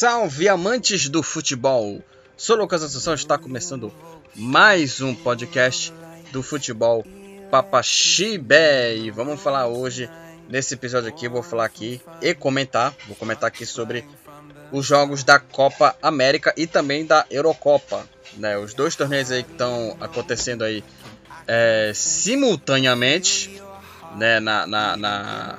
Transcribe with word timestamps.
Salve 0.00 0.48
amantes 0.48 1.10
do 1.10 1.22
futebol! 1.22 2.02
Sou 2.34 2.56
Lucas 2.56 2.82
Assunção, 2.82 3.12
está 3.12 3.36
começando 3.36 3.92
mais 4.34 5.02
um 5.02 5.14
podcast 5.14 5.92
do 6.32 6.42
futebol 6.42 7.04
Papaxibé 7.50 8.96
e 8.96 9.10
vamos 9.10 9.42
falar 9.42 9.66
hoje 9.66 10.08
nesse 10.48 10.72
episódio 10.72 11.10
aqui, 11.10 11.28
vou 11.28 11.42
falar 11.42 11.66
aqui 11.66 12.00
e 12.22 12.32
comentar, 12.32 12.94
vou 13.06 13.14
comentar 13.14 13.48
aqui 13.48 13.66
sobre 13.66 14.02
os 14.72 14.86
jogos 14.86 15.22
da 15.22 15.38
Copa 15.38 15.94
América 16.00 16.54
e 16.56 16.66
também 16.66 17.04
da 17.04 17.26
Eurocopa, 17.30 18.08
né? 18.38 18.56
Os 18.56 18.72
dois 18.72 18.96
torneios 18.96 19.30
aí 19.30 19.42
que 19.42 19.52
estão 19.52 19.98
acontecendo 20.00 20.64
aí 20.64 20.82
é, 21.46 21.92
simultaneamente, 21.94 23.60
né? 24.16 24.40
Na, 24.40 24.66
na, 24.66 24.96
na 24.96 25.58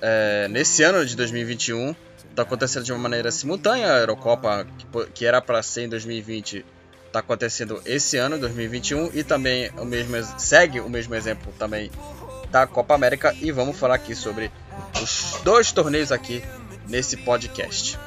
é, 0.00 0.46
nesse 0.46 0.84
ano 0.84 1.04
de 1.04 1.16
2021 1.16 1.96
está 2.38 2.42
acontecendo 2.42 2.84
de 2.84 2.92
uma 2.92 3.00
maneira 3.00 3.32
simultânea. 3.32 3.92
A 3.92 3.98
Eurocopa, 3.98 4.66
que, 4.78 5.06
que 5.12 5.26
era 5.26 5.40
para 5.42 5.60
ser 5.62 5.82
em 5.82 5.88
2020, 5.88 6.64
está 7.06 7.18
acontecendo 7.18 7.82
esse 7.84 8.16
ano, 8.16 8.38
2021, 8.38 9.10
e 9.12 9.24
também 9.24 9.70
o 9.76 9.84
mesmo, 9.84 10.16
segue 10.38 10.80
o 10.80 10.88
mesmo 10.88 11.14
exemplo 11.14 11.52
também 11.58 11.90
da 12.50 12.66
Copa 12.66 12.94
América. 12.94 13.34
E 13.40 13.50
vamos 13.50 13.76
falar 13.76 13.96
aqui 13.96 14.14
sobre 14.14 14.52
os 15.02 15.40
dois 15.42 15.72
torneios 15.72 16.12
aqui 16.12 16.42
nesse 16.86 17.16
podcast. 17.16 17.98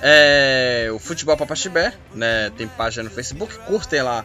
É, 0.00 0.88
o 0.92 0.98
Futebol 0.98 1.36
Papaxibé, 1.36 1.92
né, 2.14 2.50
tem 2.56 2.66
página 2.68 3.04
no 3.04 3.10
Facebook, 3.10 3.58
curtem 3.60 4.02
lá 4.02 4.24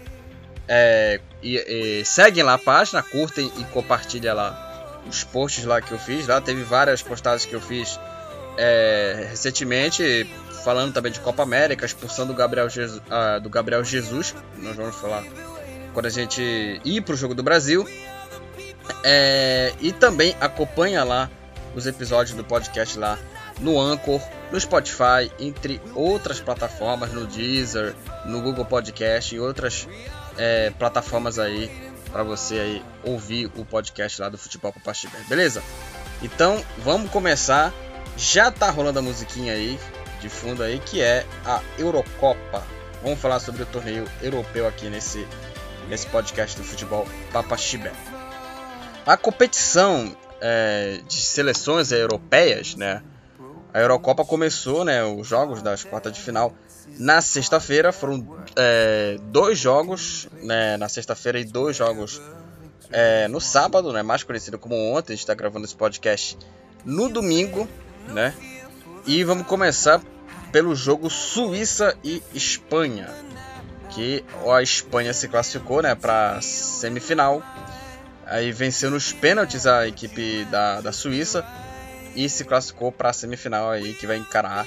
é, 0.67 1.19
e, 1.41 1.57
e, 1.57 2.05
seguem 2.05 2.43
lá 2.43 2.53
a 2.53 2.57
página, 2.57 3.01
curtem 3.01 3.51
e 3.57 3.63
compartilhem 3.65 4.33
lá 4.33 5.01
os 5.07 5.23
posts 5.23 5.65
lá 5.65 5.81
que 5.81 5.91
eu 5.91 5.99
fiz. 5.99 6.27
Lá 6.27 6.39
teve 6.39 6.63
várias 6.63 7.01
postagens 7.01 7.45
que 7.45 7.55
eu 7.55 7.61
fiz 7.61 7.99
é, 8.57 9.27
recentemente, 9.29 10.29
falando 10.63 10.93
também 10.93 11.11
de 11.11 11.19
Copa 11.19 11.43
América, 11.43 11.85
expulsão 11.85 12.27
do 12.27 12.33
Gabriel, 12.33 12.69
Jesus, 12.69 13.01
ah, 13.09 13.39
do 13.39 13.49
Gabriel 13.49 13.83
Jesus, 13.83 14.35
nós 14.57 14.75
vamos 14.75 14.95
falar 14.95 15.23
quando 15.93 16.05
a 16.05 16.09
gente 16.09 16.81
ir 16.83 17.01
para 17.01 17.13
o 17.13 17.17
Jogo 17.17 17.35
do 17.35 17.43
Brasil. 17.43 17.87
É, 19.03 19.73
e 19.79 19.91
também 19.91 20.35
acompanha 20.39 21.03
lá 21.03 21.29
os 21.75 21.87
episódios 21.87 22.35
do 22.35 22.43
podcast 22.43 22.97
lá 22.99 23.17
no 23.59 23.79
Anchor, 23.79 24.21
no 24.51 24.59
Spotify, 24.59 25.31
entre 25.39 25.81
outras 25.93 26.39
plataformas, 26.39 27.13
no 27.13 27.25
Deezer, 27.25 27.95
no 28.25 28.41
Google 28.41 28.65
Podcast 28.65 29.33
e 29.33 29.39
outras 29.39 29.87
é, 30.37 30.71
plataformas 30.71 31.39
aí 31.39 31.71
para 32.11 32.23
você 32.23 32.55
aí 32.55 32.85
ouvir 33.03 33.49
o 33.55 33.63
podcast 33.63 34.21
lá 34.21 34.29
do 34.29 34.37
Futebol 34.37 34.73
Pastibé, 34.83 35.19
beleza? 35.29 35.63
Então 36.21 36.63
vamos 36.79 37.09
começar. 37.09 37.73
Já 38.17 38.51
tá 38.51 38.69
rolando 38.69 38.99
a 38.99 39.01
musiquinha 39.01 39.53
aí 39.53 39.79
de 40.19 40.29
fundo 40.29 40.63
aí 40.63 40.79
que 40.79 41.01
é 41.01 41.25
a 41.45 41.61
Eurocopa. 41.77 42.63
Vamos 43.01 43.19
falar 43.19 43.39
sobre 43.39 43.63
o 43.63 43.65
torneio 43.65 44.05
europeu 44.21 44.67
aqui 44.67 44.89
nesse 44.89 45.27
nesse 45.89 46.07
podcast 46.07 46.55
do 46.57 46.63
Futebol 46.63 47.07
Papaxibé. 47.33 47.91
A 49.05 49.17
competição 49.17 50.15
é, 50.39 51.01
de 51.07 51.21
seleções 51.21 51.91
europeias, 51.91 52.75
né? 52.75 53.01
A 53.73 53.79
Eurocopa 53.79 54.23
começou, 54.23 54.85
né? 54.85 55.03
Os 55.03 55.27
jogos 55.27 55.61
das 55.61 55.83
quartas 55.83 56.13
de 56.13 56.21
final 56.21 56.53
na 56.97 57.21
sexta-feira 57.21 57.91
foram 57.91 58.25
é, 58.55 59.17
dois 59.23 59.57
jogos, 59.57 60.27
né, 60.41 60.77
na 60.77 60.89
sexta-feira 60.89 61.39
e 61.39 61.45
dois 61.45 61.77
jogos 61.77 62.21
é, 62.91 63.27
no 63.27 63.39
sábado, 63.39 63.93
né, 63.93 64.03
mais 64.03 64.23
conhecido 64.23 64.57
como 64.57 64.75
ontem. 64.75 65.13
A 65.13 65.15
gente 65.15 65.23
está 65.23 65.33
gravando 65.33 65.65
esse 65.65 65.75
podcast 65.75 66.37
no 66.83 67.07
domingo, 67.07 67.67
né? 68.07 68.33
E 69.05 69.23
vamos 69.23 69.47
começar 69.47 70.01
pelo 70.51 70.75
jogo 70.75 71.09
Suíça 71.09 71.95
e 72.03 72.21
Espanha, 72.33 73.09
que 73.89 74.23
a 74.47 74.61
Espanha 74.61 75.13
se 75.13 75.27
classificou, 75.27 75.81
né, 75.81 75.95
para 75.95 76.41
semifinal. 76.41 77.41
Aí 78.25 78.51
venceu 78.51 78.91
nos 78.91 79.11
pênaltis 79.11 79.65
a 79.65 79.87
equipe 79.87 80.45
da, 80.45 80.81
da 80.81 80.91
Suíça 80.91 81.45
e 82.15 82.29
se 82.29 82.45
classificou 82.45 82.91
para 82.91 83.09
a 83.09 83.13
semifinal 83.13 83.71
aí 83.71 83.93
que 83.93 84.07
vai 84.07 84.17
encarar 84.17 84.65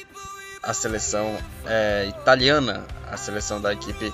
a 0.62 0.72
seleção 0.74 1.36
é, 1.66 2.06
italiana, 2.08 2.84
a 3.10 3.16
seleção 3.16 3.60
da 3.60 3.72
equipe 3.72 4.12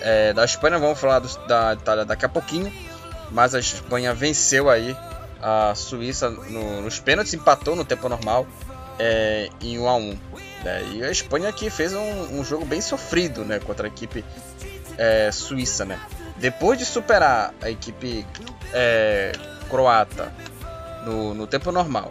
é, 0.00 0.32
da 0.32 0.44
Espanha. 0.44 0.78
Vamos 0.78 1.00
falar 1.00 1.20
do, 1.20 1.46
da 1.46 1.74
Itália 1.74 2.04
daqui 2.04 2.24
a 2.24 2.28
pouquinho, 2.28 2.72
mas 3.30 3.54
a 3.54 3.60
Espanha 3.60 4.14
venceu 4.14 4.68
aí 4.68 4.96
a 5.42 5.74
Suíça 5.74 6.30
no, 6.30 6.82
nos 6.82 6.98
pênaltis, 7.00 7.34
empatou 7.34 7.76
no 7.76 7.84
tempo 7.84 8.08
normal 8.08 8.46
é, 8.98 9.48
em 9.60 9.78
1 9.78 9.88
a 9.88 9.96
1 9.96 10.18
né? 10.66 10.82
E 10.94 11.04
a 11.04 11.10
Espanha 11.10 11.48
aqui 11.48 11.70
fez 11.70 11.92
um, 11.92 12.38
um, 12.40 12.44
jogo 12.44 12.64
bem 12.64 12.80
sofrido 12.80 13.44
né, 13.44 13.60
contra 13.60 13.86
a 13.86 13.88
equipe 13.88 14.24
é, 14.98 15.30
suíça. 15.30 15.84
Né? 15.84 15.98
Depois 16.36 16.78
de 16.78 16.84
superar 16.84 17.54
a 17.62 17.70
equipe 17.70 18.26
é, 18.72 19.32
croata 19.70 20.32
no, 21.04 21.34
no 21.34 21.46
tempo 21.46 21.70
normal, 21.70 22.10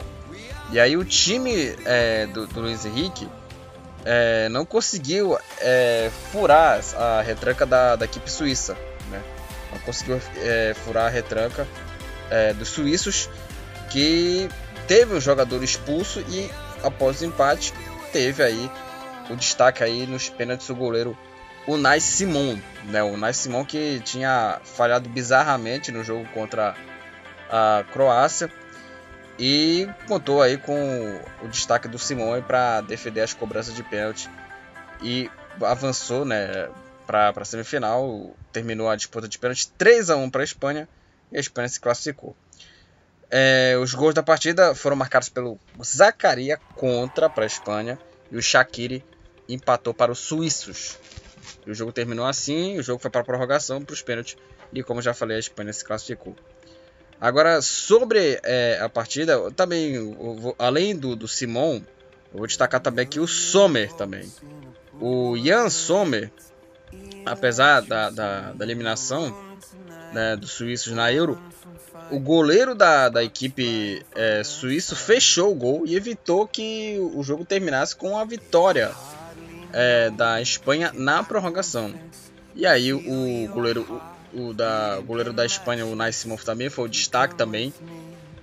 e 0.71 0.79
aí 0.79 0.95
o 0.95 1.03
time 1.03 1.75
é, 1.85 2.27
do, 2.27 2.47
do 2.47 2.61
Luiz 2.61 2.85
Henrique 2.85 3.27
é, 4.05 4.47
não 4.49 4.65
conseguiu 4.65 5.37
é, 5.59 6.09
furar 6.31 6.79
a 6.97 7.21
retranca 7.21 7.65
da, 7.65 7.95
da 7.95 8.05
equipe 8.05 8.31
suíça. 8.31 8.75
Né? 9.09 9.21
Não 9.71 9.79
conseguiu 9.79 10.19
furar 10.83 11.07
a 11.07 11.09
retranca 11.09 11.67
é, 12.29 12.53
dos 12.53 12.69
suíços, 12.69 13.29
que 13.89 14.49
teve 14.87 15.15
um 15.15 15.21
jogador 15.21 15.63
expulso 15.63 16.19
e 16.21 16.49
após 16.83 17.21
o 17.21 17.25
empate 17.25 17.73
teve 18.11 18.43
aí 18.43 18.71
o 19.29 19.35
destaque 19.35 19.83
aí 19.83 20.05
nos 20.05 20.29
pênaltis 20.29 20.67
do 20.67 20.75
goleiro 20.75 21.17
Unai 21.67 21.99
Simon, 21.99 22.59
né? 22.85 23.01
O 23.01 23.13
Unai 23.13 23.33
Simon 23.33 23.65
que 23.65 23.99
tinha 24.01 24.59
falhado 24.63 25.09
bizarramente 25.09 25.91
no 25.91 26.03
jogo 26.03 26.25
contra 26.33 26.75
a 27.49 27.83
Croácia 27.91 28.51
e 29.39 29.89
contou 30.07 30.41
aí 30.41 30.57
com 30.57 31.19
o 31.41 31.47
destaque 31.47 31.87
do 31.87 31.97
Simone 31.97 32.41
para 32.41 32.81
defender 32.81 33.21
as 33.21 33.33
cobranças 33.33 33.73
de 33.73 33.83
pênalti 33.83 34.29
e 35.01 35.29
avançou 35.61 36.23
né, 36.23 36.69
para 37.07 37.33
a 37.35 37.45
semifinal. 37.45 38.35
Terminou 38.51 38.89
a 38.89 38.95
disputa 38.95 39.27
de 39.27 39.37
pênalti 39.37 39.67
3 39.77 40.09
a 40.11 40.15
1 40.15 40.29
para 40.29 40.41
a 40.41 40.43
Espanha 40.43 40.87
e 41.35 41.37
a 41.37 41.41
Espanha 41.41 41.67
se 41.67 41.79
classificou. 41.81 42.33
É, 43.29 43.77
os 43.77 43.93
gols 43.93 44.13
da 44.13 44.23
partida 44.23 44.73
foram 44.73 44.95
marcados 44.95 45.27
pelo 45.27 45.59
Zacaria 45.83 46.57
contra 46.75 47.29
para 47.29 47.43
a 47.43 47.47
Espanha 47.47 47.99
e 48.31 48.37
o 48.37 48.41
Shaqiri 48.41 49.03
empatou 49.49 49.93
para 49.93 50.13
os 50.13 50.19
suíços. 50.19 50.97
E 51.67 51.71
o 51.71 51.75
jogo 51.75 51.91
terminou 51.91 52.25
assim, 52.25 52.79
o 52.79 52.83
jogo 52.83 53.01
foi 53.01 53.11
para 53.11 53.19
a 53.21 53.23
prorrogação 53.23 53.81
para 53.81 53.93
os 53.93 54.01
pênaltis 54.01 54.37
e 54.71 54.81
como 54.81 55.01
já 55.01 55.13
falei 55.13 55.35
a 55.35 55.39
Espanha 55.39 55.73
se 55.73 55.83
classificou. 55.83 56.35
Agora, 57.19 57.61
sobre 57.61 58.39
é, 58.43 58.79
a 58.81 58.87
partida, 58.87 59.51
também, 59.51 60.13
vou, 60.15 60.55
além 60.57 60.95
do, 60.95 61.15
do 61.15 61.27
Simon, 61.27 61.81
eu 62.31 62.39
vou 62.39 62.47
destacar 62.47 62.79
também 62.79 63.03
aqui 63.03 63.19
o 63.19 63.27
Sommer 63.27 63.91
também. 63.93 64.31
O 65.01 65.35
Jan 65.37 65.69
Sommer, 65.69 66.31
apesar 67.25 67.81
da, 67.81 68.09
da, 68.09 68.53
da 68.53 68.65
eliminação 68.65 69.44
né, 70.15 70.35
dos 70.37 70.51
suíços 70.51 70.93
na 70.93 71.11
Euro, 71.11 71.37
o 72.09 72.17
goleiro 72.17 72.73
da, 72.73 73.09
da 73.09 73.21
equipe 73.21 74.01
é, 74.15 74.43
suíço 74.45 74.95
fechou 74.95 75.51
o 75.51 75.55
gol 75.55 75.83
e 75.85 75.93
evitou 75.95 76.47
que 76.47 76.97
o 77.13 77.21
jogo 77.21 77.43
terminasse 77.43 77.93
com 77.93 78.17
a 78.17 78.23
vitória 78.23 78.91
é, 79.73 80.09
da 80.09 80.41
Espanha 80.41 80.91
na 80.93 81.21
prorrogação. 81.21 81.93
E 82.55 82.65
aí 82.65 82.93
o 82.93 83.49
goleiro 83.53 84.01
o 84.33 84.53
da 84.53 84.97
o 84.99 85.03
goleiro 85.03 85.33
da 85.33 85.45
Espanha, 85.45 85.85
o 85.85 85.95
Nice 85.95 86.19
Simon, 86.19 86.37
também 86.37 86.69
foi 86.69 86.85
o 86.85 86.87
destaque 86.87 87.35
também. 87.35 87.73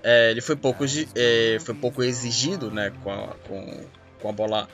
É, 0.02 0.30
ele 0.30 0.42
foi 0.42 0.56
pouco, 0.56 0.84
é, 1.14 1.58
foi 1.60 1.75
pouco 1.75 2.02
exigido 2.02 2.70
né, 2.70 2.92
com, 3.02 3.10
a, 3.10 3.28
com, 3.48 3.84
com 4.20 4.28
a 4.28 4.32
bola 4.32 4.68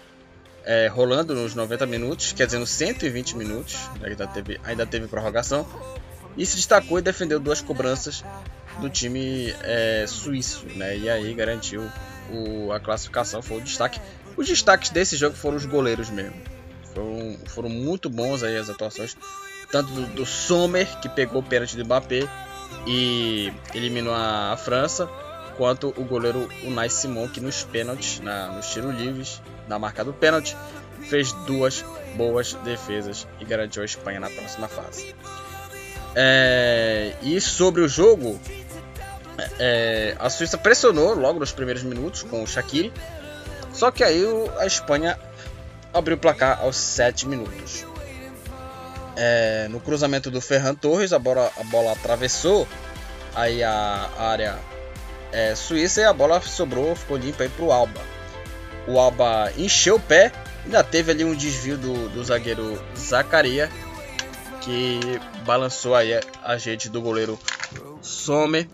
é, 0.64 0.88
rolando 0.88 1.34
nos 1.34 1.54
90 1.54 1.86
minutos, 1.86 2.32
quer 2.32 2.46
dizer, 2.46 2.58
nos 2.58 2.70
120 2.70 3.36
minutos, 3.36 3.88
né, 4.00 4.08
ainda, 4.08 4.26
teve, 4.26 4.60
ainda 4.64 4.86
teve 4.86 5.06
prorrogação, 5.06 5.66
e 6.38 6.46
se 6.46 6.56
destacou 6.56 6.98
e 6.98 7.02
defendeu 7.02 7.38
duas 7.38 7.60
cobranças 7.60 8.24
do 8.80 8.88
time 8.88 9.54
é, 9.62 10.06
suíço, 10.06 10.64
né, 10.76 10.96
e 10.96 11.10
aí 11.10 11.34
garantiu 11.34 11.82
o, 12.30 12.72
a 12.72 12.80
classificação, 12.80 13.42
foi 13.42 13.58
o 13.58 13.60
destaque. 13.60 14.00
Os 14.36 14.46
destaques 14.46 14.90
desse 14.90 15.16
jogo 15.16 15.36
foram 15.36 15.56
os 15.56 15.66
goleiros 15.66 16.08
mesmo, 16.08 16.40
foram, 16.94 17.36
foram 17.48 17.68
muito 17.68 18.08
bons 18.08 18.42
aí 18.42 18.56
as 18.56 18.70
atuações 18.70 19.16
tanto 19.70 19.92
do, 19.92 20.06
do 20.06 20.26
Sommer, 20.26 20.86
que 21.00 21.08
pegou 21.08 21.40
o 21.40 21.44
pênalti 21.44 21.76
do 21.76 21.84
Mbappé 21.84 22.28
e 22.86 23.52
eliminou 23.74 24.14
a, 24.14 24.52
a 24.52 24.56
França, 24.56 25.06
quanto 25.56 25.92
o 25.96 26.04
goleiro 26.04 26.48
Unai 26.64 26.88
Simon, 26.88 27.28
que 27.28 27.40
nos 27.40 27.64
pênaltis, 27.64 28.20
na, 28.20 28.48
nos 28.48 28.66
tiros 28.68 28.94
livres, 28.94 29.42
na 29.66 29.78
marca 29.78 30.04
do 30.04 30.12
pênalti, 30.12 30.56
fez 31.08 31.32
duas 31.32 31.84
boas 32.16 32.54
defesas 32.64 33.26
e 33.40 33.44
garantiu 33.44 33.82
a 33.82 33.84
Espanha 33.84 34.20
na 34.20 34.30
próxima 34.30 34.68
fase. 34.68 35.14
É, 36.20 37.12
e 37.22 37.40
sobre 37.40 37.80
o 37.80 37.88
jogo, 37.88 38.40
é, 39.56 40.16
a 40.18 40.28
Suíça 40.28 40.58
pressionou 40.58 41.14
logo 41.14 41.38
nos 41.38 41.52
primeiros 41.52 41.84
minutos 41.84 42.24
com 42.24 42.42
o 42.42 42.46
Shaqiri, 42.46 42.92
Só 43.72 43.92
que 43.92 44.02
aí 44.02 44.24
a 44.58 44.66
Espanha 44.66 45.16
abriu 45.94 46.16
o 46.16 46.18
placar 46.18 46.60
aos 46.60 46.74
7 46.74 47.28
minutos. 47.28 47.86
É, 49.16 49.68
no 49.70 49.78
cruzamento 49.78 50.28
do 50.28 50.40
Ferran 50.40 50.74
Torres, 50.74 51.12
a 51.12 51.20
bola, 51.20 51.52
a 51.56 51.62
bola 51.62 51.92
atravessou 51.92 52.66
aí 53.32 53.62
a 53.62 54.10
área 54.18 54.58
é, 55.30 55.54
suíça 55.54 56.00
e 56.00 56.04
a 56.04 56.12
bola 56.12 56.40
sobrou, 56.40 56.96
ficou 56.96 57.16
limpa 57.16 57.44
aí 57.44 57.48
pro 57.48 57.70
Alba. 57.70 58.00
O 58.88 58.98
Alba 58.98 59.52
encheu 59.56 59.96
o 59.96 60.00
pé, 60.00 60.32
ainda 60.64 60.82
teve 60.82 61.12
ali 61.12 61.24
um 61.24 61.34
desvio 61.36 61.78
do, 61.78 62.08
do 62.08 62.24
zagueiro 62.24 62.82
Zacaria, 62.96 63.70
que 64.60 65.20
balançou 65.48 65.94
aí 65.94 66.10
a 66.44 66.58
gente 66.58 66.90
do 66.90 67.00
goleiro 67.00 67.38
Sommer. 68.02 68.68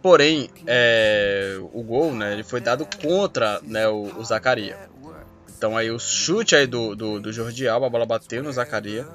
Porém, 0.00 0.48
é, 0.66 1.58
o 1.60 1.82
gol 1.82 2.14
né, 2.14 2.32
ele 2.32 2.42
foi 2.42 2.58
dado 2.58 2.88
contra 3.02 3.60
né, 3.62 3.86
o, 3.86 4.18
o 4.18 4.24
Zacaria. 4.24 4.78
Então 5.56 5.76
aí 5.76 5.90
o 5.90 5.98
chute 5.98 6.56
aí 6.56 6.66
do, 6.66 6.96
do, 6.96 7.20
do 7.20 7.30
Jordi 7.30 7.68
Alba, 7.68 7.86
a 7.86 7.90
bola 7.90 8.06
bateu 8.06 8.42
no 8.42 8.50
Zacaria 8.50 9.06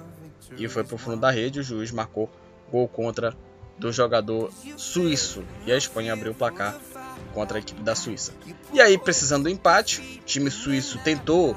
e 0.57 0.67
foi 0.67 0.83
pro 0.83 0.95
fundo 0.95 1.17
da 1.17 1.31
rede. 1.31 1.59
O 1.59 1.63
juiz 1.63 1.91
marcou 1.91 2.29
gol 2.71 2.87
contra 2.87 3.35
do 3.79 3.91
jogador 3.91 4.51
suíço. 4.77 5.43
E 5.65 5.71
a 5.71 5.77
Espanha 5.77 6.13
abriu 6.13 6.33
o 6.33 6.35
placar 6.35 6.77
contra 7.33 7.57
a 7.57 7.61
equipe 7.61 7.81
da 7.81 7.95
Suíça. 7.95 8.33
E 8.71 8.79
aí, 8.79 8.97
precisando 8.97 9.43
do 9.43 9.49
empate, 9.49 10.19
o 10.21 10.25
time 10.25 10.51
suíço 10.51 10.99
tentou 10.99 11.55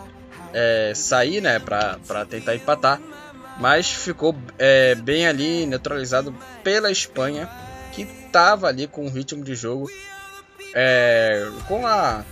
é, 0.55 0.93
sair 0.95 1.41
né, 1.41 1.59
para 1.59 2.25
tentar 2.27 2.55
empatar, 2.55 3.01
mas 3.59 3.91
ficou 3.91 4.35
é, 4.59 4.95
bem 4.95 5.27
ali 5.27 5.67
neutralizado 5.67 6.35
pela 6.63 6.91
Espanha, 6.91 7.49
que 7.93 8.03
estava 8.03 8.69
ali 8.69 8.87
com 8.87 9.07
o 9.07 9.11
ritmo 9.11 9.45
de 9.45 9.55
jogo, 9.55 9.91
é, 10.75 11.49
com 11.69 11.87
a 11.87 12.25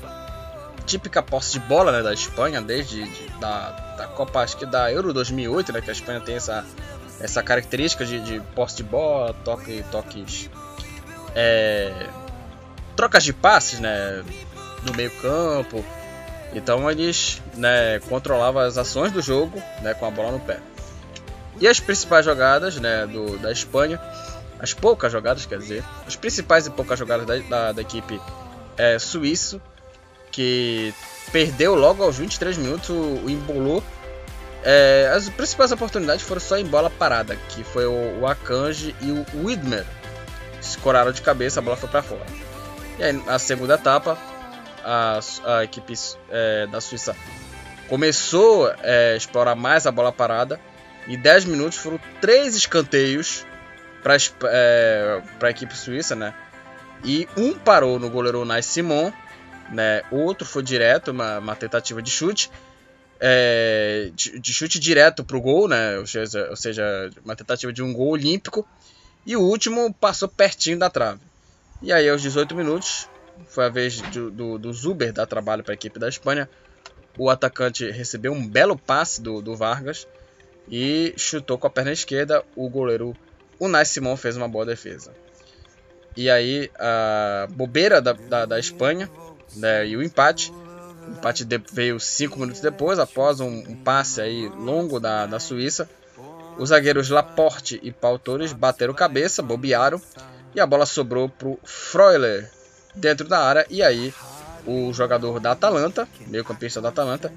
típica 0.86 1.22
posse 1.22 1.52
de 1.52 1.60
bola 1.60 1.92
né, 1.92 2.02
da 2.02 2.12
Espanha, 2.12 2.60
desde 2.60 3.04
de, 3.04 3.28
da, 3.38 3.70
da 3.96 4.06
Copa, 4.08 4.40
acho 4.40 4.56
que 4.56 4.66
da 4.66 4.90
Euro 4.90 5.12
2008, 5.12 5.72
né, 5.72 5.80
que 5.80 5.90
a 5.90 5.92
Espanha 5.92 6.20
tem 6.20 6.36
essa 6.36 6.64
essa 7.20 7.42
característica 7.42 8.04
de, 8.04 8.18
de 8.20 8.40
posse 8.54 8.76
de 8.76 8.82
bola, 8.82 9.34
toque, 9.44 9.84
toques. 9.90 10.50
É, 11.34 12.08
trocas 12.96 13.22
de 13.22 13.32
passes, 13.32 13.78
né? 13.78 14.24
No 14.84 14.94
meio 14.96 15.10
campo. 15.20 15.84
Então 16.54 16.90
eles 16.90 17.40
né, 17.54 18.00
controlavam 18.08 18.62
as 18.62 18.76
ações 18.76 19.12
do 19.12 19.22
jogo 19.22 19.62
né, 19.82 19.94
com 19.94 20.06
a 20.06 20.10
bola 20.10 20.32
no 20.32 20.40
pé. 20.40 20.58
E 21.60 21.68
as 21.68 21.78
principais 21.78 22.24
jogadas 22.24 22.76
né, 22.76 23.06
do, 23.06 23.38
da 23.38 23.52
Espanha, 23.52 24.00
as 24.58 24.72
poucas 24.72 25.12
jogadas, 25.12 25.46
quer 25.46 25.58
dizer, 25.58 25.84
as 26.06 26.16
principais 26.16 26.66
e 26.66 26.70
poucas 26.70 26.98
jogadas 26.98 27.26
da, 27.26 27.36
da, 27.36 27.72
da 27.72 27.82
equipe 27.82 28.20
é, 28.76 28.98
suíço, 28.98 29.60
que 30.32 30.94
perdeu 31.30 31.74
logo 31.74 32.02
aos 32.02 32.18
23 32.18 32.56
minutos 32.56 32.88
o, 32.88 33.28
embolou 33.28 33.82
é, 34.62 35.10
as 35.14 35.28
principais 35.28 35.72
oportunidades 35.72 36.22
foram 36.22 36.40
só 36.40 36.58
em 36.58 36.66
bola 36.66 36.90
parada, 36.90 37.36
que 37.48 37.64
foi 37.64 37.86
o, 37.86 38.20
o 38.20 38.26
Akanji 38.26 38.94
e 39.00 39.10
o 39.10 39.26
Widmer. 39.34 39.86
Escoraram 40.60 41.12
de 41.12 41.22
cabeça, 41.22 41.60
a 41.60 41.62
bola 41.62 41.76
foi 41.76 41.88
para 41.88 42.02
fora. 42.02 42.26
E 42.98 43.02
aí, 43.02 43.12
na 43.12 43.38
segunda 43.38 43.74
etapa, 43.74 44.18
a, 44.84 45.20
a 45.46 45.64
equipe 45.64 45.94
é, 46.28 46.66
da 46.66 46.80
Suíça 46.80 47.16
começou 47.88 48.70
é, 48.82 49.12
a 49.14 49.16
explorar 49.16 49.54
mais 49.54 49.86
a 49.86 49.90
bola 49.90 50.12
parada. 50.12 50.60
Em 51.10 51.18
10 51.18 51.44
minutos 51.46 51.76
foram 51.76 52.00
três 52.20 52.54
escanteios 52.54 53.44
para 54.02 54.16
é, 54.44 55.22
a 55.40 55.50
equipe 55.50 55.76
suíça, 55.76 56.14
né? 56.14 56.32
E 57.04 57.28
um 57.36 57.52
parou 57.52 57.98
no 57.98 58.08
goleiro 58.08 58.44
Nai 58.44 58.62
Simon, 58.62 59.12
né? 59.72 60.02
Outro 60.10 60.46
foi 60.46 60.62
direto, 60.62 61.10
uma, 61.10 61.38
uma 61.38 61.56
tentativa 61.56 62.00
de 62.00 62.10
chute 62.10 62.50
é, 63.20 64.10
de, 64.14 64.38
de, 64.38 64.54
chute 64.54 64.78
direto 64.78 65.22
pro 65.22 65.40
gol, 65.40 65.68
né? 65.68 65.98
Ou 65.98 66.06
seja, 66.06 66.48
ou 66.48 66.56
seja, 66.56 67.10
uma 67.24 67.36
tentativa 67.36 67.72
de 67.72 67.82
um 67.82 67.92
gol 67.92 68.10
olímpico. 68.10 68.66
E 69.26 69.36
o 69.36 69.42
último 69.42 69.92
passou 69.92 70.28
pertinho 70.28 70.78
da 70.78 70.88
trave. 70.88 71.20
E 71.82 71.92
aí, 71.92 72.08
aos 72.08 72.22
18 72.22 72.54
minutos, 72.54 73.08
foi 73.46 73.66
a 73.66 73.68
vez 73.68 74.00
do, 74.00 74.30
do, 74.30 74.58
do 74.58 74.72
Zuber 74.72 75.12
dar 75.12 75.26
trabalho 75.26 75.62
para 75.62 75.72
a 75.72 75.74
equipe 75.74 75.98
da 75.98 76.08
Espanha. 76.08 76.48
O 77.18 77.28
atacante 77.28 77.90
recebeu 77.90 78.32
um 78.32 78.46
belo 78.46 78.78
passe 78.78 79.20
do, 79.20 79.42
do 79.42 79.56
Vargas 79.56 80.06
e 80.70 81.12
chutou 81.16 81.58
com 81.58 81.66
a 81.66 81.70
perna 81.70 81.92
esquerda. 81.92 82.44
O 82.54 82.68
goleiro 82.68 83.16
Unai 83.58 83.84
Simon 83.84 84.16
fez 84.16 84.36
uma 84.36 84.48
boa 84.48 84.64
defesa. 84.64 85.12
E 86.16 86.28
aí, 86.30 86.70
a 86.78 87.46
bobeira 87.50 88.00
da, 88.00 88.12
da, 88.12 88.46
da 88.46 88.58
Espanha 88.58 89.08
né, 89.56 89.86
e 89.86 89.96
o 89.96 90.02
empate 90.02 90.52
o 91.06 91.12
empate 91.12 91.46
veio 91.72 91.98
cinco 91.98 92.38
minutos 92.38 92.60
depois, 92.60 92.98
após 92.98 93.40
um, 93.40 93.48
um 93.48 93.76
passe 93.76 94.20
aí 94.20 94.48
longo 94.48 95.00
da, 95.00 95.26
da 95.26 95.40
Suíça. 95.40 95.88
Os 96.58 96.68
zagueiros 96.68 97.08
Laporte 97.08 97.80
e 97.82 97.90
Paul 97.90 98.18
Torres 98.18 98.52
bateram 98.52 98.92
cabeça, 98.92 99.42
bobearam 99.42 100.00
e 100.54 100.60
a 100.60 100.66
bola 100.66 100.84
sobrou 100.84 101.28
para 101.28 101.48
o 101.48 101.58
Freuler 101.64 102.50
dentro 102.94 103.26
da 103.26 103.38
área. 103.38 103.66
E 103.70 103.82
aí 103.82 104.12
o 104.66 104.92
jogador 104.92 105.40
da 105.40 105.52
Atalanta, 105.52 106.06
meio 106.26 106.44
campista 106.44 106.80
da 106.80 106.90
Atalanta, 106.90 107.32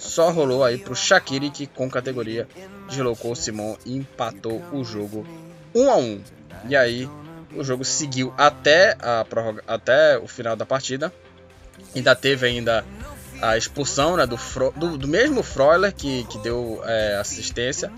só 0.00 0.30
rolou 0.30 0.64
aí 0.64 0.78
para 0.78 0.92
o 0.92 0.96
Shaqiri 0.96 1.50
que 1.50 1.66
com 1.66 1.88
categoria 1.90 2.48
deslocou 2.88 3.32
o 3.32 3.36
Simon 3.36 3.76
e 3.84 3.96
empatou 3.96 4.62
o 4.72 4.82
jogo 4.82 5.26
1 5.74 5.90
a 5.90 5.96
1. 5.96 6.20
E 6.70 6.76
aí 6.76 7.08
o 7.54 7.62
jogo 7.62 7.84
seguiu 7.84 8.32
até, 8.38 8.96
a 8.98 9.24
prorroga, 9.24 9.62
até 9.68 10.18
o 10.18 10.26
final 10.26 10.56
da 10.56 10.64
partida. 10.64 11.12
Ainda 11.94 12.14
teve 12.14 12.46
ainda 12.46 12.84
a 13.42 13.58
expulsão 13.58 14.16
né, 14.16 14.26
do, 14.26 14.38
do, 14.76 14.98
do, 14.98 15.08
mesmo 15.08 15.42
Freuler 15.42 15.94
que, 15.94 16.24
que 16.24 16.38
deu 16.38 16.82
é, 16.84 17.16
assistência, 17.16 17.92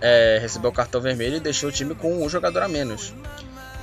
é, 0.00 0.38
recebeu 0.40 0.70
o 0.70 0.74
cartão 0.74 1.00
vermelho 1.00 1.36
e 1.36 1.40
deixou 1.40 1.70
o 1.70 1.72
time 1.72 1.94
com 1.94 2.22
um 2.22 2.28
jogador 2.28 2.62
a 2.62 2.68
menos. 2.68 3.14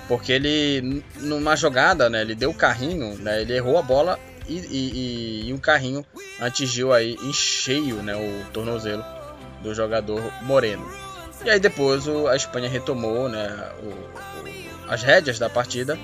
Porque 0.08 0.32
ele, 0.32 1.04
numa 1.20 1.56
jogada, 1.56 2.10
né, 2.10 2.22
ele 2.22 2.36
deu 2.36 2.52
o 2.52 2.56
carrinho, 2.56 3.18
né, 3.18 3.42
ele 3.42 3.56
errou 3.56 3.78
a 3.78 3.82
bola 3.82 4.20
e, 4.60 5.44
e, 5.44 5.50
e, 5.50 5.54
um 5.54 5.58
carrinho 5.58 6.06
atingiu 6.40 6.94
aí 6.94 7.16
em 7.22 7.34
cheio 7.34 7.98
né, 7.98 8.16
o 8.16 8.52
tornozelo 8.52 9.04
do 9.62 9.74
jogador 9.74 10.22
Moreno. 10.42 10.86
E 11.44 11.50
aí 11.50 11.60
depois 11.60 12.08
o, 12.08 12.28
a 12.28 12.36
Espanha 12.36 12.70
retomou 12.70 13.30
né, 13.30 13.72
o, 13.82 13.88
o, 13.88 14.90
as 14.90 15.02
rédeas 15.04 15.40
da 15.40 15.50
partida, 15.50 15.98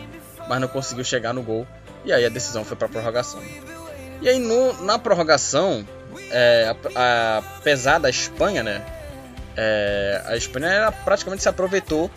mas 0.48 0.62
não 0.62 0.68
conseguiu 0.68 1.04
chegar 1.04 1.34
no 1.34 1.44
gol. 1.44 1.68
E 2.06 2.14
aí 2.14 2.26
a 2.26 2.30
decisão 2.30 2.64
foi 2.64 2.78
para 2.78 2.88
prorrogação. 2.88 3.42
E 4.22 4.30
aí 4.30 4.40
no, 4.40 4.82
na 4.84 4.98
prorrogação, 4.98 5.86
é, 6.32 6.76
a, 6.96 7.44
apesar 7.58 8.00
da 8.00 8.10
Espanha, 8.10 8.64
né? 8.64 8.86
É, 9.56 10.22
a 10.26 10.38
Espanha 10.38 10.94
praticamente 11.04 11.42
se 11.42 11.50
aproveitou 11.50 12.12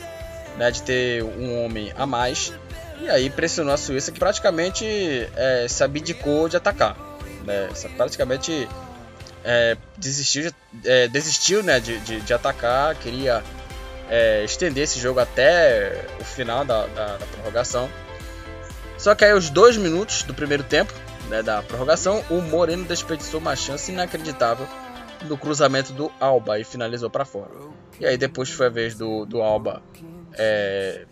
né, 0.58 0.70
de 0.70 0.82
ter 0.82 1.22
um 1.22 1.64
homem 1.64 1.92
a 1.96 2.04
mais 2.04 2.52
e 3.00 3.08
aí 3.08 3.30
pressionou 3.30 3.72
a 3.72 3.76
Suíça 3.76 4.12
que 4.12 4.18
praticamente 4.18 4.84
é, 5.36 5.66
se 5.68 5.82
abdicou 5.82 6.48
de 6.48 6.56
atacar. 6.56 6.96
Né, 7.44 7.68
praticamente 7.96 8.68
é, 9.44 9.76
desistiu, 9.96 10.52
é, 10.84 11.08
desistiu 11.08 11.62
né, 11.62 11.80
de, 11.80 11.98
de, 12.00 12.20
de, 12.20 12.34
atacar, 12.34 12.94
queria 12.96 13.42
é, 14.08 14.44
estender 14.44 14.84
esse 14.84 14.98
jogo 14.98 15.20
até 15.20 16.04
o 16.20 16.24
final 16.24 16.64
da, 16.64 16.86
da, 16.86 17.16
da 17.16 17.26
prorrogação. 17.26 17.90
Só 18.98 19.14
que 19.14 19.24
aí, 19.24 19.30
aos 19.30 19.48
dois 19.48 19.78
minutos 19.78 20.22
do 20.24 20.34
primeiro 20.34 20.62
tempo, 20.62 20.92
né, 21.28 21.42
da 21.42 21.62
prorrogação, 21.62 22.22
o 22.28 22.42
Moreno 22.42 22.84
desperdiçou 22.84 23.40
uma 23.40 23.56
chance 23.56 23.90
inacreditável 23.90 24.66
no 25.26 25.38
cruzamento 25.38 25.92
do 25.92 26.12
Alba 26.20 26.58
e 26.58 26.64
finalizou 26.64 27.08
para 27.08 27.24
fora. 27.24 27.50
E 27.98 28.04
aí 28.04 28.18
depois 28.18 28.50
foi 28.50 28.66
a 28.66 28.70
vez 28.70 28.94
do, 28.94 29.24
do 29.24 29.40
Alba, 29.40 29.82
é, 30.34 31.06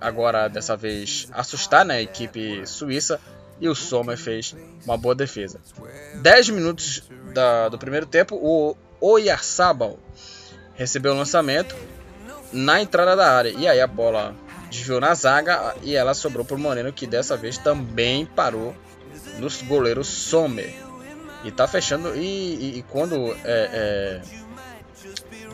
agora 0.00 0.48
dessa 0.48 0.76
vez 0.76 1.28
assustar 1.32 1.84
né, 1.84 1.96
a 1.96 2.02
equipe 2.02 2.66
suíça 2.66 3.20
e 3.60 3.68
o 3.68 3.74
Sommer 3.74 4.16
fez 4.16 4.54
uma 4.84 4.96
boa 4.96 5.14
defesa. 5.14 5.60
10 6.20 6.50
minutos 6.50 7.02
da, 7.32 7.68
do 7.68 7.78
primeiro 7.78 8.06
tempo, 8.06 8.36
o 8.36 8.76
Oyarzabal 9.00 9.98
recebeu 10.74 11.12
o 11.12 11.16
lançamento 11.16 11.74
na 12.52 12.80
entrada 12.80 13.16
da 13.16 13.30
área 13.30 13.50
e 13.50 13.66
aí 13.66 13.80
a 13.80 13.86
bola 13.86 14.34
desviou 14.70 15.00
na 15.00 15.14
zaga 15.14 15.74
e 15.82 15.94
ela 15.94 16.14
sobrou 16.14 16.44
para 16.44 16.56
o 16.56 16.58
Moreno 16.58 16.92
que 16.92 17.06
dessa 17.06 17.36
vez 17.36 17.56
também 17.56 18.26
parou 18.26 18.74
nos 19.38 19.62
goleiros 19.62 20.08
Sommer. 20.08 20.74
E 21.44 21.50
tá 21.50 21.68
fechando. 21.68 22.16
E, 22.16 22.20
e, 22.20 22.78
e 22.78 22.82
quando 22.82 23.32
é, 23.44 23.44
é, 23.44 24.22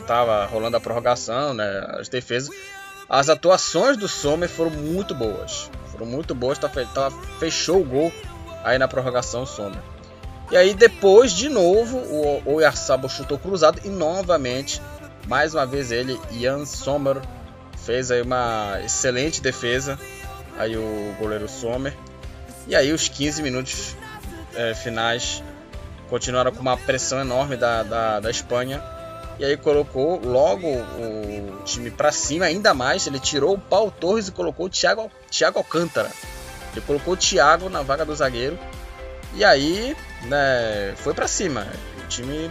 tava 0.07 0.45
rolando 0.45 0.77
a 0.77 0.79
prorrogação, 0.79 1.53
né, 1.53 1.85
as 1.99 2.09
defesas, 2.09 2.49
as 3.09 3.29
atuações 3.29 3.97
do 3.97 4.07
Sommer 4.07 4.49
foram 4.49 4.71
muito 4.71 5.13
boas. 5.13 5.69
Foram 5.91 6.05
muito 6.05 6.33
boas, 6.33 6.57
tá, 6.57 6.67
tá, 6.67 7.11
fechou 7.39 7.81
o 7.81 7.85
gol 7.85 8.11
aí 8.63 8.77
na 8.77 8.87
prorrogação 8.87 9.43
o 9.43 9.47
Sommer. 9.47 9.79
E 10.51 10.57
aí 10.57 10.73
depois, 10.73 11.31
de 11.31 11.49
novo, 11.49 11.97
o 11.97 12.55
Oyarzabal 12.55 13.09
chutou 13.09 13.37
cruzado 13.37 13.79
e 13.83 13.89
novamente, 13.89 14.81
mais 15.27 15.53
uma 15.53 15.65
vez 15.65 15.91
ele, 15.91 16.19
Jan 16.31 16.65
Sommer, 16.65 17.21
fez 17.77 18.11
aí 18.11 18.21
uma 18.21 18.79
excelente 18.83 19.41
defesa. 19.41 19.99
Aí 20.57 20.77
o 20.77 21.15
goleiro 21.19 21.47
Sommer. 21.49 21.95
E 22.67 22.75
aí 22.75 22.91
os 22.91 23.07
15 23.07 23.41
minutos 23.41 23.95
é, 24.55 24.73
finais 24.73 25.43
continuaram 26.09 26.51
com 26.51 26.61
uma 26.61 26.77
pressão 26.77 27.19
enorme 27.19 27.57
da, 27.57 27.83
da, 27.83 28.19
da 28.19 28.29
Espanha. 28.29 28.81
E 29.39 29.45
aí 29.45 29.57
colocou 29.57 30.19
logo 30.23 30.67
o 30.67 31.63
time 31.63 31.89
para 31.89 32.11
cima 32.11 32.45
ainda 32.45 32.73
mais. 32.73 33.07
Ele 33.07 33.19
tirou 33.19 33.55
o 33.55 33.59
Paulo 33.59 33.91
Torres 33.91 34.27
e 34.27 34.31
colocou 34.31 34.67
o 34.67 34.69
Thiago, 34.69 35.11
Thiago 35.29 35.57
Alcântara. 35.57 36.11
Ele 36.71 36.81
colocou 36.81 37.13
o 37.13 37.17
Thiago 37.17 37.69
na 37.69 37.81
vaga 37.81 38.05
do 38.05 38.15
zagueiro. 38.15 38.57
E 39.33 39.43
aí, 39.43 39.95
né, 40.23 40.93
foi 40.97 41.13
para 41.13 41.27
cima. 41.27 41.67
O 42.03 42.07
time 42.07 42.49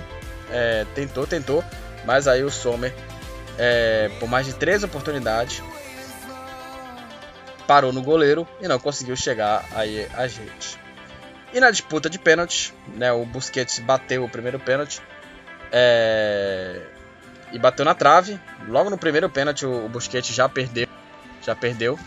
é, 0.51 0.85
tentou, 0.95 1.27
tentou. 1.27 1.65
Mas 2.05 2.27
aí 2.27 2.43
o 2.43 2.51
Sommer, 2.51 2.93
é, 3.57 4.11
por 4.19 4.29
mais 4.29 4.47
de 4.47 4.55
três 4.55 4.83
oportunidades, 4.83 5.63
parou 7.67 7.93
no 7.93 8.03
goleiro 8.03 8.47
e 8.61 8.67
não 8.67 8.79
conseguiu 8.79 9.15
chegar 9.15 9.65
aí 9.73 10.09
a 10.15 10.27
gente. 10.27 10.79
E 11.55 11.61
na 11.61 11.71
disputa 11.71 12.11
de 12.11 12.19
pênaltis, 12.19 12.73
né, 12.89 13.13
o 13.13 13.25
Busquets 13.25 13.79
bateu 13.79 14.25
o 14.25 14.29
primeiro 14.29 14.59
pênalti 14.59 15.01
é, 15.73 16.83
e 17.53 17.59
bateu 17.59 17.85
na 17.85 17.95
trave. 17.95 18.39
Logo 18.69 18.91
no 18.91 18.99
primeiro 18.99 19.29
pênalti 19.31 19.67
o, 19.67 19.89
Busquets 19.89 20.35
já 20.35 20.49
perdeu, 20.49 20.87
já 21.43 21.57
perdeu. 21.57 21.99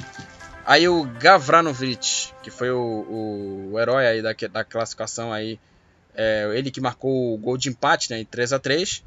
Aí 0.66 0.88
o 0.88 1.04
Gavranovic, 1.04 2.32
que 2.42 2.50
foi 2.50 2.72
o, 2.72 3.72
o, 3.72 3.80
herói 3.80 4.08
aí 4.08 4.22
da, 4.22 4.34
da 4.52 4.64
classificação 4.64 5.34
aí, 5.34 5.60
é, 6.16 6.50
ele 6.56 6.72
que 6.72 6.80
marcou 6.80 7.34
o 7.34 7.38
gol 7.38 7.58
de 7.58 7.70
empate, 7.70 8.10
né, 8.12 8.20
em 8.20 8.26
3 8.26 8.54
a 8.54 8.60
3 8.60 9.04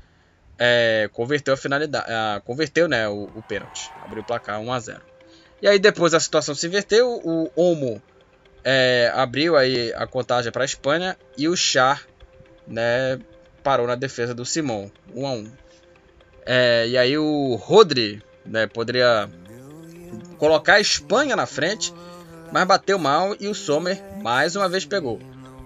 é, 0.58 1.08
converteu 1.12 1.54
a 1.54 1.56
finalidade, 1.56 2.06
converteu, 2.44 2.88
né, 2.88 3.08
o, 3.08 3.30
o 3.34 3.42
pênalti, 3.42 3.90
abriu 4.04 4.22
o 4.22 4.26
placar 4.26 4.60
1 4.60 4.72
a 4.72 4.80
0. 4.80 5.00
E 5.62 5.68
aí 5.68 5.78
depois 5.78 6.14
a 6.14 6.20
situação 6.20 6.54
se 6.54 6.66
inverteu, 6.66 7.20
o 7.24 7.50
Omo 7.54 8.02
é, 8.64 9.10
abriu 9.14 9.56
aí 9.56 9.92
a 9.94 10.06
contagem 10.06 10.50
para 10.50 10.62
a 10.62 10.64
Espanha 10.64 11.16
e 11.36 11.48
o 11.48 11.56
Char, 11.56 12.02
né, 12.66 13.18
parou 13.62 13.86
na 13.86 13.94
defesa 13.94 14.34
do 14.34 14.44
Simon, 14.44 14.90
1 15.14 15.26
a 15.26 15.32
1. 15.32 15.52
É, 16.46 16.88
e 16.88 16.96
aí 16.96 17.18
o 17.18 17.54
Rodri, 17.56 18.22
né, 18.44 18.66
poderia 18.66 19.28
colocar 20.38 20.74
a 20.74 20.80
Espanha 20.80 21.36
na 21.36 21.46
frente, 21.46 21.92
mas 22.50 22.66
bateu 22.66 22.98
mal 22.98 23.36
e 23.38 23.48
o 23.48 23.54
Sommer 23.54 24.02
mais 24.22 24.56
uma 24.56 24.68
vez 24.68 24.84
pegou. 24.84 25.20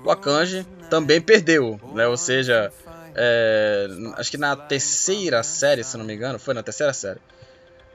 O 0.04 0.10
Akanji 0.10 0.66
também 0.90 1.20
perdeu, 1.20 1.80
né, 1.94 2.06
ou 2.06 2.16
seja, 2.16 2.72
é, 3.14 3.86
acho 4.16 4.30
que 4.30 4.38
na 4.38 4.56
terceira 4.56 5.42
série, 5.42 5.84
se 5.84 5.96
não 5.96 6.04
me 6.04 6.14
engano, 6.14 6.38
foi 6.38 6.54
na 6.54 6.62
terceira 6.62 6.92
série. 6.92 7.20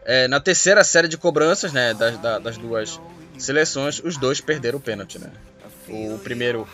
É, 0.05 0.27
na 0.27 0.39
terceira 0.39 0.83
série 0.85 1.09
de 1.09 1.17
cobranças, 1.17 1.73
né, 1.73 1.93
das, 1.93 2.17
das 2.41 2.57
duas 2.57 2.99
seleções, 3.37 4.01
os 4.03 4.17
dois 4.17 4.39
perderam 4.39 4.77
o 4.77 4.81
pênalti, 4.81 5.19
né? 5.19 5.29
O 5.89 6.17
primeiro 6.19 6.67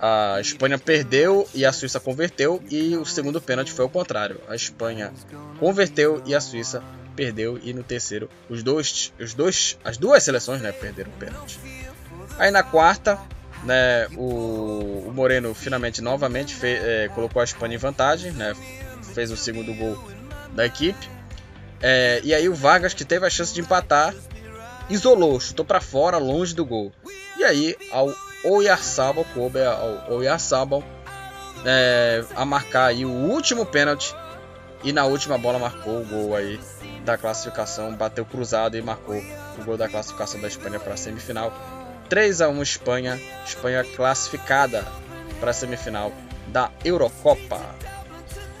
a 0.00 0.40
Espanha 0.40 0.78
perdeu 0.78 1.48
e 1.52 1.64
a 1.64 1.72
Suíça 1.72 1.98
converteu 1.98 2.62
e 2.70 2.96
o 2.96 3.04
segundo 3.04 3.40
pênalti 3.40 3.72
foi 3.72 3.84
o 3.84 3.88
contrário. 3.88 4.40
A 4.48 4.54
Espanha 4.54 5.12
converteu 5.58 6.22
e 6.24 6.34
a 6.34 6.40
Suíça 6.40 6.82
perdeu 7.16 7.58
e 7.62 7.72
no 7.72 7.82
terceiro 7.82 8.30
os 8.48 8.62
dois, 8.62 9.12
os 9.18 9.34
dois, 9.34 9.76
as 9.84 9.96
duas 9.96 10.22
seleções, 10.22 10.62
né, 10.62 10.70
perderam 10.70 11.10
o 11.10 11.14
pênalti. 11.14 11.58
Aí 12.38 12.50
na 12.52 12.62
quarta, 12.62 13.18
né, 13.64 14.06
o, 14.16 15.04
o 15.08 15.12
Moreno 15.12 15.52
finalmente 15.52 16.00
novamente 16.00 16.54
fez, 16.54 16.80
é, 16.82 17.08
colocou 17.08 17.40
a 17.40 17.44
Espanha 17.44 17.74
em 17.74 17.78
vantagem, 17.78 18.30
né, 18.32 18.54
fez 19.14 19.32
o 19.32 19.36
segundo 19.36 19.74
gol 19.74 19.98
da 20.52 20.64
equipe. 20.64 21.10
É, 21.80 22.20
e 22.22 22.32
aí 22.32 22.48
o 22.48 22.54
Vargas 22.54 22.94
que 22.94 23.04
teve 23.04 23.26
a 23.26 23.30
chance 23.30 23.52
de 23.52 23.60
empatar 23.60 24.14
isolou, 24.88 25.40
chutou 25.40 25.64
para 25.64 25.80
fora, 25.80 26.18
longe 26.18 26.54
do 26.54 26.64
gol. 26.64 26.92
E 27.36 27.42
aí 27.42 27.76
ao 27.90 28.14
Oyarzabal, 28.48 29.24
coube 29.34 29.60
Oyarzabal 30.08 30.82
é, 31.64 32.24
a 32.34 32.44
marcar 32.44 32.86
aí 32.86 33.04
o 33.04 33.10
último 33.10 33.66
pênalti 33.66 34.14
e 34.82 34.92
na 34.92 35.04
última 35.04 35.36
bola 35.36 35.58
marcou 35.58 36.00
o 36.00 36.04
gol 36.04 36.36
aí 36.36 36.60
da 37.04 37.16
classificação, 37.16 37.94
bateu 37.94 38.24
cruzado 38.24 38.76
e 38.76 38.82
marcou 38.82 39.16
o 39.58 39.64
gol 39.64 39.76
da 39.76 39.88
classificação 39.88 40.40
da 40.40 40.48
Espanha 40.48 40.78
para 40.78 40.94
a 40.94 40.96
semifinal. 40.96 41.52
3 42.08 42.40
a 42.40 42.48
1 42.48 42.62
Espanha, 42.62 43.20
Espanha 43.44 43.84
classificada 43.84 44.84
para 45.40 45.50
a 45.50 45.54
semifinal 45.54 46.12
da 46.46 46.70
Eurocopa. 46.84 47.60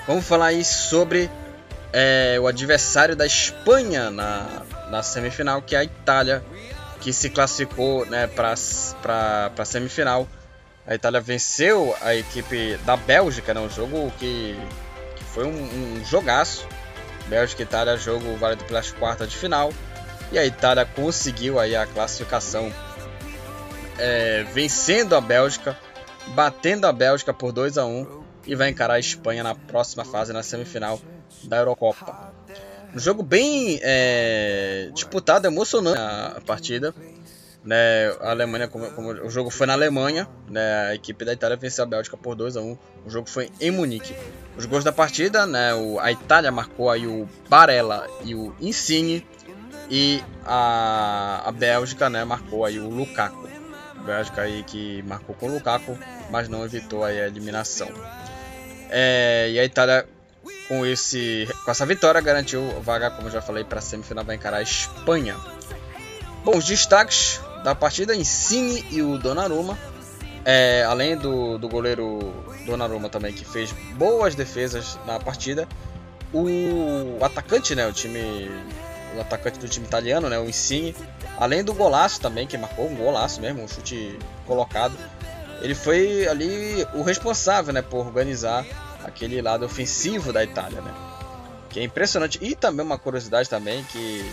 Vamos 0.06 0.26
falar 0.26 0.46
aí 0.46 0.64
sobre 0.64 1.30
é, 1.92 2.36
o 2.40 2.46
adversário 2.46 3.14
da 3.14 3.26
Espanha 3.26 4.10
na, 4.10 4.46
na 4.90 5.02
semifinal, 5.02 5.62
que 5.62 5.76
é 5.76 5.78
a 5.78 5.84
Itália, 5.84 6.42
que 7.00 7.12
se 7.12 7.30
classificou 7.30 8.04
né, 8.06 8.26
para 8.26 8.52
a 8.52 9.64
semifinal. 9.64 10.28
A 10.86 10.94
Itália 10.94 11.20
venceu 11.20 11.94
a 12.00 12.14
equipe 12.14 12.76
da 12.78 12.96
Bélgica, 12.96 13.52
né, 13.52 13.60
um 13.60 13.68
jogo 13.68 14.10
que, 14.18 14.58
que 15.16 15.24
foi 15.24 15.44
um, 15.44 15.98
um 15.98 16.04
jogaço. 16.04 16.66
Bélgica 17.26 17.62
e 17.62 17.64
Itália, 17.64 17.96
jogo 17.96 18.36
válido 18.36 18.64
pelas 18.64 18.90
quartas 18.90 19.28
de 19.28 19.36
final. 19.36 19.72
E 20.32 20.38
a 20.38 20.44
Itália 20.44 20.84
conseguiu 20.84 21.58
aí 21.58 21.76
a 21.76 21.86
classificação 21.86 22.72
é, 23.98 24.44
vencendo 24.52 25.14
a 25.14 25.20
Bélgica, 25.20 25.78
batendo 26.28 26.86
a 26.86 26.92
Bélgica 26.92 27.34
por 27.34 27.52
2 27.52 27.78
a 27.78 27.84
1 27.84 28.22
e 28.46 28.54
vai 28.54 28.70
encarar 28.70 28.94
a 28.94 28.98
Espanha 28.98 29.42
na 29.42 29.54
próxima 29.54 30.04
fase, 30.04 30.32
na 30.32 30.42
semifinal 30.42 31.00
da 31.44 31.58
Eurocopa. 31.58 32.27
Um 32.94 32.98
jogo 32.98 33.22
bem 33.22 33.78
é, 33.82 34.90
disputado, 34.94 35.46
emocionante 35.46 35.98
a 35.98 36.40
partida. 36.44 36.94
Né, 37.64 38.08
a 38.20 38.30
Alemanha, 38.30 38.66
como, 38.68 38.90
como, 38.92 39.10
o 39.10 39.28
jogo 39.28 39.50
foi 39.50 39.66
na 39.66 39.74
Alemanha, 39.74 40.26
né, 40.48 40.86
a 40.86 40.94
equipe 40.94 41.22
da 41.24 41.34
Itália 41.34 41.56
venceu 41.56 41.84
a 41.84 41.86
Bélgica 41.86 42.16
por 42.16 42.34
2 42.34 42.56
a 42.56 42.62
1 42.62 42.78
O 43.04 43.10
jogo 43.10 43.28
foi 43.28 43.50
em 43.60 43.70
Munique. 43.70 44.14
Os 44.56 44.64
gols 44.64 44.84
da 44.84 44.92
partida, 44.92 45.44
né, 45.44 45.74
o, 45.74 45.98
a 45.98 46.10
Itália 46.10 46.50
marcou 46.50 46.88
aí 46.88 47.06
o 47.06 47.28
Barella 47.48 48.08
e 48.24 48.34
o 48.34 48.54
Insigne 48.60 49.26
e 49.90 50.22
a, 50.46 51.42
a 51.44 51.52
Bélgica, 51.52 52.08
né, 52.08 52.24
marcou 52.24 52.64
aí 52.64 52.78
o 52.78 52.88
Lukaku. 52.88 53.48
A 53.98 54.02
Bélgica 54.02 54.42
aí 54.42 54.62
que 54.62 55.02
marcou 55.02 55.34
com 55.34 55.48
o 55.48 55.54
Lukaku, 55.54 55.98
mas 56.30 56.48
não 56.48 56.64
evitou 56.64 57.04
aí 57.04 57.20
a 57.20 57.26
eliminação. 57.26 57.88
É, 58.88 59.50
e 59.50 59.58
a 59.58 59.64
Itália 59.64 60.06
com, 60.68 60.84
esse, 60.84 61.48
com 61.64 61.70
essa 61.70 61.86
vitória 61.86 62.20
garantiu 62.20 62.62
vaga, 62.80 63.10
como 63.10 63.30
já 63.30 63.40
falei, 63.40 63.64
para 63.64 63.78
a 63.78 63.82
semifinal 63.82 64.24
vai 64.24 64.36
encarar 64.36 64.58
a 64.58 64.62
Espanha. 64.62 65.36
Bom, 66.44 66.56
os 66.56 66.64
destaques 66.64 67.40
da 67.64 67.74
partida, 67.74 68.14
Insigne 68.14 68.84
e 68.90 69.02
o 69.02 69.18
Donnarumma. 69.18 69.78
É, 70.44 70.84
além 70.84 71.16
do, 71.16 71.58
do 71.58 71.68
goleiro 71.68 72.32
Donnarumma 72.64 73.08
também, 73.08 73.32
que 73.32 73.44
fez 73.44 73.72
boas 73.94 74.34
defesas 74.34 74.98
na 75.06 75.18
partida. 75.18 75.68
O 76.32 77.18
atacante, 77.22 77.74
né, 77.74 77.86
o 77.86 77.92
time 77.92 78.48
o 79.16 79.20
atacante 79.20 79.58
do 79.58 79.68
time 79.68 79.86
italiano, 79.86 80.28
né, 80.28 80.38
o 80.38 80.44
Insigne, 80.48 80.94
além 81.38 81.64
do 81.64 81.72
golaço 81.72 82.20
também, 82.20 82.46
que 82.46 82.56
marcou 82.58 82.88
um 82.88 82.94
golaço 82.94 83.40
mesmo, 83.40 83.62
um 83.62 83.68
chute 83.68 84.18
colocado, 84.46 84.94
ele 85.60 85.74
foi 85.74 86.26
ali 86.28 86.86
o 86.94 87.02
responsável, 87.02 87.72
né, 87.72 87.82
por 87.82 88.06
organizar 88.06 88.64
aquele 89.08 89.42
lado 89.42 89.64
ofensivo 89.64 90.32
da 90.32 90.44
Itália, 90.44 90.80
né? 90.80 90.94
Que 91.68 91.80
é 91.80 91.82
impressionante. 91.84 92.38
E 92.40 92.54
também 92.54 92.84
uma 92.84 92.98
curiosidade 92.98 93.48
também 93.48 93.82
que 93.84 94.30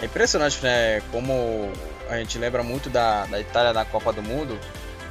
é 0.00 0.04
impressionante, 0.04 0.62
né? 0.62 1.00
Como 1.10 1.70
a 2.08 2.16
gente 2.16 2.38
lembra 2.38 2.62
muito 2.62 2.88
da, 2.90 3.26
da 3.26 3.40
Itália 3.40 3.72
na 3.72 3.84
Copa 3.84 4.12
do 4.12 4.22
Mundo. 4.22 4.58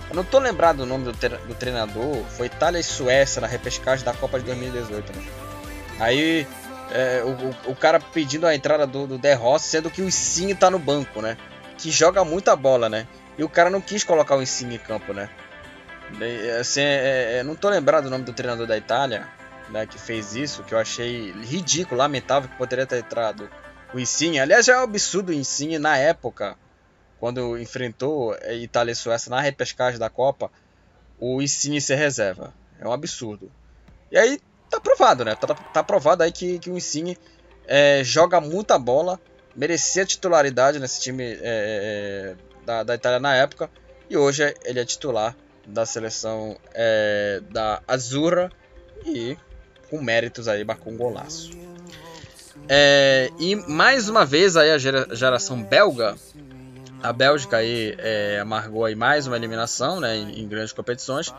Eu 0.09 0.15
não 0.15 0.23
tô 0.23 0.39
lembrado 0.39 0.77
do 0.77 0.85
nome 0.85 1.05
do, 1.05 1.11
do 1.11 1.55
treinador. 1.55 2.23
Foi 2.25 2.47
Itália 2.47 2.79
e 2.79 2.83
Suécia 2.83 3.41
na 3.41 3.47
repescagem 3.47 4.03
da 4.03 4.13
Copa 4.13 4.39
de 4.39 4.45
2018, 4.45 5.13
né? 5.15 5.23
Aí 5.99 6.47
é, 6.91 7.23
o, 7.23 7.71
o, 7.71 7.75
cara 7.75 7.99
pedindo 7.99 8.45
a 8.45 8.53
entrada 8.53 8.85
do, 8.85 9.07
do 9.07 9.17
De 9.17 9.33
Rossi, 9.33 9.69
sendo 9.69 9.89
que 9.89 10.01
o 10.01 10.07
Insigne 10.07 10.53
tá 10.53 10.69
no 10.69 10.79
banco, 10.79 11.21
né? 11.21 11.37
Que 11.77 11.89
joga 11.89 12.25
muita 12.25 12.55
bola, 12.55 12.89
né? 12.89 13.07
E 13.37 13.43
o 13.43 13.49
cara 13.49 13.69
não 13.69 13.79
quis 13.79 14.03
colocar 14.03 14.35
o 14.35 14.41
Insigne 14.41 14.75
em 14.75 14.79
campo, 14.79 15.13
né? 15.13 15.29
Assim, 16.59 16.81
é, 16.81 17.37
é, 17.37 17.43
não 17.43 17.55
tô 17.55 17.69
lembrado 17.69 18.05
o 18.05 18.09
nome 18.09 18.23
do 18.23 18.33
treinador 18.33 18.67
da 18.67 18.77
Itália, 18.77 19.27
né, 19.69 19.85
que 19.85 19.97
fez 19.97 20.35
isso, 20.35 20.63
que 20.63 20.73
eu 20.73 20.79
achei 20.79 21.31
ridículo, 21.31 21.97
lamentável 21.97 22.49
que 22.49 22.57
poderia 22.57 22.85
ter 22.85 22.99
entrado 22.99 23.49
o 23.93 23.99
Insigne. 23.99 24.39
Aliás, 24.39 24.65
já 24.65 24.73
é 24.73 24.79
um 24.79 24.83
absurdo 24.83 25.29
o 25.29 25.33
Insigne 25.33 25.79
na 25.79 25.97
época, 25.97 26.57
quando 27.19 27.57
enfrentou 27.57 28.35
Itália 28.49 28.91
e 28.91 28.95
Suécia 28.95 29.29
na 29.29 29.39
repescagem 29.39 29.99
da 29.99 30.09
Copa, 30.09 30.51
o 31.19 31.41
Insigne 31.41 31.79
ser 31.79 31.95
reserva. 31.95 32.53
É 32.79 32.87
um 32.87 32.91
absurdo. 32.91 33.51
E 34.11 34.17
aí 34.17 34.39
tá 34.69 34.79
provado, 34.79 35.23
né? 35.23 35.35
Tá, 35.35 35.53
tá 35.53 35.83
provado 35.83 36.23
aí 36.23 36.31
que, 36.31 36.59
que 36.59 36.69
o 36.69 36.77
Insigne 36.77 37.17
é, 37.67 38.03
joga 38.03 38.41
muita 38.41 38.77
bola, 38.79 39.19
merecia 39.55 40.05
titularidade 40.05 40.79
nesse 40.79 40.99
time 40.99 41.23
é, 41.23 41.39
é, 41.43 42.35
da, 42.65 42.83
da 42.83 42.95
Itália 42.95 43.19
na 43.19 43.35
época, 43.35 43.69
e 44.09 44.17
hoje 44.17 44.53
ele 44.65 44.79
é 44.79 44.85
titular 44.85 45.35
da 45.65 45.85
seleção 45.85 46.57
é, 46.73 47.41
da 47.49 47.81
Azurra 47.87 48.51
e 49.05 49.37
com 49.89 50.01
méritos 50.01 50.47
aí 50.47 50.63
marcou 50.63 50.93
um 50.93 50.97
golaço. 50.97 51.51
É, 52.67 53.29
e 53.39 53.55
mais 53.55 54.07
uma 54.07 54.25
vez 54.25 54.55
aí 54.55 54.71
a 54.71 54.77
geração 54.77 55.63
belga 55.63 56.15
A 57.01 57.11
Bélgica 57.11 57.57
aí 57.57 57.95
é, 57.97 58.39
amargou 58.39 58.85
aí 58.85 58.95
mais 58.95 59.25
uma 59.25 59.35
eliminação 59.35 59.99
né, 59.99 60.15
em, 60.15 60.41
em, 60.41 60.47
grandes 60.47 60.71
competições. 60.71 61.33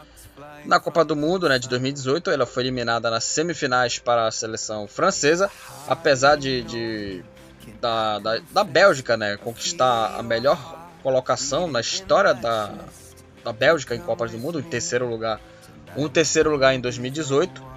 Na 0.65 0.81
Copa 0.81 1.05
do 1.05 1.15
Mundo 1.15 1.49
né, 1.49 1.59
de 1.59 1.69
2018, 1.69 2.31
ela 2.31 2.47
foi 2.47 2.65
eliminada 2.65 3.11
nas 3.11 3.25
semifinais 3.25 3.99
para 3.99 4.27
a 4.27 4.31
seleção 4.31 4.89
francesa, 4.89 5.51
apesar 5.87 6.37
de, 6.37 6.63
de 6.63 7.25
da, 7.81 8.19
da, 8.19 8.41
da, 8.51 8.65
Bélgica 8.65 9.17
né, 9.17 9.37
conquistar 9.37 10.17
a 10.19 10.23
melhor 10.23 10.89
colocação 11.03 11.69
na 11.69 11.81
história 11.81 12.35
da, 12.35 12.73
da 13.45 13.53
Bélgica 13.53 13.95
em 13.95 14.01
Copas 14.01 14.31
do 14.31 14.39
Mundo, 14.39 14.61
em 14.61 14.63
terceiro 14.63 15.09
lugar, 15.09 15.41
um 15.97 16.09
terceiro 16.09 16.51
lugar 16.51 16.75
em 16.75 16.81
2018 16.81 17.73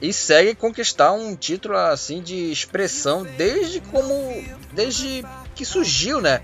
e 0.00 0.12
segue 0.12 0.54
conquistar 0.54 1.12
um 1.12 1.36
título 1.36 1.76
assim 1.76 2.22
de 2.22 2.50
expressão 2.50 3.22
desde 3.36 3.80
como 3.80 4.14
desde 4.72 5.24
que 5.54 5.64
surgiu, 5.64 6.20
né? 6.20 6.40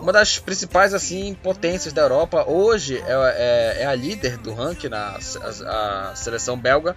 Uma 0.00 0.12
das 0.12 0.38
principais 0.38 0.92
assim 0.92 1.34
potências 1.42 1.94
da 1.94 2.02
Europa 2.02 2.44
hoje 2.46 2.98
é, 2.98 3.76
é, 3.78 3.82
é 3.82 3.86
a 3.86 3.94
líder 3.94 4.36
do 4.36 4.52
ranking 4.52 4.88
na 4.88 5.18
a, 5.18 6.10
a, 6.10 6.14
seleção 6.14 6.58
belga, 6.58 6.94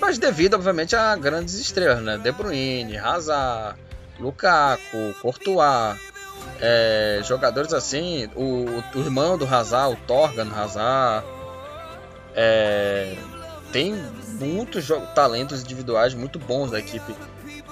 mas 0.00 0.16
devido 0.16 0.54
obviamente 0.54 0.96
a 0.96 1.14
grandes 1.14 1.54
estrelas, 1.56 2.02
né? 2.02 2.16
De 2.16 2.32
Bruyne, 2.32 2.96
Hazard, 2.96 3.78
Lukaku, 4.18 5.14
Courtois, 5.20 5.98
é, 6.60 7.20
jogadores 7.24 7.72
assim, 7.72 8.28
o, 8.34 8.82
o, 8.94 9.00
irmão 9.00 9.36
do 9.36 9.46
Hazard, 9.46 9.94
o 9.94 10.06
Torgan 10.06 10.48
Hazard, 10.54 11.26
é, 12.34 13.16
tem 13.72 13.94
muitos 14.38 14.88
talentos 15.14 15.62
individuais 15.62 16.14
muito 16.14 16.38
bons 16.38 16.70
da 16.70 16.78
equipe 16.78 17.14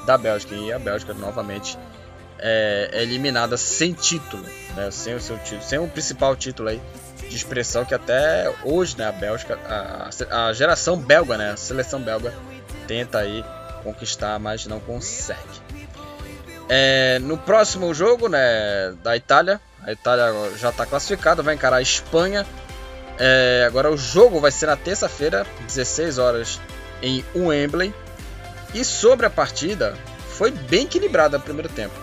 da 0.07 0.19
Bélgica. 0.19 0.55
E 0.55 0.73
a 0.73 0.79
Bélgica 0.79 1.15
novamente 1.15 1.79
é, 2.39 2.91
é 2.93 3.03
eliminada 3.03 3.57
sem 3.57 3.93
título, 3.93 4.45
né? 4.77 4.91
sem 4.91 5.15
o 5.15 5.21
seu 5.21 5.39
título, 5.39 5.63
sem 5.63 5.79
o 5.79 5.89
principal 5.89 6.37
título 6.37 6.69
aí 6.69 6.81
de 7.29 7.37
expressão 7.37 7.85
que 7.85 7.95
até 7.95 8.53
hoje, 8.65 8.99
né, 8.99 9.07
a 9.07 9.13
Bélgica, 9.13 9.59
a, 9.67 10.47
a 10.49 10.53
geração 10.53 10.97
belga, 10.97 11.39
né, 11.39 11.53
a 11.53 11.57
seleção 11.57 12.01
belga 12.01 12.35
tenta 12.87 13.19
aí 13.19 13.45
conquistar, 13.83 14.39
mas 14.39 14.67
não 14.67 14.79
consegue. 14.79 15.64
É, 16.69 17.19
no 17.21 17.37
próximo 17.37 17.93
jogo, 17.93 18.29
né, 18.29 18.95
da 19.03 19.17
Itália, 19.17 19.61
a 19.83 19.93
Itália 19.93 20.33
já 20.57 20.71
está 20.71 20.87
classificada, 20.87 21.43
vai 21.43 21.55
encarar 21.55 21.77
a 21.77 21.83
Espanha 21.83 22.47
é, 23.19 23.65
agora 23.67 23.91
o 23.91 23.97
jogo 23.97 24.41
vai 24.41 24.51
ser 24.51 24.67
na 24.67 24.77
terça-feira, 24.77 25.47
16 25.67 26.19
horas, 26.19 26.61
em 27.03 27.25
Wembley. 27.35 27.95
E 28.75 28.85
sobre 28.85 29.25
a 29.27 29.31
partida, 29.31 29.95
foi 30.31 30.51
bem 30.51 30.85
equilibrada 30.85 31.39
no 31.39 31.45
primeiro 31.45 31.69
tempo. 31.69 31.95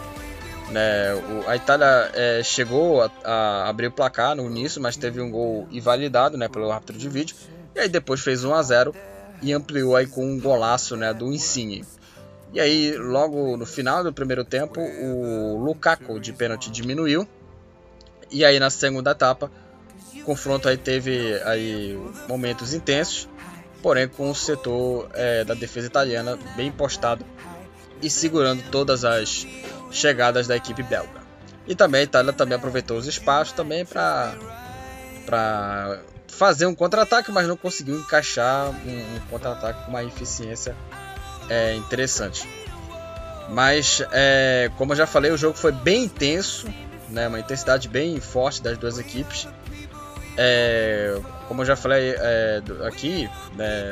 Né, 0.69 1.13
o, 1.15 1.49
a 1.49 1.55
Itália 1.57 2.11
é, 2.13 2.41
chegou 2.43 3.01
a, 3.01 3.11
a, 3.25 3.69
abrir 3.69 3.87
o 3.87 3.91
placar 3.91 4.35
no 4.35 4.45
início, 4.45 4.81
mas 4.81 4.95
teve 4.95 5.19
um 5.19 5.29
gol 5.29 5.67
invalidado 5.69 6.37
né, 6.37 6.47
pelo 6.47 6.71
árbitro 6.71 6.97
de 6.97 7.09
vídeo. 7.09 7.35
E 7.75 7.79
aí 7.79 7.89
depois 7.89 8.21
fez 8.21 8.45
1 8.45 8.53
a 8.53 8.63
0 8.63 8.95
e 9.41 9.51
ampliou 9.51 9.97
aí 9.97 10.07
com 10.07 10.25
um 10.25 10.39
golaço 10.39 10.95
né, 10.95 11.13
do 11.13 11.33
Insigne. 11.33 11.83
E 12.53 12.59
aí, 12.59 12.97
logo 12.97 13.55
no 13.55 13.65
final 13.65 14.03
do 14.03 14.11
primeiro 14.11 14.43
tempo, 14.43 14.81
o 14.81 15.63
Lukaku 15.63 16.19
de 16.19 16.33
pênalti 16.33 16.69
diminuiu. 16.69 17.27
E 18.29 18.43
aí 18.43 18.59
na 18.59 18.69
segunda 18.69 19.11
etapa, 19.11 19.51
o 20.15 20.23
confronto 20.23 20.67
aí 20.67 20.77
teve 20.77 21.41
aí 21.43 21.97
momentos 22.27 22.73
intensos, 22.73 23.27
porém 23.81 24.07
com 24.07 24.29
o 24.29 24.35
setor 24.35 25.09
é, 25.13 25.43
da 25.43 25.53
defesa 25.53 25.87
italiana 25.87 26.37
bem 26.55 26.71
postado 26.71 27.25
e 28.01 28.09
segurando 28.09 28.63
todas 28.69 29.05
as 29.05 29.47
chegadas 29.89 30.47
da 30.47 30.55
equipe 30.55 30.83
belga. 30.83 31.21
E 31.67 31.75
também 31.75 32.01
a 32.01 32.03
Itália 32.03 32.33
também 32.33 32.57
aproveitou 32.57 32.97
os 32.97 33.07
espaços 33.07 33.53
também 33.53 33.85
para 33.85 34.33
para 35.25 36.01
fazer 36.27 36.65
um 36.65 36.73
contra-ataque, 36.73 37.31
mas 37.31 37.47
não 37.47 37.55
conseguiu 37.55 37.99
encaixar 37.99 38.69
um, 38.69 39.15
um 39.15 39.19
contra-ataque 39.29 39.85
com 39.85 39.91
uma 39.91 40.03
eficiência 40.03 40.75
é, 41.51 41.75
interessante. 41.75 42.47
Mas, 43.49 44.01
é, 44.13 44.71
como 44.77 44.93
eu 44.93 44.97
já 44.97 45.05
falei, 45.05 45.31
o 45.31 45.37
jogo 45.37 45.57
foi 45.57 45.73
bem 45.73 46.05
intenso, 46.05 46.67
né, 47.09 47.27
uma 47.27 47.39
intensidade 47.39 47.89
bem 47.89 48.21
forte 48.21 48.63
das 48.63 48.77
duas 48.77 48.97
equipes. 48.97 49.45
É, 50.37 51.19
como 51.49 51.61
eu 51.61 51.65
já 51.65 51.75
falei 51.75 52.15
é, 52.17 52.61
aqui, 52.87 53.29
né, 53.57 53.91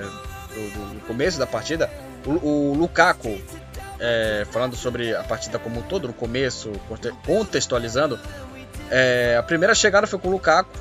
do, 0.53 0.93
do, 0.93 1.01
começo 1.05 1.37
da 1.37 1.45
partida, 1.45 1.89
o, 2.25 2.71
o 2.71 2.73
Lukaku, 2.73 3.37
é, 3.99 4.47
falando 4.49 4.77
sobre 4.77 5.13
a 5.13 5.23
partida 5.23 5.59
como 5.59 5.81
um 5.81 5.83
todo, 5.83 6.07
no 6.07 6.13
começo, 6.13 6.71
contextualizando, 7.25 8.17
é, 8.89 9.35
a 9.37 9.43
primeira 9.43 9.75
chegada 9.75 10.07
foi 10.07 10.17
com 10.17 10.29
o 10.29 10.31
Lukaku, 10.31 10.71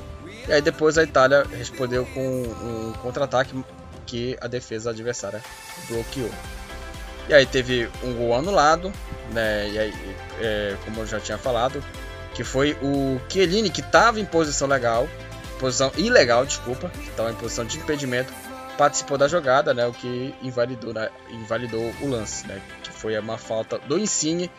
e 0.47 0.53
aí 0.53 0.61
depois 0.61 0.97
a 0.97 1.03
Itália 1.03 1.45
respondeu 1.51 2.05
com 2.05 2.21
um 2.21 2.93
contra-ataque 3.01 3.61
que 4.05 4.37
a 4.39 4.47
defesa 4.47 4.91
adversária 4.91 5.43
bloqueou. 5.89 6.31
E 7.29 7.33
aí 7.33 7.45
teve 7.45 7.87
um 8.03 8.15
gol 8.15 8.33
anulado, 8.33 8.91
né, 9.31 9.69
e 9.69 9.77
aí, 9.77 9.93
é, 10.41 10.75
como 10.83 11.01
eu 11.01 11.05
já 11.05 11.19
tinha 11.19 11.37
falado, 11.37 11.83
que 12.33 12.43
foi 12.43 12.75
o 12.81 13.21
Chiellini 13.29 13.69
que 13.69 13.81
estava 13.81 14.19
em 14.19 14.25
posição 14.25 14.67
legal, 14.67 15.07
posição 15.59 15.91
ilegal, 15.95 16.43
desculpa, 16.43 16.91
estava 17.03 17.29
em 17.29 17.35
posição 17.35 17.65
de 17.65 17.77
impedimento, 17.77 18.33
participou 18.79 19.15
da 19.15 19.27
jogada, 19.27 19.75
né, 19.75 19.85
o 19.85 19.93
que 19.93 20.33
invalidou, 20.41 20.91
né, 20.91 21.09
invalidou 21.29 21.93
o 22.01 22.09
lance, 22.09 22.47
né, 22.47 22.59
que 22.81 22.91
foi 22.91 23.15
uma 23.19 23.37
falta 23.37 23.77
do 23.77 23.99
Insigne. 23.99 24.49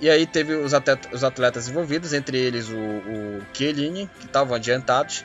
E 0.00 0.08
aí 0.08 0.26
teve 0.26 0.54
os 0.54 0.72
atletas, 0.72 1.12
os 1.12 1.22
atletas 1.22 1.68
envolvidos, 1.68 2.14
entre 2.14 2.38
eles 2.38 2.70
o, 2.70 2.78
o 2.78 3.42
Chiellini, 3.52 4.08
que 4.18 4.24
estavam 4.24 4.54
adiantados, 4.54 5.22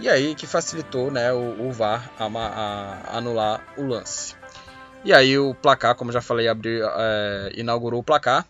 e 0.00 0.08
aí 0.08 0.34
que 0.34 0.48
facilitou 0.48 1.12
né, 1.12 1.32
o, 1.32 1.68
o 1.68 1.70
VAR 1.70 2.10
a, 2.18 2.24
a, 2.26 3.18
anular 3.18 3.64
o 3.76 3.84
lance. 3.84 4.41
E 5.04 5.12
aí 5.12 5.36
o 5.38 5.54
placar, 5.54 5.94
como 5.96 6.12
já 6.12 6.20
falei, 6.20 6.48
abriu, 6.48 6.86
é, 6.86 7.52
inaugurou 7.56 8.00
o 8.00 8.04
placar, 8.04 8.46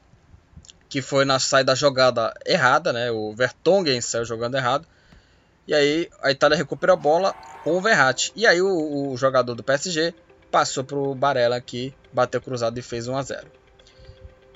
que 0.88 1.00
foi 1.00 1.24
na 1.24 1.38
saída 1.38 1.72
da 1.72 1.74
jogada 1.74 2.34
errada, 2.44 2.92
né? 2.92 3.10
O 3.10 3.32
Vertonghen 3.32 4.00
saiu 4.00 4.24
jogando 4.24 4.56
errado. 4.56 4.86
E 5.66 5.74
aí 5.74 6.10
a 6.20 6.30
Itália 6.30 6.56
recupera 6.56 6.92
a 6.92 6.96
bola 6.96 7.32
com 7.64 7.78
o 7.78 7.80
Verratti. 7.80 8.32
E 8.36 8.46
aí 8.46 8.60
o, 8.60 9.12
o 9.12 9.16
jogador 9.16 9.54
do 9.54 9.62
PSG 9.62 10.12
passou 10.50 10.84
para 10.84 10.98
o 10.98 11.14
Barella 11.14 11.58
que 11.60 11.94
bateu 12.12 12.42
cruzado 12.42 12.78
e 12.78 12.82
fez 12.82 13.08
1 13.08 13.16
a 13.16 13.22
0. 13.22 13.46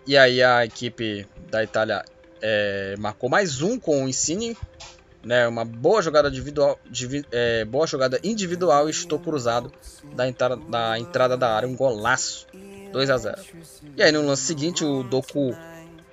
E 0.06 0.16
aí 0.16 0.42
a 0.42 0.64
equipe 0.64 1.26
da 1.50 1.64
Itália 1.64 2.04
é, 2.42 2.94
marcou 2.98 3.30
mais 3.30 3.62
um 3.62 3.78
com 3.78 4.04
o 4.04 4.08
Insigne, 4.08 4.56
né, 5.26 5.48
uma 5.48 5.64
boa 5.64 6.00
jogada 6.00 6.28
individual, 6.28 6.78
é, 7.32 7.64
boa 7.64 7.84
jogada 7.84 8.20
individual 8.22 8.86
e 8.86 8.92
estou 8.92 9.18
cruzado 9.18 9.72
da 10.14 10.28
entrada, 10.28 10.56
da 10.56 10.98
entrada 11.00 11.36
da 11.36 11.52
área, 11.52 11.68
um 11.68 11.74
golaço, 11.74 12.46
2 12.92 13.10
a 13.10 13.18
0. 13.18 13.42
E 13.96 14.02
aí 14.04 14.12
no 14.12 14.24
lance 14.24 14.42
seguinte 14.42 14.84
o 14.84 15.02
Doku 15.02 15.52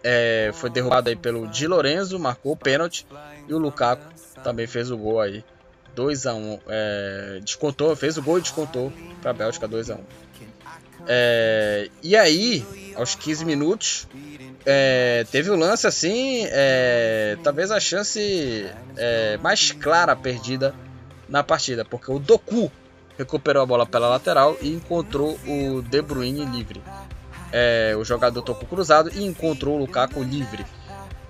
é, 0.04 0.49
foi 0.56 0.71
derrubado 0.71 1.10
aí 1.10 1.15
pelo 1.15 1.47
Di 1.47 1.67
Lorenzo, 1.67 2.17
marcou 2.17 2.54
o 2.54 2.58
pênalti 2.58 3.06
e 3.47 3.54
o 3.54 3.60
Lukaku 3.60 4.04
também 4.43 4.65
fez 4.65 4.89
o 4.89 4.97
gol 4.97 5.21
aí. 5.21 5.45
2 5.93 6.26
a 6.26 6.34
1 6.34 6.60
é, 6.67 7.39
descontou, 7.43 7.95
fez 7.95 8.17
o 8.17 8.23
gol 8.23 8.39
e 8.39 8.41
descontou 8.41 8.91
para 9.21 9.30
a 9.30 9.34
Bélgica 9.34 9.67
2 9.67 9.91
a 9.91 9.95
1 9.95 9.99
é, 11.07 11.89
E 12.01 12.15
aí, 12.15 12.65
aos 12.95 13.15
15 13.15 13.45
minutos, 13.45 14.07
é, 14.65 15.25
teve 15.31 15.51
um 15.51 15.55
lance 15.55 15.85
assim, 15.87 16.45
é, 16.49 17.37
talvez 17.43 17.71
a 17.71 17.79
chance 17.79 18.69
é, 18.97 19.37
mais 19.37 19.71
clara 19.71 20.15
perdida 20.15 20.73
na 21.27 21.43
partida, 21.43 21.83
porque 21.83 22.11
o 22.11 22.19
Doku 22.19 22.71
recuperou 23.17 23.63
a 23.63 23.65
bola 23.65 23.85
pela 23.85 24.07
lateral 24.07 24.57
e 24.61 24.69
encontrou 24.69 25.39
o 25.45 25.81
De 25.81 26.01
Bruyne 26.01 26.45
livre. 26.45 26.81
É, 27.51 27.95
o 27.95 28.03
jogador 28.03 28.41
tocou 28.41 28.67
cruzado 28.67 29.11
e 29.13 29.23
encontrou 29.23 29.75
o 29.75 29.79
Lukaku 29.79 30.23
livre 30.23 30.65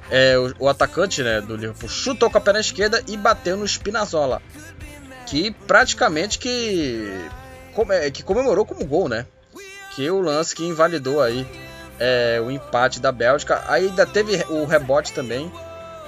é, 0.09 0.37
o, 0.37 0.65
o, 0.65 0.69
atacante 0.69 1.23
né, 1.23 1.41
do 1.41 1.55
Liverpool 1.55 1.89
chutou 1.89 2.29
com 2.29 2.37
a 2.37 2.41
perna 2.41 2.59
esquerda 2.59 3.03
e 3.07 3.17
bateu 3.17 3.57
no 3.57 3.67
Spinazzola, 3.67 4.41
que 5.25 5.51
praticamente 5.51 6.37
que, 6.37 7.27
que 8.13 8.23
comemorou 8.23 8.65
como 8.65 8.85
gol, 8.85 9.07
né? 9.07 9.25
Que 9.95 10.09
o 10.09 10.19
lance 10.21 10.55
que 10.55 10.65
invalidou 10.65 11.21
aí 11.21 11.47
é, 11.99 12.41
o 12.41 12.51
empate 12.51 12.99
da 12.99 13.11
Bélgica. 13.11 13.63
Aí 13.67 13.87
ainda 13.87 14.05
teve 14.05 14.43
o 14.49 14.65
rebote 14.65 15.13
também 15.13 15.51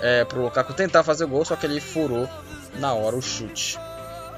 é, 0.02 0.24
para 0.26 0.40
o 0.40 0.44
Lukaku 0.44 0.74
tentar 0.74 1.04
fazer 1.04 1.26
o 1.26 1.28
gol, 1.28 1.46
só 1.46 1.56
que 1.56 1.66
ele 1.66 1.80
furou 1.80 2.30
na 2.80 2.94
hora 2.94 3.16
o 3.16 3.22
chute. 3.22 3.80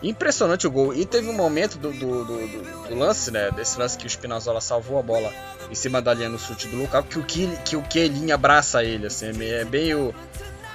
Impressionante 0.03 0.67
o 0.67 0.71
gol. 0.71 0.93
E 0.93 1.05
teve 1.05 1.27
um 1.27 1.33
momento 1.33 1.77
do, 1.77 1.91
do, 1.91 2.23
do, 2.23 2.87
do 2.89 2.95
lance, 2.95 3.31
né? 3.31 3.49
Desse 3.51 3.79
lance 3.79 3.97
que 3.97 4.05
o 4.05 4.09
Spinazzola 4.09 4.61
salvou 4.61 4.99
a 4.99 5.01
bola 5.01 5.31
em 5.71 5.75
cima 5.75 6.01
da 6.01 6.13
linha 6.13 6.29
no 6.29 6.37
chute 6.37 6.67
do 6.67 6.77
Lukaku, 6.77 7.07
que 7.09 7.19
o, 7.19 7.23
que, 7.23 7.47
que 7.65 7.75
o 7.75 7.81
Keilin 7.81 8.31
abraça 8.31 8.83
ele, 8.83 9.07
assim. 9.07 9.31
É 9.41 9.65
bem 9.65 9.95
o... 9.95 10.13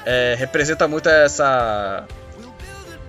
É, 0.05 0.35
representa 0.37 0.89
muito 0.89 1.09
essa... 1.09 2.05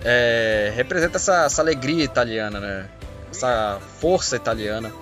É, 0.04 0.72
representa 0.76 1.16
essa, 1.16 1.46
essa, 1.46 1.62
alegria 1.62 2.04
italiana, 2.04 2.60
né? 2.60 2.88
Essa 3.30 3.80
força 3.98 4.36
italiana. 4.36 4.92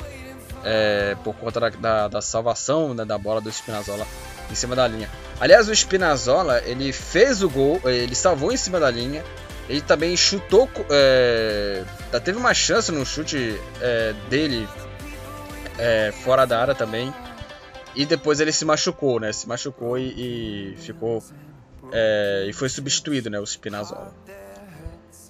É, 0.65 1.17
por 1.25 1.35
conta 1.35 1.59
da, 1.59 1.69
da, 1.71 2.09
da 2.09 2.23
salvação 2.23 2.95
né, 2.95 3.05
da 3.05 3.19
bola 3.19 3.41
do 3.41 3.51
Spinazzola 3.51 4.07
em 4.51 4.55
cima 4.55 4.77
da 4.77 4.87
linha. 4.87 5.11
Aliás, 5.41 5.69
o 5.69 5.75
Spinazzola, 5.75 6.63
ele 6.65 6.93
fez 6.93 7.43
o 7.43 7.51
gol, 7.51 7.81
ele 7.85 8.15
salvou 8.15 8.53
em 8.53 8.57
cima 8.57 8.79
da 8.79 8.91
linha. 8.91 9.25
Ele 9.69 9.81
também 9.81 10.17
chutou, 10.17 10.69
é, 10.91 11.85
teve 12.25 12.37
uma 12.37 12.53
chance 12.53 12.93
no 12.93 13.07
chute 13.07 13.59
é, 13.81 14.13
dele 14.29 14.69
é, 15.79 16.13
fora 16.13 16.45
da 16.47 16.61
área 16.61 16.75
também. 16.75 17.13
E 17.95 18.07
depois 18.07 18.41
ele 18.41 18.53
se 18.53 18.65
machucou, 18.65 19.21
né? 19.21 19.33
Se 19.33 19.47
machucou 19.49 19.99
e, 19.99 20.73
e 20.73 20.77
ficou 20.79 21.23
é, 21.93 22.47
e 22.49 22.53
foi 22.53 22.69
substituído, 22.69 23.29
né? 23.29 23.39
O 23.39 23.47
Spinazzola. 23.47 24.13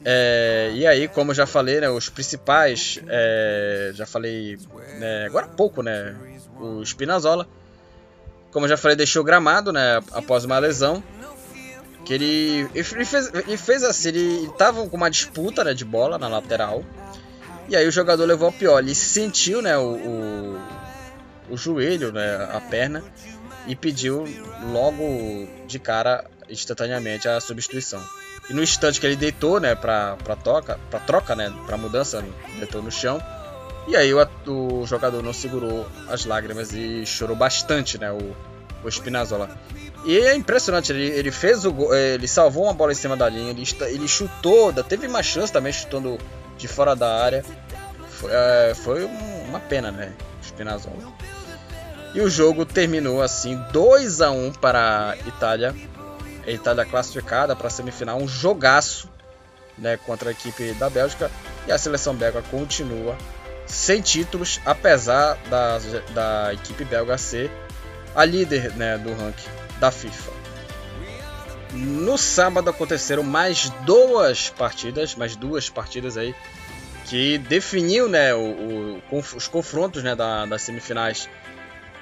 É, 0.04 0.72
e 0.74 0.86
aí, 0.86 1.06
como 1.06 1.32
já 1.32 1.46
falei, 1.46 1.80
né, 1.80 1.88
os 1.88 2.08
principais, 2.08 2.98
é, 3.06 3.92
já 3.94 4.04
falei 4.04 4.58
né, 4.98 5.26
agora 5.26 5.46
há 5.46 5.48
pouco, 5.48 5.82
né, 5.82 6.16
o 6.58 6.84
Spinazzola, 6.84 7.46
como 8.50 8.66
já 8.66 8.76
falei, 8.76 8.96
deixou 8.96 9.22
gramado, 9.22 9.72
né, 9.72 10.00
após 10.10 10.44
uma 10.44 10.58
lesão, 10.58 11.02
que 12.04 12.12
ele, 12.14 12.68
ele 12.74 13.04
fez, 13.04 13.32
ele 13.32 13.56
fez 13.56 13.84
assim, 13.84 14.08
ele 14.08 14.46
estava 14.46 14.84
com 14.88 14.96
uma 14.96 15.08
disputa, 15.08 15.62
né, 15.62 15.72
de 15.72 15.84
bola 15.84 16.18
na 16.18 16.26
lateral, 16.26 16.84
e 17.68 17.76
aí 17.76 17.86
o 17.86 17.92
jogador 17.92 18.24
levou 18.24 18.46
ao 18.46 18.52
pior, 18.52 18.80
ele 18.80 18.96
sentiu, 18.96 19.62
né, 19.62 19.78
o, 19.78 19.94
o, 19.94 20.60
o 21.50 21.56
joelho, 21.56 22.10
né, 22.10 22.48
a 22.52 22.60
perna, 22.60 23.04
e 23.68 23.76
pediu 23.76 24.24
logo 24.72 25.48
de 25.68 25.78
cara, 25.78 26.24
instantaneamente, 26.50 27.28
a 27.28 27.40
substituição. 27.40 28.02
E 28.50 28.52
no 28.52 28.62
instante 28.62 29.00
que 29.00 29.06
ele 29.06 29.16
deitou, 29.16 29.60
né, 29.60 29.74
pra, 29.74 30.16
pra, 30.22 30.34
toca, 30.36 30.78
pra 30.90 31.00
troca, 31.00 31.34
né, 31.34 31.52
pra 31.66 31.76
mudança, 31.76 32.24
deitou 32.58 32.82
no 32.82 32.90
chão. 32.90 33.22
E 33.86 33.96
aí 33.96 34.12
o, 34.12 34.28
o 34.46 34.86
jogador 34.86 35.22
não 35.22 35.32
segurou 35.32 35.86
as 36.08 36.24
lágrimas 36.24 36.72
e 36.72 37.04
chorou 37.06 37.36
bastante, 37.36 37.98
né, 37.98 38.10
o, 38.12 38.34
o 38.84 38.90
Spinazzola. 38.90 39.50
E 40.04 40.18
é 40.18 40.34
impressionante, 40.34 40.90
ele, 40.92 41.06
ele 41.06 41.30
fez 41.30 41.64
o 41.64 41.94
ele 41.94 42.26
salvou 42.26 42.64
uma 42.64 42.74
bola 42.74 42.90
em 42.90 42.96
cima 42.96 43.16
da 43.16 43.28
linha, 43.28 43.50
ele, 43.50 43.64
ele 43.82 44.08
chutou, 44.08 44.72
teve 44.82 45.06
uma 45.06 45.22
chance 45.22 45.52
também 45.52 45.72
chutando 45.72 46.18
de 46.58 46.66
fora 46.66 46.96
da 46.96 47.22
área. 47.22 47.44
Foi, 48.08 48.30
é, 48.32 48.74
foi 48.74 49.04
uma 49.48 49.60
pena, 49.60 49.92
né, 49.92 50.12
o 50.40 50.44
Spinazzola. 50.44 51.12
E 52.14 52.20
o 52.20 52.28
jogo 52.28 52.66
terminou 52.66 53.22
assim, 53.22 53.56
2 53.72 54.20
a 54.20 54.30
1 54.30 54.52
para 54.52 55.10
a 55.10 55.16
Itália 55.16 55.74
a 56.46 56.50
Itália 56.50 56.84
classificada 56.84 57.54
para 57.54 57.68
a 57.68 57.70
semifinal, 57.70 58.18
um 58.18 58.28
jogaço 58.28 59.08
né, 59.78 59.96
contra 59.96 60.30
a 60.30 60.32
equipe 60.32 60.72
da 60.74 60.90
Bélgica 60.90 61.30
e 61.66 61.72
a 61.72 61.78
seleção 61.78 62.14
belga 62.14 62.42
continua 62.42 63.16
sem 63.66 64.00
títulos, 64.00 64.60
apesar 64.66 65.36
da, 65.48 65.78
da 66.12 66.52
equipe 66.52 66.84
belga 66.84 67.16
ser 67.16 67.50
a 68.14 68.24
líder 68.24 68.72
né, 68.74 68.98
do 68.98 69.10
ranking 69.14 69.48
da 69.80 69.90
FIFA. 69.90 70.32
No 71.72 72.18
sábado 72.18 72.68
aconteceram 72.68 73.22
mais 73.22 73.70
duas 73.86 74.50
partidas, 74.50 75.14
mais 75.14 75.36
duas 75.36 75.70
partidas 75.70 76.18
aí 76.18 76.34
que 77.06 77.38
definiu 77.38 78.08
né, 78.08 78.34
o, 78.34 79.00
o, 79.10 79.18
os 79.18 79.48
confrontos 79.48 80.02
né, 80.02 80.14
da, 80.14 80.44
das 80.44 80.62
semifinais 80.62 81.28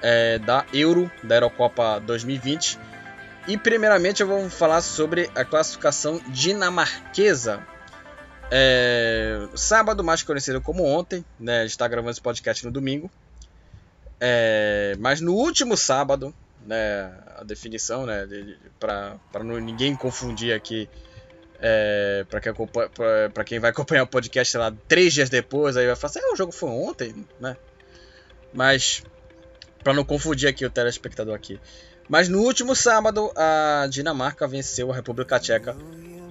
é, 0.03 0.39
da 0.39 0.65
Euro, 0.73 1.11
da 1.23 1.37
Eurocopa 1.37 2.01
2020 2.01 2.79
e 3.47 3.57
primeiramente 3.57 4.21
eu 4.21 4.27
vou 4.27 4.49
falar 4.51 4.81
sobre 4.83 5.31
a 5.35 5.45
classificação 5.45 6.21
dinamarquesa. 6.29 7.65
É, 8.51 9.49
sábado, 9.55 10.03
mais 10.03 10.23
conhecido 10.23 10.61
como 10.61 10.85
ontem, 10.85 11.25
né? 11.39 11.59
A 11.59 11.63
gente 11.63 11.71
está 11.71 11.87
gravando 11.87 12.11
esse 12.11 12.21
podcast 12.21 12.65
no 12.65 12.73
domingo. 12.73 13.11
É, 14.21 14.95
mas 14.99 15.21
no 15.21 15.33
último 15.33 15.77
sábado, 15.77 16.35
né? 16.67 17.13
A 17.37 17.45
definição, 17.45 18.05
né? 18.05 18.27
Para 18.79 19.19
ninguém 19.43 19.95
confundir 19.97 20.53
aqui. 20.53 20.89
É, 21.63 22.25
para 22.29 22.41
quem, 22.41 22.53
quem 23.45 23.59
vai 23.59 23.71
acompanhar 23.71 24.03
o 24.03 24.07
podcast, 24.07 24.51
sei 24.51 24.61
lá, 24.61 24.73
três 24.89 25.13
dias 25.13 25.29
depois, 25.29 25.77
aí 25.77 25.87
vai 25.87 25.95
falar 25.95 26.11
assim, 26.11 26.21
ah, 26.23 26.33
o 26.33 26.37
jogo 26.37 26.53
foi 26.53 26.71
ontem, 26.71 27.27
né? 27.39 27.57
Mas, 28.53 29.03
para 29.85 29.93
não 29.93 30.05
confundir 30.05 30.49
aqui 30.49 30.65
o 30.65 30.71
telespectador 30.71 31.35
aqui. 31.35 31.61
Mas 32.11 32.29
no 32.29 32.41
último 32.41 32.75
sábado, 32.75 33.31
a 33.37 33.87
Dinamarca 33.89 34.49
venceu 34.49 34.91
a 34.91 34.95
República 34.97 35.39
Tcheca 35.39 35.77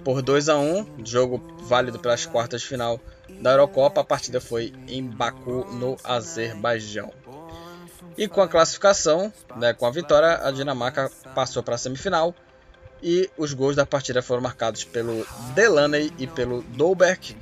por 0.03 0.21
2 0.21 0.49
a 0.49 0.57
1 0.57 1.05
jogo 1.05 1.41
válido 1.61 1.97
pelas 1.97 2.25
quartas 2.25 2.59
de 2.59 2.67
final 2.67 2.99
da 3.39 3.51
Eurocopa. 3.51 4.01
A 4.01 4.03
partida 4.03 4.41
foi 4.41 4.73
em 4.89 5.01
Baku, 5.01 5.65
no 5.71 5.95
Azerbaijão. 6.03 7.13
E 8.17 8.27
com 8.27 8.41
a 8.41 8.47
classificação, 8.49 9.31
né, 9.55 9.71
com 9.71 9.85
a 9.85 9.91
vitória, 9.91 10.41
a 10.43 10.51
Dinamarca 10.51 11.09
passou 11.33 11.63
para 11.63 11.75
a 11.75 11.77
semifinal. 11.77 12.35
E 13.01 13.29
os 13.37 13.53
gols 13.53 13.77
da 13.77 13.85
partida 13.85 14.21
foram 14.21 14.41
marcados 14.41 14.83
pelo 14.83 15.25
Delaney 15.55 16.11
e 16.19 16.27
pelo 16.27 16.61
Dolberg 16.61 17.37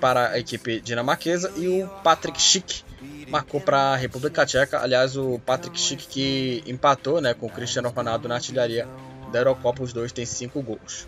para 0.00 0.30
a 0.30 0.38
equipe 0.40 0.80
dinamarquesa 0.80 1.52
e 1.56 1.68
o 1.68 1.88
Patrick 2.02 2.42
Schick 2.42 2.82
marcou 3.28 3.60
para 3.60 3.92
a 3.92 3.96
República 3.96 4.44
Tcheca. 4.44 4.80
Aliás, 4.80 5.16
o 5.16 5.38
Patrick 5.38 5.78
Schick 5.78 6.06
que 6.06 6.62
empatou 6.66 7.20
né, 7.20 7.34
com 7.34 7.46
o 7.46 7.50
Cristiano 7.50 7.88
Ronaldo 7.90 8.28
na 8.28 8.36
artilharia 8.36 8.88
da 9.32 9.40
Eurocopa, 9.40 9.82
os 9.82 9.92
dois 9.92 10.12
têm 10.12 10.24
cinco 10.24 10.62
gols. 10.62 11.06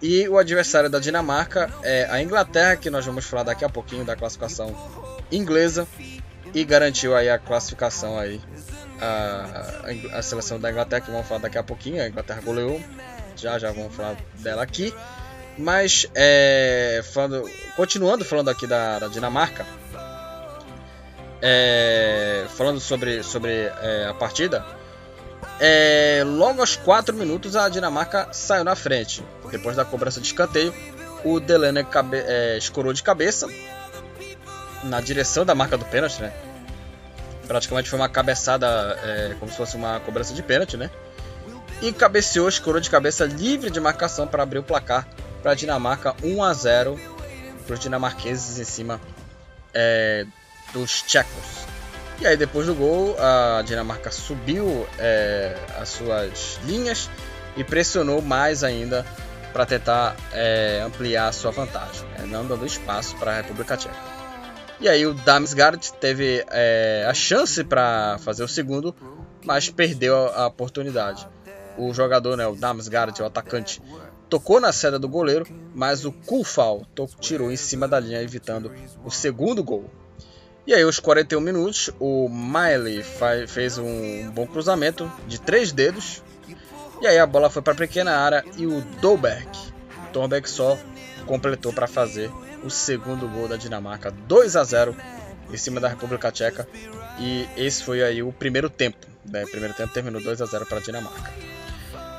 E 0.00 0.28
o 0.28 0.38
adversário 0.38 0.88
da 0.88 0.98
Dinamarca 0.98 1.72
é 1.82 2.06
a 2.10 2.22
Inglaterra, 2.22 2.76
que 2.76 2.88
nós 2.88 3.04
vamos 3.04 3.24
falar 3.24 3.42
daqui 3.42 3.64
a 3.64 3.68
pouquinho 3.68 4.04
da 4.04 4.14
classificação 4.14 4.74
inglesa 5.30 5.86
e 6.54 6.64
garantiu 6.64 7.14
aí 7.16 7.28
a 7.28 7.38
classificação 7.38 8.18
aí 8.18 8.40
a, 9.00 10.18
a, 10.18 10.22
seleção 10.22 10.58
da 10.58 10.70
Inglaterra 10.70 11.00
que 11.02 11.10
vamos 11.10 11.26
falar 11.26 11.40
daqui 11.40 11.58
a 11.58 11.62
pouquinho. 11.62 12.02
A 12.02 12.08
Inglaterra 12.08 12.40
goleou, 12.40 12.80
já 13.36 13.58
já 13.58 13.72
vamos 13.72 13.94
falar 13.94 14.16
dela 14.34 14.62
aqui. 14.62 14.94
Mas 15.56 16.06
é, 16.14 17.00
falando, 17.12 17.50
continuando 17.74 18.24
falando 18.24 18.48
aqui 18.48 18.66
da, 18.66 19.00
da 19.00 19.08
Dinamarca, 19.08 19.66
é, 21.40 22.46
falando 22.56 22.80
sobre, 22.80 23.22
sobre 23.22 23.52
é, 23.52 24.06
a 24.08 24.14
partida, 24.14 24.64
é, 25.60 26.22
logo 26.24 26.60
aos 26.60 26.76
4 26.76 27.14
minutos 27.14 27.56
a 27.56 27.68
Dinamarca 27.68 28.28
saiu 28.32 28.64
na 28.64 28.76
frente. 28.76 29.24
Depois 29.50 29.76
da 29.76 29.84
cobrança 29.84 30.20
de 30.20 30.26
escanteio, 30.26 30.74
o 31.24 31.40
Delaney 31.40 31.86
é, 32.12 32.56
escorou 32.58 32.92
de 32.92 33.02
cabeça 33.02 33.48
na 34.84 35.00
direção 35.00 35.44
da 35.44 35.54
marca 35.54 35.76
do 35.76 35.84
pênalti, 35.84 36.20
né? 36.20 36.32
Praticamente 37.46 37.88
foi 37.88 37.98
uma 37.98 38.08
cabeçada, 38.08 38.66
é, 39.02 39.34
como 39.40 39.50
se 39.50 39.56
fosse 39.56 39.76
uma 39.76 40.00
cobrança 40.00 40.34
de 40.34 40.42
pênalti, 40.42 40.76
né? 40.76 40.90
E 41.80 41.92
cabeceou, 41.92 42.48
escorou 42.48 42.80
de 42.80 42.90
cabeça 42.90 43.24
livre 43.24 43.70
de 43.70 43.80
marcação 43.80 44.26
para 44.26 44.42
abrir 44.42 44.58
o 44.58 44.62
placar 44.62 45.08
para 45.42 45.52
a 45.52 45.54
Dinamarca 45.54 46.14
1 46.22 46.42
a 46.42 46.52
0 46.52 47.00
para 47.66 47.74
os 47.74 47.80
dinamarqueses 47.80 48.58
em 48.58 48.64
cima 48.64 49.00
é, 49.72 50.26
dos 50.72 51.02
tchecos. 51.02 51.66
E 52.20 52.26
aí 52.26 52.36
depois 52.36 52.66
do 52.66 52.74
gol, 52.74 53.16
a 53.18 53.62
Dinamarca 53.62 54.10
subiu 54.10 54.86
é, 54.98 55.56
as 55.80 55.88
suas 55.90 56.58
linhas 56.64 57.08
e 57.56 57.62
pressionou 57.62 58.20
mais 58.20 58.64
ainda 58.64 59.06
para 59.52 59.64
tentar 59.64 60.16
é, 60.32 60.82
ampliar 60.84 61.28
a 61.28 61.32
sua 61.32 61.50
vantagem, 61.50 62.06
né, 62.10 62.26
não 62.26 62.46
dando 62.46 62.66
espaço 62.66 63.16
para 63.16 63.32
a 63.32 63.36
República 63.36 63.76
Tcheca. 63.76 63.94
E 64.80 64.88
aí 64.88 65.06
o 65.06 65.14
Damsgaard 65.14 65.92
teve 65.94 66.44
é, 66.50 67.04
a 67.08 67.14
chance 67.14 67.64
para 67.64 68.18
fazer 68.18 68.44
o 68.44 68.48
segundo, 68.48 68.94
mas 69.44 69.68
perdeu 69.68 70.16
a, 70.16 70.42
a 70.42 70.46
oportunidade. 70.46 71.26
O 71.76 71.92
jogador, 71.94 72.36
né, 72.36 72.46
o 72.46 72.54
Damsgaard, 72.54 73.20
o 73.22 73.24
atacante, 73.26 73.80
tocou 74.28 74.60
na 74.60 74.72
seda 74.72 74.98
do 74.98 75.08
goleiro, 75.08 75.46
mas 75.74 76.04
o 76.04 76.12
Kufal 76.12 76.86
tirou 77.20 77.50
em 77.50 77.56
cima 77.56 77.88
da 77.88 77.98
linha, 77.98 78.22
evitando 78.22 78.70
o 79.04 79.10
segundo 79.10 79.64
gol. 79.64 79.90
E 80.68 80.74
aí, 80.74 80.82
aos 80.82 81.00
41 81.00 81.40
minutos, 81.40 81.88
o 81.98 82.28
Miley 82.28 83.02
fez 83.46 83.78
um 83.78 84.30
bom 84.32 84.46
cruzamento 84.46 85.10
de 85.26 85.40
três 85.40 85.72
dedos. 85.72 86.22
E 87.00 87.06
aí 87.06 87.18
a 87.18 87.24
bola 87.24 87.48
foi 87.48 87.62
para 87.62 87.72
a 87.72 87.76
pequena 87.76 88.14
área 88.14 88.44
e 88.54 88.66
o 88.66 88.82
Dolberg, 89.00 89.48
Dolberg 90.12 90.46
só 90.46 90.78
completou 91.24 91.72
para 91.72 91.86
fazer 91.86 92.30
o 92.62 92.68
segundo 92.68 93.26
gol 93.28 93.48
da 93.48 93.56
Dinamarca, 93.56 94.10
2 94.10 94.56
a 94.56 94.64
0 94.64 94.94
em 95.50 95.56
cima 95.56 95.80
da 95.80 95.88
República 95.88 96.30
Tcheca. 96.30 96.68
E 97.18 97.48
esse 97.56 97.82
foi 97.82 98.02
aí 98.02 98.22
o 98.22 98.30
primeiro 98.30 98.68
tempo. 98.68 99.06
Né? 99.24 99.44
O 99.44 99.50
primeiro 99.50 99.72
tempo 99.72 99.94
terminou 99.94 100.20
2 100.20 100.42
a 100.42 100.44
0 100.44 100.66
para 100.66 100.76
a 100.76 100.82
Dinamarca. 100.82 101.32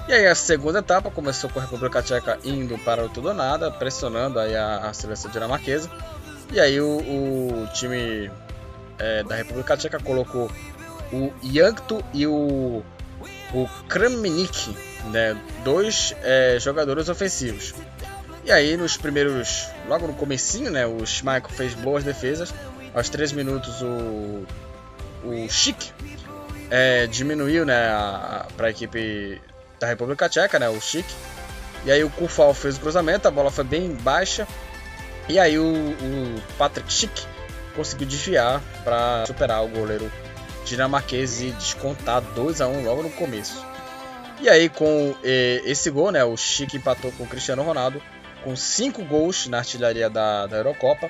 E 0.07 0.13
aí 0.13 0.25
a 0.25 0.33
segunda 0.33 0.79
etapa 0.79 1.11
começou 1.11 1.51
com 1.51 1.59
a 1.59 1.61
República 1.61 2.01
Tcheca 2.01 2.39
indo 2.43 2.79
para 2.79 3.05
o 3.05 3.09
tudo 3.09 3.27
ou 3.27 3.33
nada, 3.35 3.69
pressionando 3.69 4.39
aí 4.39 4.55
a, 4.55 4.89
a 4.89 4.93
seleção 4.93 5.29
dinamarquesa. 5.29 5.87
E 6.51 6.59
aí 6.59 6.79
o, 6.81 6.97
o 6.97 7.67
time 7.73 8.31
é, 8.97 9.23
da 9.23 9.35
República 9.35 9.77
Tcheca 9.77 9.99
colocou 9.99 10.51
o 11.11 11.31
Yankto 11.43 12.03
e 12.13 12.25
o, 12.25 12.83
o 13.53 13.67
Kramnik, 13.87 14.75
né, 15.11 15.37
dois 15.63 16.15
é, 16.23 16.57
jogadores 16.59 17.09
ofensivos. 17.09 17.73
E 18.43 18.51
aí 18.51 18.75
nos 18.77 18.97
primeiros, 18.97 19.67
logo 19.87 20.07
no 20.07 20.13
comecinho, 20.13 20.71
né, 20.71 20.85
o 20.85 21.05
Schmeichel 21.05 21.49
fez 21.49 21.73
boas 21.73 22.03
defesas. 22.03 22.53
Aos 22.93 23.07
3 23.09 23.33
minutos 23.33 23.81
o, 23.83 24.45
o 25.23 25.47
Schick 25.47 25.91
é, 26.71 27.05
diminuiu 27.07 27.65
né, 27.65 27.75
para 28.57 28.67
a 28.67 28.69
equipe 28.71 29.39
da 29.79 29.87
República 29.87 30.27
Tcheca, 30.27 30.57
né, 30.57 30.69
o 30.69 30.81
Chic. 30.81 31.05
E 31.85 31.91
aí 31.91 32.03
o 32.03 32.09
Kufal 32.09 32.53
fez 32.53 32.77
o 32.77 32.79
cruzamento, 32.79 33.27
a 33.27 33.31
bola 33.31 33.51
foi 33.51 33.63
bem 33.63 33.93
baixa. 33.93 34.47
E 35.29 35.37
aí 35.37 35.59
o, 35.59 35.63
o 35.63 36.41
Patrick 36.57 36.91
Schick 36.91 37.23
conseguiu 37.75 38.07
desviar 38.07 38.61
para 38.83 39.25
superar 39.27 39.63
o 39.63 39.67
goleiro 39.67 40.11
dinamarquês 40.65 41.39
e 41.41 41.51
descontar 41.51 42.19
2 42.21 42.61
a 42.61 42.67
1 42.67 42.83
logo 42.83 43.03
no 43.03 43.11
começo. 43.11 43.63
E 44.41 44.49
aí 44.49 44.69
com 44.69 45.15
esse 45.23 45.91
gol, 45.91 46.11
né, 46.11 46.23
o 46.23 46.35
Chic 46.35 46.73
empatou 46.73 47.11
com 47.11 47.23
o 47.23 47.27
Cristiano 47.27 47.61
Ronaldo 47.61 48.01
com 48.43 48.55
5 48.55 49.03
gols 49.03 49.47
na 49.47 49.59
artilharia 49.59 50.09
da, 50.09 50.47
da 50.47 50.57
Eurocopa. 50.57 51.09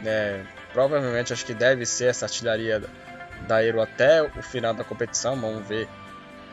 Né, 0.00 0.44
provavelmente 0.72 1.32
acho 1.32 1.46
que 1.46 1.54
deve 1.54 1.86
ser 1.86 2.06
essa 2.06 2.24
artilharia 2.26 2.82
da 3.46 3.62
Euro 3.62 3.80
até 3.80 4.22
o 4.22 4.42
final 4.42 4.74
da 4.74 4.82
competição. 4.82 5.40
Vamos 5.40 5.68
ver 5.68 5.88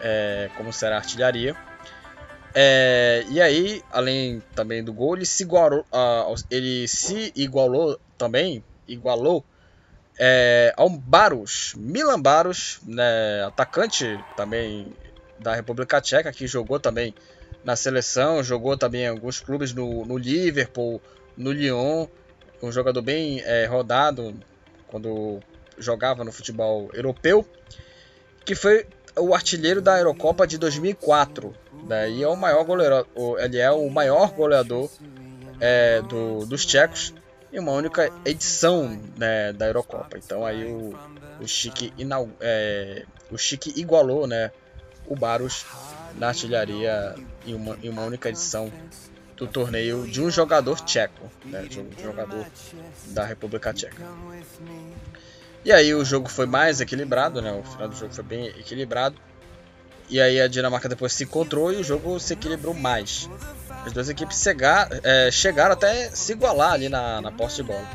é, 0.01 0.49
como 0.55 0.71
será 0.71 0.95
a 0.95 0.99
artilharia. 0.99 1.55
É, 2.53 3.23
e 3.29 3.41
aí, 3.41 3.83
além 3.91 4.41
também 4.55 4.83
do 4.83 4.91
gol, 4.91 5.15
ele 5.15 5.25
se 5.25 5.43
igualou, 5.43 5.85
uh, 5.93 6.35
ele 6.49 6.88
se 6.88 7.31
igualou 7.35 7.99
também, 8.17 8.63
igualou 8.88 9.45
é, 10.19 10.73
ao 10.75 10.89
Baros, 10.89 11.73
Milan 11.77 12.19
Baros, 12.19 12.79
né, 12.85 13.43
atacante 13.45 14.19
também 14.35 14.93
da 15.39 15.55
República 15.55 16.01
Tcheca, 16.01 16.31
que 16.31 16.45
jogou 16.45 16.79
também 16.79 17.13
na 17.63 17.75
seleção, 17.75 18.43
jogou 18.43 18.77
também 18.77 19.03
em 19.03 19.07
alguns 19.07 19.39
clubes 19.39 19.73
no, 19.73 20.05
no 20.05 20.17
Liverpool, 20.17 21.01
no 21.38 21.51
Lyon, 21.51 22.07
um 22.62 22.71
jogador 22.71 23.01
bem 23.01 23.41
é, 23.41 23.65
rodado 23.65 24.35
quando 24.88 25.39
jogava 25.77 26.25
no 26.25 26.31
futebol 26.31 26.89
europeu, 26.93 27.47
que 28.43 28.55
foi 28.55 28.85
o 29.19 29.34
artilheiro 29.34 29.82
da 29.82 29.97
Eurocopa 29.97 30.47
de 30.47 30.58
2004. 30.58 31.53
Daí 31.88 32.23
é 32.23 32.27
o 32.27 32.36
maior 32.36 32.63
goleador, 32.63 33.08
ele 33.39 33.58
é 33.58 33.71
o 33.71 33.89
maior 33.89 34.32
goleador 34.32 34.89
é, 35.60 36.01
do, 36.01 36.45
dos 36.45 36.65
tchecos 36.65 37.13
em 37.51 37.60
uma 37.60 37.71
única 37.71 38.12
edição 38.25 38.99
né, 39.17 39.53
da 39.53 39.67
Eurocopa. 39.67 40.17
Então 40.17 40.45
aí 40.45 40.65
o, 40.65 40.95
o 41.41 41.47
Chique 41.47 41.93
é, 42.39 43.05
o 43.32 43.38
Chique 43.38 43.73
igualou, 43.75 44.27
né, 44.27 44.51
o 45.08 45.15
Baros 45.15 45.65
na 46.15 46.27
artilharia 46.27 47.15
em 47.45 47.53
uma, 47.53 47.77
em 47.82 47.89
uma 47.89 48.03
única 48.03 48.29
edição 48.29 48.71
do 49.36 49.47
torneio 49.47 50.05
de 50.05 50.21
um 50.21 50.29
jogador 50.29 50.82
tcheco, 50.82 51.32
né, 51.45 51.63
de 51.63 51.79
um 51.79 51.89
jogador 51.97 52.45
da 53.08 53.23
República 53.23 53.73
Tcheca. 53.73 54.03
E 55.63 55.71
aí 55.71 55.93
o 55.93 56.05
jogo 56.05 56.29
foi 56.29 56.45
mais 56.45 56.79
equilibrado, 56.79 57.41
né? 57.41 57.51
O 57.51 57.63
final 57.63 57.87
do 57.87 57.95
jogo 57.95 58.13
foi 58.13 58.23
bem 58.23 58.47
equilibrado. 58.47 59.15
E 60.09 60.19
aí 60.19 60.41
a 60.41 60.47
Dinamarca 60.47 60.89
depois 60.89 61.13
se 61.13 61.23
encontrou 61.23 61.71
e 61.71 61.77
o 61.77 61.83
jogo 61.83 62.19
se 62.19 62.33
equilibrou 62.33 62.73
mais. 62.73 63.29
As 63.85 63.93
duas 63.93 64.09
equipes 64.09 64.41
chegar, 64.41 64.89
é, 65.03 65.29
chegaram 65.29 65.73
até 65.73 66.09
se 66.09 66.31
igualar 66.31 66.73
ali 66.73 66.89
na, 66.89 67.21
na 67.21 67.31
posse 67.31 67.57
de 67.57 67.63
bola. 67.63 67.87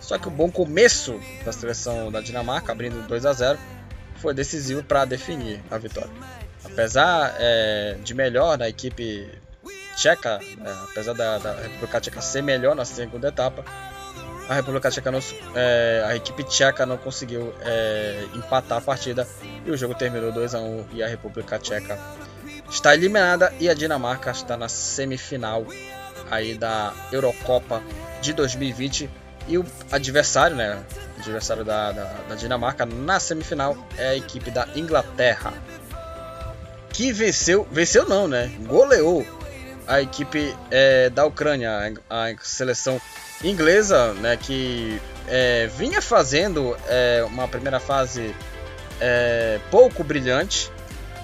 Só 0.00 0.18
que 0.18 0.28
o 0.28 0.30
bom 0.30 0.50
começo 0.50 1.20
da 1.44 1.52
seleção 1.52 2.12
da 2.12 2.20
Dinamarca, 2.20 2.72
abrindo 2.72 3.06
2 3.06 3.26
a 3.26 3.32
0 3.32 3.58
foi 4.16 4.32
decisivo 4.34 4.82
para 4.82 5.04
definir 5.04 5.60
a 5.70 5.78
vitória. 5.78 6.10
Apesar 6.64 7.34
é, 7.38 7.96
de 8.02 8.14
melhor 8.14 8.56
na 8.56 8.68
equipe 8.68 9.28
tcheca, 9.96 10.40
é, 10.40 10.70
apesar 10.90 11.12
da, 11.14 11.38
da 11.38 11.54
República 11.54 12.00
Tcheca 12.00 12.20
ser 12.20 12.42
melhor 12.42 12.74
na 12.76 12.84
segunda 12.84 13.28
etapa, 13.28 13.64
a 14.48 14.54
República 14.54 14.90
Tcheca 14.90 15.10
não, 15.10 15.20
é, 15.54 16.02
a 16.06 16.16
equipe 16.16 16.42
tcheca 16.42 16.86
não 16.86 16.96
conseguiu 16.96 17.54
é, 17.60 18.24
empatar 18.34 18.78
a 18.78 18.80
partida 18.80 19.28
e 19.66 19.70
o 19.70 19.76
jogo 19.76 19.94
terminou 19.94 20.32
2 20.32 20.54
a 20.54 20.60
1 20.60 20.86
e 20.94 21.02
a 21.02 21.06
República 21.06 21.58
Tcheca 21.58 21.98
está 22.70 22.94
eliminada 22.94 23.52
e 23.60 23.68
a 23.68 23.74
Dinamarca 23.74 24.30
está 24.30 24.56
na 24.56 24.68
semifinal 24.68 25.66
aí 26.30 26.54
da 26.54 26.94
Eurocopa 27.12 27.82
de 28.22 28.32
2020 28.32 29.10
e 29.46 29.58
o 29.58 29.64
adversário, 29.92 30.56
né, 30.56 30.82
adversário 31.18 31.64
da, 31.64 31.92
da, 31.92 32.04
da 32.28 32.34
Dinamarca 32.34 32.86
na 32.86 33.20
semifinal 33.20 33.76
é 33.98 34.08
a 34.08 34.16
equipe 34.16 34.50
da 34.50 34.66
Inglaterra 34.74 35.52
que 36.90 37.12
venceu, 37.12 37.68
venceu 37.70 38.08
não, 38.08 38.26
né, 38.26 38.50
goleou 38.66 39.26
a 39.86 40.00
equipe 40.00 40.54
é, 40.70 41.08
da 41.10 41.24
Ucrânia, 41.24 41.94
a, 42.08 42.24
a 42.24 42.34
seleção 42.42 43.00
inglesa, 43.42 44.12
né, 44.14 44.36
que 44.36 45.00
é, 45.26 45.66
vinha 45.66 46.02
fazendo 46.02 46.76
é, 46.86 47.24
uma 47.26 47.46
primeira 47.46 47.78
fase 47.78 48.34
é, 49.00 49.60
pouco 49.70 50.02
brilhante, 50.02 50.70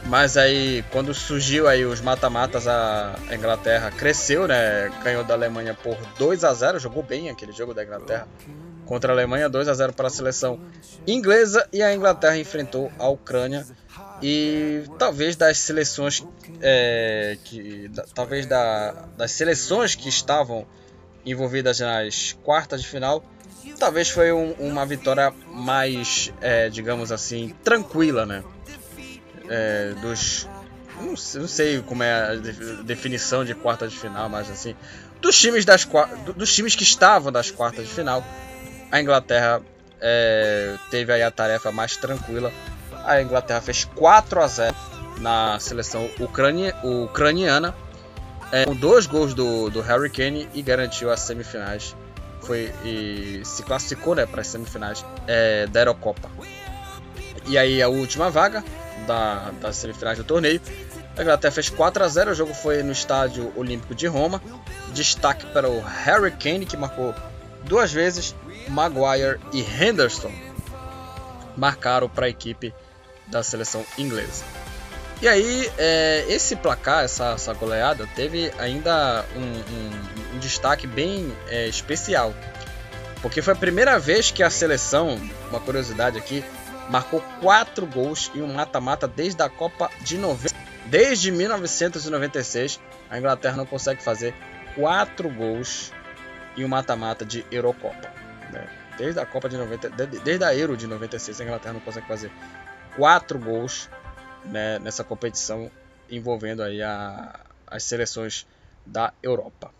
mas 0.07 0.37
aí 0.37 0.85
quando 0.91 1.15
surgiu 1.15 1.67
aí 1.67 1.85
os 1.85 2.01
mata-matas 2.01 2.69
a 2.69 3.15
Inglaterra 3.33 3.91
cresceu, 3.91 4.47
né, 4.47 4.91
ganhou 5.03 5.25
da 5.25 5.35
Alemanha 5.35 5.75
por 5.75 5.97
2 6.19 6.45
a 6.45 6.53
0, 6.53 6.79
jogou 6.79 7.03
bem 7.03 7.31
aquele 7.31 7.53
jogo 7.53 7.75
da 7.75 7.83
Inglaterra 7.83 8.29
contra 8.85 9.13
a 9.13 9.15
Alemanha, 9.15 9.49
2 9.49 9.67
a 9.67 9.75
0 9.75 9.93
para 9.95 10.09
a 10.09 10.11
seleção 10.11 10.61
inglesa 11.07 11.67
e 11.73 11.83
a 11.83 11.95
Inglaterra 11.95 12.37
enfrentou 12.37 12.93
a 12.99 13.09
Ucrânia 13.09 13.67
e 14.23 14.85
talvez 14.99 15.37
das 15.37 15.59
seleções 15.59 16.23
é, 16.61 17.37
que 17.45 17.89
da, 17.89 18.05
talvez 18.15 18.47
da, 18.47 18.93
das 19.17 19.33
seleções 19.33 19.95
que 19.95 20.09
estavam 20.09 20.67
envolvidas 21.25 21.81
nas 21.81 22.37
quartas 22.43 22.83
de 22.83 22.89
final, 22.89 23.25
talvez 23.79 24.09
foi 24.11 24.33
um, 24.33 24.53
uma 24.53 24.85
vitória 24.85 25.33
mais, 25.49 26.33
é, 26.41 26.69
digamos 26.69 27.11
assim, 27.11 27.55
tranquila, 27.63 28.27
né? 28.27 28.43
É, 29.49 29.95
dos. 30.01 30.49
Não, 30.97 31.15
não, 31.41 31.49
sei 31.49 31.83
como 31.83 32.03
é 32.03 32.13
a 32.13 32.35
definição 32.83 33.45
de 33.45 33.55
quarta 33.55 33.89
de 33.89 33.97
final, 33.97 34.29
mas 34.29 34.51
assim. 34.51 34.75
Dos 35.21 35.39
times, 35.39 35.65
das, 35.65 35.89
dos 36.37 36.55
times 36.55 36.75
que 36.75 36.83
estavam 36.83 37.33
das 37.33 37.51
quartas 37.51 37.87
de 37.87 37.93
final, 37.93 38.23
a 38.93 39.01
Inglaterra 39.01 39.63
é, 40.01 40.77
teve 40.91 41.13
aí 41.13 41.23
a 41.23 41.31
tarefa 41.31 41.73
mais 41.73 41.97
tranquila. 41.97 42.53
A 43.05 43.21
Inglaterra 43.21 43.61
fez 43.61 43.85
4 43.85 44.41
a 44.41 44.47
0 44.47 44.77
na 45.21 45.59
seleção 45.59 46.09
ucrania, 46.21 46.75
ucraniana 46.83 47.75
é, 48.55 48.67
com 48.67 48.77
dois 48.77 49.05
gols 49.05 49.35
do, 49.35 49.69
do 49.69 49.81
Harry 49.81 50.09
Kane 50.09 50.49
e 50.55 50.63
garantiu 50.63 51.11
as 51.11 51.19
semifinais. 51.19 51.97
Foi, 52.41 52.73
e 52.85 53.41
se 53.45 53.65
classificou 53.65 54.15
né, 54.15 54.27
para 54.27 54.43
as 54.43 54.47
semifinais 54.47 55.05
é, 55.27 55.67
da 55.67 55.81
Eurocopa. 55.81 56.31
E 57.49 57.59
aí 57.59 57.83
a 57.83 57.89
última 57.89 58.31
vaga 58.31 58.63
da, 59.09 59.51
das 59.61 59.77
semifinais 59.77 60.19
do 60.19 60.23
torneio. 60.23 60.61
A 61.17 61.23
Inglaterra 61.23 61.51
fez 61.51 61.69
4 61.69 62.05
a 62.05 62.09
0 62.09 62.31
o 62.31 62.35
jogo 62.35 62.55
foi 62.55 62.81
no 62.85 62.93
Estádio 62.93 63.53
Olímpico 63.57 63.93
de 63.93 64.07
Roma. 64.07 64.41
Destaque 64.93 65.47
para 65.47 65.69
o 65.69 65.81
Harry 65.81 66.31
Kane, 66.31 66.65
que 66.65 66.77
marcou 66.77 67.13
duas 67.65 67.93
vezes. 67.93 68.37
Maguire 68.69 69.41
e 69.53 69.63
Henderson 69.63 70.33
marcaram 71.57 72.09
para 72.09 72.27
a 72.27 72.29
equipe 72.29 72.73
da 73.27 73.43
seleção 73.43 73.85
inglesa. 73.99 74.45
E 75.25 75.29
aí, 75.29 75.73
é, 75.79 76.27
esse 76.29 76.55
placar, 76.55 77.03
essa, 77.03 77.31
essa, 77.31 77.55
goleada, 77.55 78.07
teve 78.15 78.53
ainda 78.59 79.25
um, 79.35 79.41
um, 79.41 80.35
um 80.35 80.39
destaque 80.39 80.87
bem 80.87 81.35
é, 81.49 81.67
especial. 81.67 82.35
Porque 83.23 83.41
foi 83.41 83.55
a 83.55 83.57
primeira 83.57 83.99
vez 83.99 84.31
que 84.31 84.43
a 84.43 84.51
seleção, 84.51 85.19
uma 85.49 85.59
curiosidade 85.59 86.19
aqui, 86.19 86.45
marcou 86.91 87.23
quatro 87.41 87.87
gols 87.87 88.31
em 88.35 88.43
um 88.43 88.53
mata-mata 88.53 89.09
desde 89.09 89.43
a 89.43 89.49
Copa 89.49 89.91
de 90.03 90.19
90. 90.19 90.55
Desde 90.85 91.33
1996, 91.33 92.79
a 93.09 93.19
Inglaterra 93.19 93.57
não 93.57 93.65
consegue 93.65 94.03
fazer 94.03 94.35
quatro 94.75 95.31
gols 95.31 95.91
em 96.55 96.67
um 96.67 96.69
mata-mata 96.69 97.25
de 97.25 97.47
Eurocopa. 97.51 98.13
Né? 98.53 98.69
Desde 98.99 99.19
a 99.19 99.25
Copa 99.25 99.49
de 99.49 99.57
90, 99.57 99.89
desde 100.23 100.45
a 100.45 100.55
Euro 100.55 100.77
de 100.77 100.87
96, 100.87 101.41
a 101.41 101.45
Inglaterra 101.45 101.73
não 101.73 101.81
consegue 101.81 102.07
fazer 102.07 102.31
quatro 102.95 103.39
gols 103.39 103.89
né, 104.45 104.79
nessa 104.79 105.05
competição 105.05 105.71
envolvendo 106.11 106.63
aí 106.63 106.83
a, 106.83 107.41
as 107.67 107.83
seleções 107.85 108.47
da 108.85 109.13
Europa. 109.23 109.71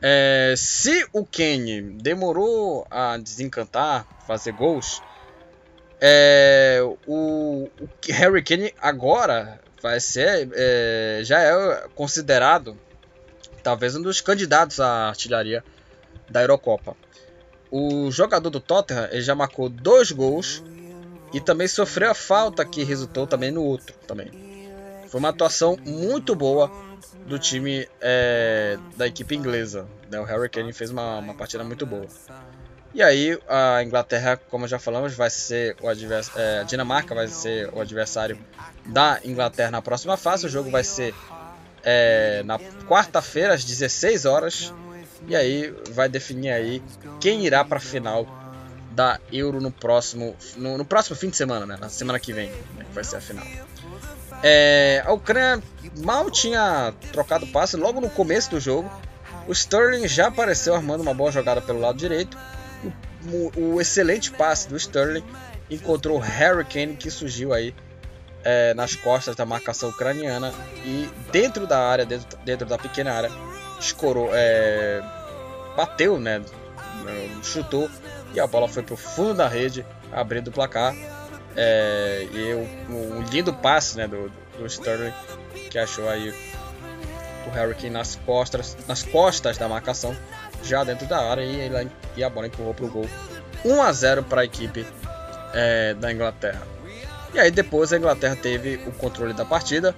É, 0.00 0.54
se 0.56 1.06
o 1.12 1.26
Kane 1.26 1.82
demorou 1.82 2.86
a 2.90 3.16
desencantar, 3.16 4.06
fazer 4.26 4.52
gols, 4.52 5.02
é, 6.00 6.80
o, 7.06 7.68
o, 7.78 7.88
Harry 8.10 8.42
Kane 8.42 8.72
agora 8.80 9.60
vai 9.82 9.98
ser, 9.98 10.48
é, 10.52 11.20
já 11.24 11.40
é 11.40 11.88
considerado 11.94 12.78
talvez 13.62 13.96
um 13.96 14.02
dos 14.02 14.20
candidatos 14.20 14.78
à 14.78 15.08
artilharia 15.08 15.64
da 16.30 16.42
Eurocopa. 16.42 16.96
O 17.70 18.10
jogador 18.10 18.50
do 18.50 18.60
Tottenham 18.60 19.08
já 19.20 19.34
marcou 19.34 19.68
dois 19.68 20.10
gols 20.12 20.62
e 21.32 21.40
também 21.40 21.68
sofreu 21.68 22.10
a 22.10 22.14
falta 22.14 22.64
que 22.64 22.84
resultou 22.84 23.26
também 23.26 23.50
no 23.50 23.62
outro 23.62 23.94
também. 24.06 24.30
Foi 25.08 25.18
uma 25.18 25.30
atuação 25.30 25.76
muito 25.84 26.34
boa 26.34 26.70
do 27.26 27.38
time 27.38 27.88
é, 28.00 28.78
da 28.96 29.06
equipe 29.06 29.34
inglesa. 29.34 29.86
Né? 30.10 30.20
O 30.20 30.24
Harry 30.24 30.48
Kane 30.48 30.72
fez 30.72 30.90
uma, 30.90 31.18
uma 31.18 31.34
partida 31.34 31.64
muito 31.64 31.86
boa. 31.86 32.06
E 32.94 33.02
aí 33.02 33.38
a 33.48 33.82
Inglaterra, 33.82 34.38
como 34.50 34.66
já 34.66 34.78
falamos, 34.78 35.14
vai 35.14 35.30
ser 35.30 35.76
o 35.82 35.88
adversário, 35.88 36.40
é, 36.40 36.60
a 36.60 36.62
Dinamarca 36.62 37.14
vai 37.14 37.28
ser 37.28 37.68
o 37.72 37.80
adversário 37.80 38.38
da 38.86 39.20
Inglaterra 39.24 39.70
na 39.70 39.82
próxima 39.82 40.16
fase. 40.16 40.46
O 40.46 40.48
jogo 40.48 40.70
vai 40.70 40.84
ser 40.84 41.14
é, 41.82 42.42
na 42.44 42.58
quarta-feira 42.86 43.54
às 43.54 43.64
16 43.64 44.24
horas 44.24 44.72
e 45.26 45.36
aí 45.36 45.74
vai 45.90 46.08
definir 46.08 46.50
aí 46.50 46.82
quem 47.20 47.44
irá 47.44 47.64
para 47.64 47.78
a 47.78 47.80
final 47.80 48.26
da 48.98 49.20
Euro 49.32 49.60
no 49.60 49.70
próximo 49.70 50.36
no, 50.56 50.76
no, 50.76 50.84
próximo 50.84 51.14
fim 51.14 51.30
de 51.30 51.36
semana, 51.36 51.64
né? 51.64 51.78
Na 51.80 51.88
semana 51.88 52.18
que 52.18 52.32
vem, 52.32 52.48
né, 52.76 52.84
que 52.84 52.92
vai 52.92 53.04
ser 53.04 53.14
a 53.16 53.20
final. 53.20 53.46
É, 54.42 55.04
a 55.06 55.12
Ucrânia 55.12 55.62
mal 55.98 56.28
tinha 56.32 56.92
trocado 57.12 57.46
passe 57.46 57.76
logo 57.76 58.00
no 58.00 58.10
começo 58.10 58.50
do 58.50 58.58
jogo. 58.58 58.90
O 59.46 59.52
Sterling 59.52 60.08
já 60.08 60.26
apareceu 60.26 60.74
armando 60.74 61.00
uma 61.00 61.14
boa 61.14 61.30
jogada 61.30 61.60
pelo 61.60 61.78
lado 61.78 61.96
direito. 61.96 62.36
O, 63.32 63.74
o 63.74 63.80
excelente 63.80 64.32
passe 64.32 64.68
do 64.68 64.76
Sterling 64.76 65.24
encontrou 65.70 66.16
o 66.16 66.20
Harry 66.20 66.64
Kane 66.64 66.96
que 66.96 67.08
surgiu 67.08 67.52
aí 67.52 67.72
é, 68.42 68.74
nas 68.74 68.96
costas 68.96 69.36
da 69.36 69.46
marcação 69.46 69.90
ucraniana 69.90 70.52
e 70.84 71.08
dentro 71.30 71.68
da 71.68 71.78
área, 71.78 72.04
dentro, 72.04 72.36
dentro 72.44 72.66
da 72.66 72.76
pequena 72.76 73.12
área, 73.12 73.30
escorou, 73.78 74.30
é, 74.32 75.00
bateu, 75.76 76.18
né, 76.18 76.42
chutou 77.42 77.88
e 78.34 78.40
a 78.40 78.46
bola 78.46 78.68
foi 78.68 78.82
para 78.82 78.94
o 78.94 78.96
fundo 78.96 79.34
da 79.34 79.48
rede, 79.48 79.84
abrindo 80.12 80.48
o 80.48 80.52
placar. 80.52 80.94
É, 81.56 82.26
e 82.30 82.54
um, 82.54 83.22
lindo 83.32 83.52
passe 83.52 83.96
né, 83.96 84.06
do, 84.06 84.30
do 84.56 84.66
Sterling 84.66 85.12
que 85.70 85.78
achou 85.78 86.08
aí 86.08 86.32
o 87.46 87.50
Harry 87.50 87.74
Kane 87.74 87.90
nas 87.90 88.16
costas, 88.16 88.76
nas 88.86 89.02
costas 89.02 89.58
da 89.58 89.68
marcação, 89.68 90.16
já 90.62 90.84
dentro 90.84 91.06
da 91.06 91.18
área 91.18 91.42
e, 91.42 91.60
ele, 91.60 91.90
e 92.16 92.22
a 92.22 92.30
bola 92.30 92.46
empurrou 92.46 92.74
para 92.74 92.84
o 92.84 92.90
gol. 92.90 93.08
1 93.64 93.82
a 93.82 93.92
0 93.92 94.22
para 94.22 94.42
a 94.42 94.44
equipe 94.44 94.86
é, 95.52 95.94
da 95.94 96.12
Inglaterra. 96.12 96.62
E 97.34 97.38
aí 97.38 97.50
depois 97.50 97.92
a 97.92 97.96
Inglaterra 97.96 98.36
teve 98.36 98.76
o 98.86 98.92
controle 98.92 99.32
da 99.32 99.44
partida, 99.44 99.94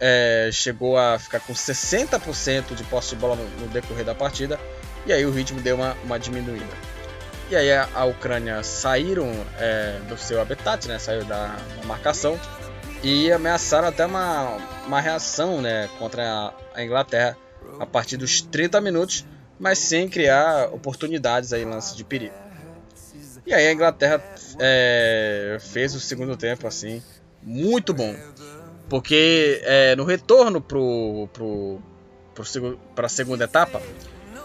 é, 0.00 0.50
chegou 0.52 0.96
a 0.96 1.18
ficar 1.18 1.40
com 1.40 1.52
60% 1.52 2.74
de 2.74 2.84
posse 2.84 3.10
de 3.10 3.16
bola 3.16 3.36
no, 3.36 3.44
no, 3.60 3.68
decorrer 3.68 4.04
da 4.04 4.14
partida, 4.14 4.58
e 5.06 5.12
aí 5.12 5.24
o 5.24 5.30
ritmo 5.30 5.60
deu 5.60 5.76
uma, 5.76 5.96
uma 6.04 6.18
diminuída. 6.18 6.66
E 7.50 7.56
aí 7.56 7.72
a, 7.72 8.04
Ucrânia 8.04 8.62
saíram 8.62 9.32
é, 9.58 9.98
do 10.06 10.18
seu 10.18 10.38
habitat, 10.40 10.86
né, 10.86 10.98
saiu 10.98 11.24
da, 11.24 11.46
da, 11.46 11.86
marcação, 11.86 12.38
e 13.02 13.32
ameaçaram 13.32 13.88
até 13.88 14.04
uma, 14.04 14.58
uma 14.86 15.00
reação 15.00 15.62
né, 15.62 15.88
contra 15.98 16.22
a, 16.30 16.52
a 16.74 16.84
Inglaterra 16.84 17.38
a 17.80 17.86
partir 17.86 18.18
dos 18.18 18.42
30 18.42 18.80
minutos, 18.82 19.24
mas 19.58 19.78
sem 19.78 20.10
criar 20.10 20.68
oportunidades 20.72 21.54
aí, 21.54 21.64
lances 21.64 21.96
de 21.96 22.04
perigo. 22.04 22.34
E 23.46 23.54
aí 23.54 23.66
a 23.66 23.72
Inglaterra 23.72 24.22
é, 24.58 25.56
fez 25.58 25.94
o 25.94 26.00
segundo 26.00 26.36
tempo 26.36 26.66
assim 26.66 27.02
muito 27.42 27.94
bom, 27.94 28.14
porque 28.90 29.62
é, 29.64 29.96
no 29.96 30.04
retorno 30.04 30.60
pro, 30.60 31.30
pro, 31.32 31.80
pro, 32.34 32.78
para 32.94 33.06
a 33.06 33.08
segunda 33.08 33.44
etapa, 33.44 33.80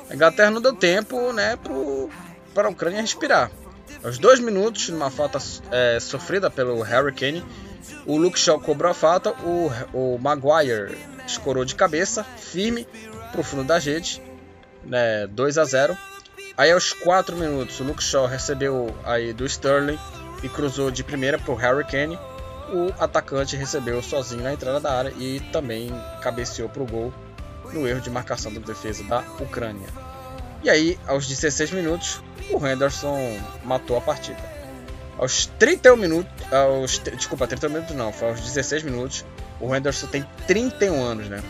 a 0.10 0.16
Inglaterra 0.16 0.52
não 0.52 0.62
deu 0.62 0.74
tempo 0.74 1.34
né, 1.34 1.58
para 2.54 2.68
a 2.68 2.72
Ucrânia 2.72 3.02
respirar. 3.02 3.52
Aos 4.04 4.18
dois 4.18 4.40
minutos, 4.40 4.90
numa 4.90 5.10
falta 5.10 5.40
é, 5.72 6.00
sofrida 6.00 6.50
pelo 6.50 6.82
Harry 6.82 7.14
Kane, 7.14 7.44
o 8.06 8.18
Luke 8.18 8.40
Shaw 8.40 8.60
cobrou 8.60 8.92
a 8.92 8.94
falta, 8.94 9.32
o, 9.44 9.72
o 9.94 10.18
Maguire 10.18 10.98
escorou 11.26 11.66
de 11.66 11.76
cabeça, 11.76 12.24
firme, 12.24 12.88
para 13.32 13.42
o 13.42 13.44
fundo 13.44 13.64
da 13.64 13.78
rede, 13.78 14.22
né, 14.84 15.28
2 15.28 15.58
a 15.58 15.66
0 15.66 15.98
Aí 16.56 16.72
aos 16.72 16.94
4 16.94 17.36
minutos 17.36 17.80
o 17.80 17.84
Luke 17.84 18.04
Shaw 18.04 18.28
recebeu 18.28 18.96
aí 19.04 19.34
do 19.34 19.44
Sterling 19.46 19.98
e 20.44 20.50
cruzou 20.50 20.92
de 20.92 21.04
primeira 21.04 21.40
para 21.40 21.52
o 21.52 21.56
Harry 21.56 21.84
Kane. 21.84 22.20
O 22.72 22.94
atacante 23.00 23.56
recebeu 23.56 24.02
sozinho 24.04 24.44
na 24.44 24.54
entrada 24.54 24.80
da 24.80 24.94
área 24.94 25.14
e 25.18 25.40
também 25.52 25.92
cabeceou 26.22 26.70
para 26.70 26.84
o 26.84 26.86
gol 26.86 27.14
no 27.74 27.88
erro 27.88 28.02
de 28.02 28.10
marcação 28.10 28.54
da 28.54 28.60
defesa 28.60 29.04
da 29.04 29.22
Ucrânia. 29.40 29.88
E 30.64 30.70
aí, 30.70 30.98
aos 31.08 31.28
16 31.28 31.72
minutos, 31.72 32.22
o 32.52 32.66
Henderson 32.66 33.40
matou 33.64 33.98
a 33.98 34.02
partida. 34.02 34.40
Aos 35.18 35.46
31 35.60 35.96
minutos, 35.96 36.32
aos, 36.52 36.98
desculpa, 37.00 37.46
30 37.46 37.70
minutos 37.70 37.96
não, 37.96 38.12
foi 38.12 38.30
aos 38.30 38.42
16 38.42 38.84
minutos. 38.84 39.26
O 39.60 39.76
Henderson 39.76 40.08
tem 40.08 40.26
31 40.48 41.04
anos, 41.04 41.30
né? 41.30 41.42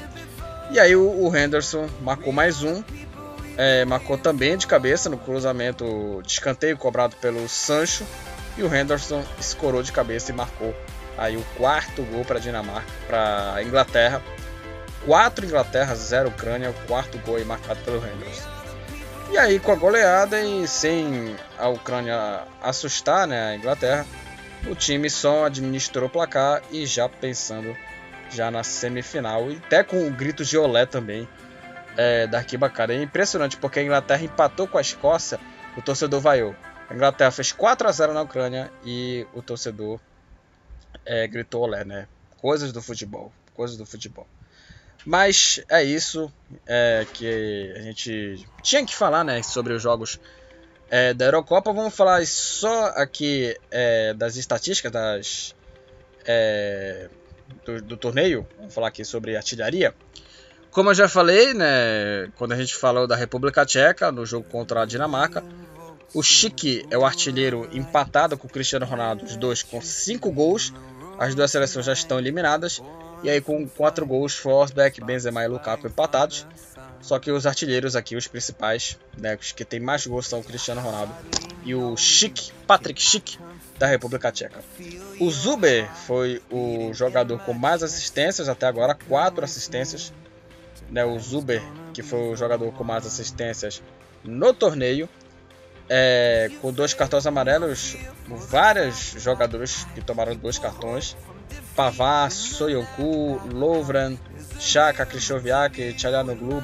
E 0.72 0.80
aí 0.80 0.96
o, 0.96 1.10
o 1.10 1.36
Henderson 1.36 1.88
marcou 2.02 2.34
mais 2.34 2.64
um 2.64 2.84
é, 3.58 3.86
marcou 3.86 4.18
também 4.18 4.58
de 4.58 4.66
cabeça 4.66 5.10
no 5.10 5.18
cruzamento 5.18 6.22
de 6.24 6.32
escanteio 6.32 6.78
cobrado 6.78 7.16
pelo 7.18 7.48
Sancho. 7.48 8.06
E 8.58 8.64
o 8.64 8.74
Henderson 8.74 9.24
escorou 9.40 9.82
de 9.82 9.92
cabeça 9.92 10.32
e 10.32 10.36
marcou 10.36 10.76
aí 11.18 11.38
o 11.38 11.44
quarto 11.58 12.04
gol 12.04 12.24
para 12.24 12.40
Dinamarca, 12.40 12.88
para 13.08 13.64
Inglaterra. 13.64 14.22
4 15.06 15.46
Inglaterra, 15.46 15.94
0 15.96 16.30
Ucrânia, 16.30 16.70
o 16.70 16.88
quarto 16.88 17.18
gol 17.20 17.44
marcado 17.46 17.80
pelo 17.82 17.98
Henderson. 17.98 18.53
E 19.32 19.38
aí 19.38 19.60
com 19.60 19.72
a 19.72 19.76
goleada 19.76 20.42
e 20.42 20.68
sem 20.68 21.36
a 21.58 21.68
Ucrânia 21.68 22.44
assustar 22.62 23.28
né, 23.28 23.52
a 23.52 23.56
Inglaterra, 23.56 24.06
o 24.68 24.76
time 24.76 25.10
só 25.10 25.46
administrou 25.46 26.08
o 26.08 26.10
placar 26.10 26.62
e 26.72 26.86
já 26.86 27.10
pensando 27.10 27.76
já 28.30 28.50
na 28.50 28.64
semifinal 28.64 29.52
e 29.52 29.58
até 29.58 29.84
com 29.84 30.08
o 30.08 30.12
grito 30.12 30.44
de 30.44 30.58
olé 30.58 30.86
também 30.86 31.28
é, 31.98 32.28
da 32.28 32.40
arquibancada. 32.40 32.94
É 32.94 33.02
impressionante 33.02 33.58
porque 33.58 33.80
a 33.80 33.84
Inglaterra 33.84 34.24
empatou 34.24 34.68
com 34.68 34.78
a 34.78 34.82
Escócia, 34.82 35.40
o 35.78 35.82
torcedor 35.82 36.20
vaiou. 36.20 36.56
A 36.90 36.94
Inglaterra 36.94 37.32
fez 37.32 37.52
4 37.52 37.88
a 37.88 37.92
0 37.92 38.14
na 38.14 38.22
Ucrânia 38.22 38.72
e 38.86 39.26
o 39.34 39.42
torcedor 39.42 40.00
é, 41.06 41.28
gritou 41.28 41.64
olé, 41.64 41.84
né? 41.84 42.08
Coisas 42.38 42.72
do 42.72 42.82
futebol, 42.82 43.32
coisas 43.54 43.78
do 43.78 43.86
futebol. 43.86 44.28
Mas 45.06 45.60
é 45.70 45.84
isso 45.84 46.32
é, 46.66 47.06
que 47.14 47.74
a 47.76 47.82
gente 47.82 48.46
tinha 48.62 48.86
que 48.86 48.96
falar, 48.96 49.24
né, 49.24 49.44
sobre 49.44 49.74
os 49.74 49.82
jogos 49.82 50.20
é, 50.90 51.14
da 51.14 51.26
Eurocopa. 51.26 51.74
Vamos 51.74 51.94
falar 51.94 52.26
só 52.26 52.88
aqui 52.96 53.58
é, 53.70 54.14
das 54.14 54.38
estatísticas 54.38 54.92
das, 54.92 55.56
é, 56.26 57.10
do, 57.66 57.82
do 57.82 57.98
torneio. 57.98 58.48
Vamos 58.58 58.74
falar 58.74 58.88
aqui 58.88 59.04
sobre 59.04 59.36
artilharia. 59.36 59.94
Como 60.72 60.90
eu 60.90 60.96
já 60.96 61.08
falei, 61.08 61.54
né, 61.54 62.32
quando 62.36 62.54
a 62.54 62.56
gente 62.56 62.74
falou 62.74 63.06
da 63.06 63.16
República 63.16 63.66
Tcheca 63.66 64.12
no 64.12 64.26
jogo 64.26 64.48
contra 64.50 64.82
a 64.82 64.86
Dinamarca, 64.86 65.44
o 66.14 66.24
Chique 66.24 66.86
é 66.92 66.98
o 66.98 67.06
artilheiro 67.06 67.68
empatado 67.72 68.38
com 68.38 68.48
o 68.48 68.50
Cristiano 68.50 68.86
Ronaldo, 68.86 69.26
os 69.26 69.36
dois 69.36 69.64
com 69.64 69.82
5 69.82 70.32
gols. 70.32 70.72
As 71.18 71.36
duas 71.36 71.52
seleções 71.52 71.86
já 71.86 71.94
estão 71.94 72.20
eliminadas. 72.20 72.82
E 73.24 73.30
aí 73.30 73.40
com 73.40 73.68
4 73.68 74.06
gols, 74.06 74.36
Forsberg, 74.36 75.02
Benzema 75.02 75.44
e 75.44 75.48
Lukaku 75.48 75.88
empatados. 75.88 76.46
Só 77.02 77.20
que 77.20 77.32
os 77.32 77.46
artilheiros 77.46 77.96
aqui, 77.96 78.16
os 78.16 78.28
principais, 78.28 78.98
né, 79.18 79.38
os 79.40 79.52
que 79.52 79.66
tem 79.66 79.80
mais 79.80 80.08
gols 80.08 80.28
são 80.28 80.40
o 80.40 80.44
Cristiano 80.44 80.82
Ronaldo 80.82 81.14
e 81.66 81.76
o 81.76 81.98
Chic, 81.98 82.52
Patrick 82.66 83.02
Chic, 83.02 83.38
da 83.78 83.88
República 83.88 84.32
Tcheca. 84.32 84.64
O 85.20 85.30
Zuber 85.30 85.90
foi 86.06 86.42
o 86.50 86.94
jogador 86.94 87.40
com 87.40 87.54
mais 87.54 87.84
assistências 87.84 88.48
até 88.48 88.68
agora, 88.68 88.96
4 88.96 89.44
assistências 89.44 90.14
né, 90.90 91.04
o 91.04 91.20
Zuber, 91.20 91.62
que 91.94 92.02
foi 92.02 92.20
o 92.20 92.36
jogador 92.36 92.72
com 92.74 92.84
mais 92.84 93.06
assistências 93.06 93.82
no 94.24 94.54
torneio, 94.54 95.10
é, 95.96 96.50
com 96.60 96.74
dois 96.74 96.92
cartões 96.96 97.28
amarelos, 97.28 97.96
vários 98.28 99.14
jogadores 99.20 99.86
que 99.94 100.02
tomaram 100.02 100.36
dois 100.36 100.58
cartões, 100.58 101.16
Pavá, 101.76 102.28
Soyonku, 102.32 103.40
Lovran, 103.54 104.18
Chaka, 104.60 105.06
Krychowiak, 105.06 105.94
Tchalhanoglu, 105.94 106.64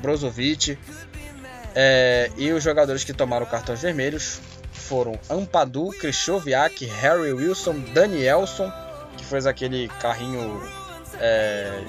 Brozovic, 0.00 0.78
é, 1.74 2.30
e 2.38 2.50
os 2.50 2.64
jogadores 2.64 3.04
que 3.04 3.12
tomaram 3.12 3.44
cartões 3.44 3.82
vermelhos 3.82 4.40
foram 4.72 5.20
Ampadu, 5.28 5.90
Krychowiak, 5.90 6.86
Harry 6.86 7.34
Wilson, 7.34 7.78
Danielson, 7.92 8.72
que 9.18 9.24
fez 9.26 9.46
aquele 9.46 9.88
carrinho 10.00 10.62
é, 11.20 11.84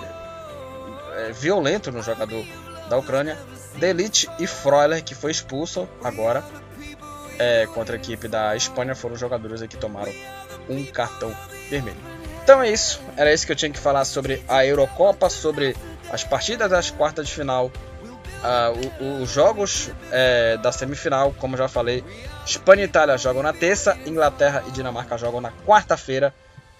é, 1.15 1.31
violento 1.31 1.93
no 1.93 2.03
jogador 2.03 2.45
da 2.89 2.97
Ucrânia. 2.97 3.37
Delit 3.79 4.27
e 4.39 4.47
Freuler, 4.47 5.03
que 5.03 5.15
foi 5.15 5.31
expulso 5.31 5.87
agora 6.03 6.43
é, 7.39 7.67
contra 7.67 7.95
a 7.95 7.99
equipe 7.99 8.27
da 8.27 8.55
Espanha, 8.55 8.95
foram 8.95 9.13
os 9.13 9.19
jogadores 9.19 9.61
que 9.61 9.77
tomaram 9.77 10.13
um 10.69 10.83
cartão 10.85 11.33
vermelho. 11.69 11.97
Então 12.43 12.61
é 12.61 12.71
isso, 12.71 13.01
era 13.15 13.33
isso 13.33 13.45
que 13.45 13.51
eu 13.51 13.55
tinha 13.55 13.71
que 13.71 13.79
falar 13.79 14.05
sobre 14.05 14.43
a 14.47 14.65
Eurocopa, 14.65 15.29
sobre 15.29 15.75
as 16.09 16.23
partidas 16.23 16.69
das 16.69 16.89
quartas 16.89 17.27
de 17.27 17.33
final, 17.33 17.65
uh, 17.67 19.21
os 19.21 19.29
jogos 19.29 19.91
é, 20.11 20.57
da 20.57 20.71
semifinal, 20.71 21.33
como 21.37 21.57
já 21.57 21.67
falei, 21.67 22.03
Espanha 22.45 22.83
e 22.83 22.85
Itália 22.85 23.17
jogam 23.17 23.43
na 23.43 23.51
terça, 23.51 23.97
Inglaterra 24.05 24.63
e 24.67 24.71
Dinamarca 24.71 25.17
jogam 25.17 25.41
na 25.41 25.51
quarta-feira. 25.65 26.33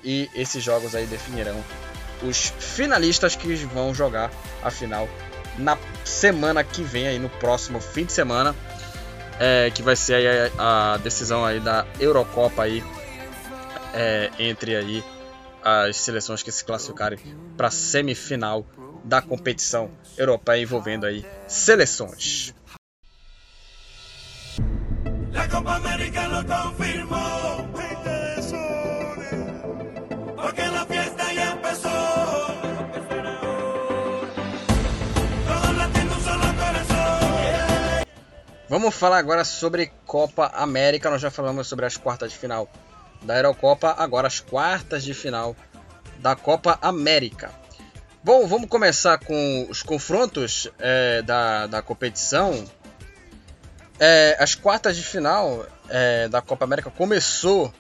E 0.04 0.30
esses 0.34 0.64
jogos 0.64 0.96
aí 0.96 1.06
definirão 1.06 1.62
os 2.24 2.54
finalistas 2.60 3.36
que 3.36 3.54
vão 3.66 3.94
jogar 3.94 4.32
a 4.64 4.72
final 4.72 5.08
na 5.58 5.78
semana 6.04 6.64
que 6.64 6.84
vem, 6.84 7.08
aí 7.08 7.20
no 7.20 7.30
próximo 7.30 7.80
fim 7.80 8.06
de 8.06 8.14
semana. 8.14 8.56
é, 9.40 9.70
que 9.72 9.82
vai 9.82 9.96
ser 9.96 10.52
a, 10.58 10.94
a, 10.94 10.98
decisão 10.98 11.46
aí 11.46 11.60
da 11.60 11.86
Eurocopa 12.00 12.64
aí 12.64 12.84
é, 13.94 14.32
entre 14.40 14.76
aí 14.76 15.04
as 15.64 15.98
seleções 15.98 16.44
que 16.44 16.52
se 16.52 16.64
classificarem 16.64 17.20
para 17.56 17.68
a 17.68 17.72
semifinal 17.72 18.66
da 19.04 19.22
competição 19.22 19.92
europeia 20.18 20.62
envolvendo 20.62 21.06
aí 21.06 21.26
seleções. 21.48 22.54
La 25.34 25.48
Copa 25.48 25.76
América 25.76 26.28
lo 26.28 26.44
confirmó. 26.46 27.67
Vamos 38.70 38.94
falar 38.96 39.20
agora 39.20 39.46
sobre 39.46 39.90
Copa 40.06 40.52
América. 40.54 41.10
Nós 41.10 41.22
já 41.22 41.32
falamos 41.32 41.68
sobre 41.68 41.86
as 41.86 41.96
quartas 41.96 42.34
de 42.34 42.38
final 42.38 42.70
da 43.22 43.38
Eurocopa, 43.38 43.96
agora 43.98 44.28
as 44.28 44.42
quartas 44.42 45.06
de 45.06 45.14
final 45.14 45.56
da 46.20 46.36
Copa 46.36 46.78
América. 46.82 47.50
Bom, 48.22 48.46
vamos 48.46 48.68
começar 48.68 49.20
com 49.20 49.66
os 49.70 49.82
confrontos 49.82 50.70
é, 50.80 51.22
da, 51.22 51.66
da 51.68 51.82
competição. 51.82 52.66
É, 53.98 54.36
as 54.38 54.54
quartas 54.54 54.98
de 54.98 55.04
final 55.04 55.66
é, 55.88 56.28
da 56.28 56.42
Copa 56.42 56.66
América 56.66 56.92
começou 56.92 57.74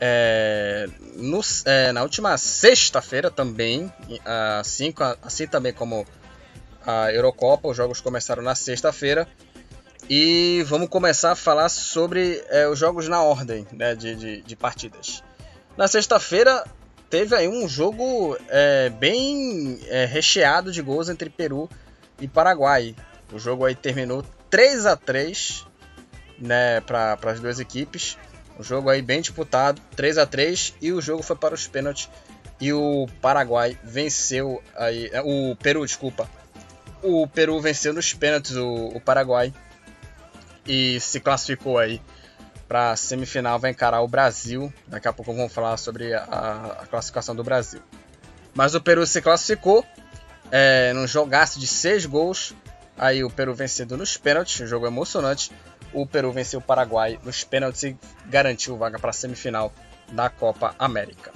é, 0.00 0.86
no, 1.16 1.40
é, 1.64 1.90
na 1.90 2.02
última 2.04 2.38
sexta-feira 2.38 3.28
também, 3.28 3.92
assim, 4.60 4.94
assim 5.20 5.48
também 5.48 5.72
como 5.72 6.06
a 6.86 7.12
Eurocopa. 7.12 7.66
Os 7.66 7.76
jogos 7.76 8.00
começaram 8.00 8.40
na 8.40 8.54
sexta-feira. 8.54 9.26
E 10.08 10.64
vamos 10.66 10.88
começar 10.88 11.32
a 11.32 11.36
falar 11.36 11.68
sobre 11.68 12.42
é, 12.48 12.68
os 12.68 12.78
jogos 12.78 13.08
na 13.08 13.22
ordem 13.22 13.66
né, 13.72 13.94
de, 13.94 14.14
de, 14.16 14.42
de 14.42 14.56
partidas. 14.56 15.22
Na 15.76 15.86
sexta-feira 15.86 16.64
teve 17.08 17.34
aí 17.34 17.48
um 17.48 17.68
jogo 17.68 18.36
é, 18.48 18.90
bem 18.90 19.78
é, 19.86 20.04
recheado 20.04 20.72
de 20.72 20.82
gols 20.82 21.08
entre 21.08 21.30
Peru 21.30 21.68
e 22.20 22.26
Paraguai. 22.26 22.96
O 23.32 23.38
jogo 23.38 23.64
aí 23.64 23.74
terminou 23.74 24.24
3 24.50 24.86
a 24.86 24.96
3 24.96 25.66
né, 26.38 26.80
para 26.80 27.16
as 27.24 27.40
duas 27.40 27.60
equipes. 27.60 28.18
Um 28.58 28.62
jogo 28.62 28.90
aí 28.90 29.00
bem 29.00 29.20
disputado, 29.20 29.80
3 29.96 30.18
a 30.18 30.26
3 30.26 30.74
e 30.80 30.92
o 30.92 31.00
jogo 31.00 31.22
foi 31.22 31.36
para 31.36 31.54
os 31.54 31.66
pênaltis 31.66 32.10
e 32.60 32.72
o 32.72 33.06
Paraguai 33.20 33.78
venceu 33.82 34.62
aí, 34.76 35.08
é, 35.12 35.22
o 35.22 35.56
Peru, 35.56 35.84
desculpa. 35.86 36.28
O 37.02 37.26
Peru 37.26 37.60
venceu 37.60 37.92
nos 37.92 38.12
pênaltis 38.12 38.56
o, 38.56 38.88
o 38.94 39.00
Paraguai 39.00 39.52
e 40.66 41.00
se 41.00 41.20
classificou 41.20 41.78
aí 41.78 42.00
para 42.68 42.92
a 42.92 42.96
semifinal, 42.96 43.58
vai 43.58 43.70
encarar 43.70 44.00
o 44.00 44.08
Brasil. 44.08 44.72
Daqui 44.86 45.06
a 45.06 45.12
pouco 45.12 45.34
vamos 45.34 45.52
falar 45.52 45.76
sobre 45.76 46.14
a, 46.14 46.78
a, 46.80 46.86
classificação 46.86 47.34
do 47.34 47.44
Brasil. 47.44 47.82
Mas 48.54 48.74
o 48.74 48.80
Peru 48.80 49.06
se 49.06 49.20
classificou 49.20 49.84
é, 50.50 50.92
num 50.94 51.06
jogaço 51.06 51.60
de 51.60 51.66
seis 51.66 52.06
gols. 52.06 52.54
Aí 52.96 53.22
o 53.24 53.30
Peru 53.30 53.54
vencendo 53.54 53.96
nos 53.96 54.16
pênaltis, 54.16 54.60
um 54.60 54.66
jogo 54.66 54.86
emocionante. 54.86 55.50
O 55.92 56.06
Peru 56.06 56.32
venceu 56.32 56.60
o 56.60 56.62
Paraguai 56.62 57.18
nos 57.22 57.44
pênaltis 57.44 57.82
e 57.82 57.96
garantiu 58.26 58.76
vaga 58.76 58.98
para 58.98 59.10
a 59.10 59.12
semifinal 59.12 59.72
da 60.10 60.30
Copa 60.30 60.74
América. 60.78 61.32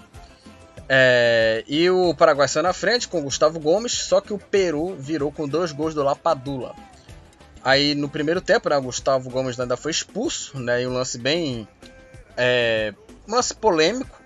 É, 0.89 1.65
e 1.67 1.91
o 1.91 2.15
Paraguai 2.15 2.47
saiu 2.47 2.63
na 2.63 2.73
frente 2.73 3.09
com 3.09 3.23
Gustavo 3.23 3.59
Gomes, 3.59 3.93
só 3.93 4.21
que 4.21 4.33
o 4.33 4.39
Peru 4.39 4.95
virou 4.95 5.33
com 5.33 5.49
dois 5.49 5.73
gols 5.73 5.95
do 5.95 6.03
Lapadula. 6.03 6.75
Aí 7.67 7.97
no 7.97 8.09
primeiro 8.09 8.41
tempo, 8.41 8.69
né, 8.69 8.79
Gustavo 8.79 9.29
Gomes 9.29 9.59
ainda 9.59 9.77
foi 9.77 9.91
expulso, 9.91 10.57
né, 10.57 10.85
e 10.85 10.87
um 10.87 10.93
lance 10.93 11.19
bem. 11.19 11.67
É, 12.37 12.95
um 13.27 13.35
lance 13.35 13.53
polêmico 13.57 14.23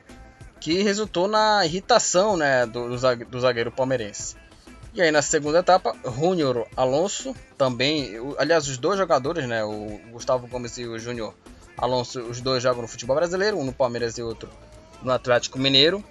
que 0.60 0.82
resultou 0.82 1.26
na 1.26 1.64
irritação 1.64 2.36
né, 2.36 2.66
do, 2.66 2.90
do 2.90 3.40
zagueiro 3.40 3.72
palmeirense. 3.72 4.36
E 4.92 5.00
aí 5.00 5.10
na 5.10 5.22
segunda 5.22 5.60
etapa, 5.60 5.96
Júnior 6.04 6.68
Alonso 6.76 7.34
também, 7.56 8.12
aliás, 8.36 8.68
os 8.68 8.76
dois 8.76 8.98
jogadores, 8.98 9.48
né, 9.48 9.64
o 9.64 9.98
Gustavo 10.12 10.46
Gomes 10.46 10.76
e 10.76 10.84
o 10.84 10.98
Júnior 10.98 11.34
Alonso, 11.78 12.20
os 12.20 12.42
dois 12.42 12.62
jogam 12.62 12.82
no 12.82 12.88
futebol 12.88 13.16
brasileiro, 13.16 13.56
um 13.56 13.64
no 13.64 13.72
Palmeiras 13.72 14.18
e 14.18 14.22
outro 14.22 14.50
no 15.02 15.12
Atlético 15.12 15.58
Mineiro. 15.58 16.04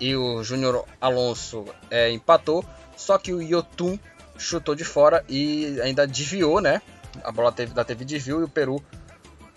E 0.00 0.16
o 0.16 0.42
Júnior 0.42 0.84
Alonso 1.00 1.64
é, 1.88 2.10
empatou, 2.10 2.64
só 2.96 3.18
que 3.18 3.32
o 3.32 3.40
Yotun 3.40 3.96
chutou 4.38 4.74
de 4.74 4.84
fora 4.84 5.24
e 5.28 5.80
ainda 5.80 6.06
desviou, 6.06 6.60
né? 6.60 6.82
A 7.24 7.32
bola 7.32 7.52
teve, 7.52 7.72
da 7.72 7.84
teve 7.84 8.04
desvio 8.04 8.40
e 8.40 8.44
o 8.44 8.48
Peru 8.48 8.82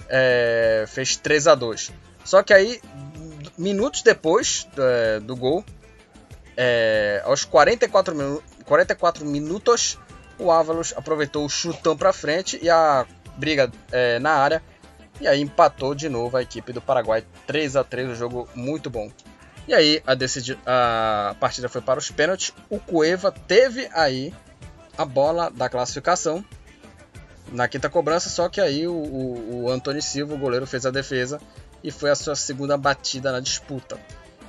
é, 0.08 0.86
fez 0.88 1.16
3 1.18 1.48
a 1.48 1.56
2 1.56 1.92
Só 2.24 2.42
que 2.42 2.54
aí, 2.54 2.82
minutos 3.58 4.02
depois 4.02 4.68
do, 4.76 4.84
é, 4.84 5.20
do 5.20 5.36
gol, 5.36 5.64
é, 6.58 7.22
aos 7.26 7.46
44, 7.46 8.16
minu 8.16 8.44
44 8.66 9.26
minutos, 9.26 9.98
o 10.38 10.52
Ávalos 10.52 10.94
aproveitou 10.96 11.46
o 11.46 11.50
chutão 11.50 11.98
para 11.98 12.14
frente 12.14 12.60
e 12.62 12.70
a 12.70 13.06
briga 13.36 13.72
é, 13.92 14.20
na 14.20 14.32
área. 14.32 14.62
E 15.20 15.28
aí 15.28 15.42
empatou 15.42 15.94
de 15.94 16.08
novo 16.08 16.38
a 16.38 16.42
equipe 16.42 16.72
do 16.72 16.82
Paraguai 16.82 17.26
3 17.46 17.76
a 17.76 17.84
3 17.84 18.10
um 18.10 18.16
jogo 18.16 18.48
muito 18.56 18.90
bom. 18.90 19.12
E 19.68 19.74
aí 19.74 20.02
a, 20.66 21.30
a 21.30 21.36
partida 21.36 21.68
foi 21.68 21.82
para 21.82 22.00
os 22.00 22.10
pênaltis. 22.10 22.54
O 22.70 22.80
Cueva 22.80 23.32
teve 23.32 23.90
aí 23.94 24.34
a 25.00 25.06
bola 25.06 25.50
da 25.50 25.70
classificação 25.70 26.44
na 27.54 27.70
quinta 27.70 27.90
cobrança, 27.90 28.30
só 28.30 28.50
que 28.50 28.60
aí 28.60 28.86
o, 28.86 28.92
o, 28.92 29.64
o 29.64 29.72
Antônio 29.72 30.02
Silva, 30.02 30.34
o 30.34 30.38
goleiro, 30.38 30.68
fez 30.68 30.86
a 30.86 30.92
defesa 30.92 31.40
e 31.82 31.90
foi 31.90 32.10
a 32.10 32.16
sua 32.16 32.36
segunda 32.36 32.78
batida 32.78 33.32
na 33.32 33.40
disputa. 33.40 33.98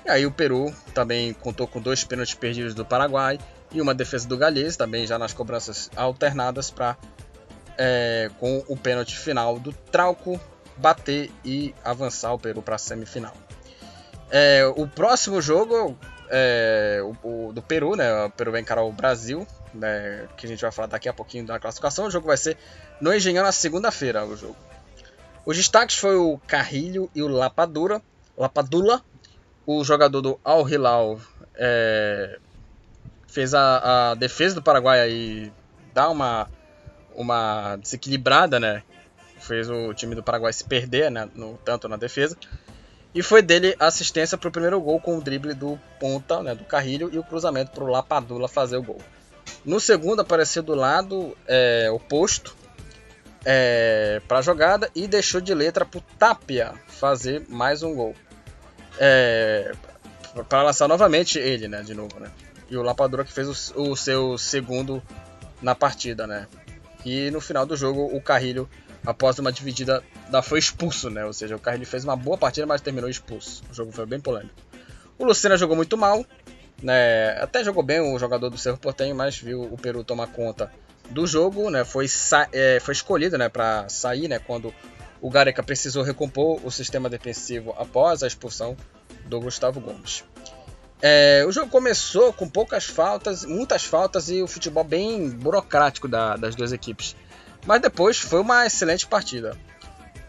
E 0.04 0.10
aí 0.10 0.26
o 0.26 0.32
Peru 0.32 0.74
também 0.92 1.32
contou 1.32 1.68
com 1.68 1.80
dois 1.80 2.02
pênaltis 2.02 2.34
perdidos 2.34 2.74
do 2.74 2.84
Paraguai 2.84 3.38
e 3.70 3.80
uma 3.80 3.94
defesa 3.94 4.26
do 4.26 4.36
Galhês, 4.36 4.76
também 4.76 5.06
já 5.06 5.16
nas 5.20 5.32
cobranças 5.32 5.88
alternadas 5.94 6.68
para 6.68 6.96
é, 7.78 8.28
com 8.40 8.64
o 8.66 8.76
pênalti 8.76 9.16
final 9.16 9.56
do 9.56 9.72
Trauco 9.72 10.40
bater 10.76 11.30
e 11.44 11.72
avançar 11.84 12.32
o 12.32 12.38
Peru 12.40 12.60
para 12.60 12.74
a 12.74 12.78
semifinal. 12.78 13.34
É, 14.32 14.66
o 14.76 14.88
próximo 14.88 15.40
jogo 15.40 15.96
é, 16.30 17.00
o, 17.02 17.48
o, 17.48 17.52
do 17.52 17.60
Peru, 17.60 17.96
né? 17.96 18.24
O 18.24 18.30
Peru 18.30 18.52
vai 18.52 18.60
encarar 18.60 18.84
o 18.84 18.92
Brasil, 18.92 19.46
né? 19.74 20.28
Que 20.36 20.46
a 20.46 20.48
gente 20.48 20.62
vai 20.62 20.70
falar 20.70 20.86
daqui 20.86 21.08
a 21.08 21.12
pouquinho 21.12 21.44
da 21.44 21.58
classificação. 21.58 22.06
O 22.06 22.10
jogo 22.10 22.28
vai 22.28 22.36
ser 22.36 22.56
no 23.00 23.12
Engenhão 23.12 23.44
na 23.44 23.52
segunda-feira. 23.52 24.24
O 24.24 24.36
jogo. 24.36 24.56
Os 25.44 25.56
destaques 25.56 25.96
foi 25.96 26.16
o 26.16 26.38
Carrilho 26.46 27.10
e 27.14 27.22
o 27.22 27.28
Lapadura, 27.28 28.00
Lapadula. 28.36 29.02
O 29.66 29.84
jogador 29.84 30.20
do 30.20 30.40
Al 30.44 30.68
Hilal 30.68 31.20
é, 31.54 32.38
fez 33.26 33.52
a, 33.52 34.10
a, 34.10 34.14
defesa 34.14 34.54
do 34.54 34.62
Paraguai 34.62 35.00
aí 35.00 35.52
dar 35.92 36.10
uma 36.10 36.48
uma 37.14 37.76
desequilibrada, 37.76 38.60
né? 38.60 38.82
Fez 39.38 39.68
o 39.68 39.92
time 39.92 40.14
do 40.14 40.22
Paraguai 40.22 40.52
se 40.52 40.64
perder, 40.64 41.10
né? 41.10 41.28
No, 41.34 41.58
tanto 41.64 41.88
na 41.88 41.96
defesa. 41.96 42.36
E 43.14 43.22
foi 43.22 43.42
dele 43.42 43.74
assistência 43.78 44.38
para 44.38 44.48
o 44.48 44.52
primeiro 44.52 44.80
gol 44.80 45.00
com 45.00 45.18
o 45.18 45.20
drible 45.20 45.52
do 45.52 45.78
ponta, 45.98 46.42
né, 46.42 46.54
do 46.54 46.64
Carrilho, 46.64 47.10
e 47.12 47.18
o 47.18 47.24
cruzamento 47.24 47.72
para 47.72 47.84
o 47.84 47.88
Lapadula 47.88 48.48
fazer 48.48 48.76
o 48.76 48.82
gol. 48.82 49.00
No 49.64 49.80
segundo 49.80 50.20
apareceu 50.20 50.62
do 50.62 50.74
lado 50.74 51.36
é, 51.46 51.90
oposto 51.90 52.56
é, 53.44 54.20
para 54.28 54.38
a 54.38 54.42
jogada 54.42 54.90
e 54.94 55.08
deixou 55.08 55.40
de 55.40 55.52
letra 55.52 55.84
para 55.84 55.98
o 55.98 56.04
Tapia 56.18 56.72
fazer 56.86 57.44
mais 57.48 57.82
um 57.82 57.94
gol. 57.94 58.14
É, 58.98 59.72
para 60.48 60.62
lançar 60.62 60.86
novamente 60.86 61.38
ele, 61.38 61.66
né, 61.66 61.82
de 61.82 61.94
novo, 61.94 62.20
né? 62.20 62.30
E 62.70 62.76
o 62.76 62.82
Lapadura 62.82 63.24
que 63.24 63.32
fez 63.32 63.70
o, 63.70 63.90
o 63.90 63.96
seu 63.96 64.38
segundo 64.38 65.02
na 65.60 65.74
partida, 65.74 66.26
né? 66.26 66.46
E 67.04 67.30
no 67.30 67.40
final 67.40 67.66
do 67.66 67.76
jogo 67.76 68.04
o 68.14 68.20
Carrilho 68.20 68.68
após 69.04 69.38
uma 69.38 69.52
dividida, 69.52 70.02
da, 70.30 70.42
foi 70.42 70.58
expulso, 70.58 71.10
né? 71.10 71.24
Ou 71.24 71.32
seja, 71.32 71.56
o 71.56 71.58
Carrilho 71.58 71.86
fez 71.86 72.04
uma 72.04 72.16
boa 72.16 72.36
partida, 72.36 72.66
mas 72.66 72.80
terminou 72.80 73.08
expulso. 73.08 73.62
O 73.70 73.74
jogo 73.74 73.92
foi 73.92 74.06
bem 74.06 74.20
polêmico. 74.20 74.54
O 75.18 75.24
Lucena 75.24 75.56
jogou 75.56 75.76
muito 75.76 75.96
mal, 75.96 76.24
né? 76.82 77.40
Até 77.40 77.62
jogou 77.64 77.82
bem 77.82 78.00
o 78.00 78.18
jogador 78.18 78.50
do 78.50 78.58
Cerro 78.58 78.78
Portenho, 78.78 79.14
mas 79.14 79.38
viu 79.38 79.62
o 79.62 79.76
Peru 79.76 80.02
tomar 80.04 80.28
conta 80.28 80.72
do 81.10 81.26
jogo, 81.26 81.70
né? 81.70 81.84
Foi, 81.84 82.06
é, 82.52 82.80
foi 82.80 82.92
escolhido, 82.92 83.36
né, 83.36 83.48
para 83.48 83.88
sair, 83.88 84.28
né, 84.28 84.38
quando 84.38 84.72
o 85.20 85.28
Gareca 85.28 85.62
precisou 85.62 86.02
recompor 86.02 86.64
o 86.64 86.70
sistema 86.70 87.08
defensivo 87.08 87.74
após 87.76 88.22
a 88.22 88.26
expulsão 88.26 88.76
do 89.26 89.40
Gustavo 89.40 89.80
Gomes. 89.80 90.24
É, 91.02 91.44
o 91.46 91.52
jogo 91.52 91.70
começou 91.70 92.32
com 92.32 92.48
poucas 92.48 92.84
faltas, 92.84 93.44
muitas 93.44 93.84
faltas 93.84 94.28
e 94.28 94.42
o 94.42 94.46
futebol 94.46 94.84
bem 94.84 95.30
burocrático 95.30 96.06
da, 96.06 96.36
das 96.36 96.54
duas 96.54 96.72
equipes. 96.72 97.16
Mas 97.66 97.80
depois 97.80 98.18
foi 98.18 98.40
uma 98.40 98.66
excelente 98.66 99.06
partida. 99.06 99.56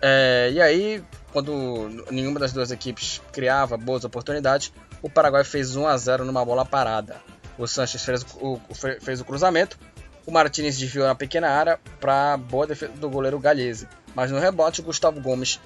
É, 0.02 0.50
e 0.54 0.62
aí, 0.62 1.04
quando 1.32 2.06
nenhuma 2.10 2.40
das 2.40 2.52
duas 2.52 2.72
equipes 2.72 3.22
criava 3.32 3.78
boas 3.78 4.04
oportunidades, 4.04 4.72
o 5.02 5.10
Paraguai 5.10 5.44
fez 5.44 5.76
1 5.76 5.88
a 5.88 5.98
0 5.98 6.26
numa 6.26 6.44
bola 6.44 6.66
parada. 6.66 7.22
O 7.58 7.68
Sanches 7.68 8.04
fez 8.04 8.26
o, 8.40 8.60
fez 9.02 9.22
o 9.22 9.26
cruzamento, 9.26 9.78
o 10.26 10.32
Martinez 10.32 10.78
desviou 10.78 11.08
na 11.08 11.16
pequena 11.16 11.50
área 11.50 11.80
para 12.00 12.38
boa 12.38 12.68
defesa 12.68 12.94
do 12.94 13.10
goleiro 13.10 13.40
Galhese. 13.40 13.88
Mas 14.16 14.32
no 14.32 14.40
rebote, 14.40 14.82
o 14.82 14.84
Gustavo 14.84 15.22
Gomes 15.22 15.60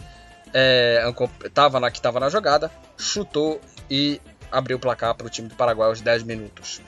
estava 1.44 1.78
é, 1.78 1.82
na, 1.82 1.92
que 1.92 1.98
estava 1.98 2.20
na 2.20 2.30
jogada, 2.30 2.72
chutou 2.98 3.60
e 3.90 4.22
abriu 4.52 4.78
o 4.78 4.80
placar 4.80 5.14
para 5.16 5.28
o 5.28 5.30
time 5.30 5.48
do 5.48 5.56
Paraguai 5.56 5.90
aos 5.90 6.02
10 6.02 6.24
minutos. 6.24 6.82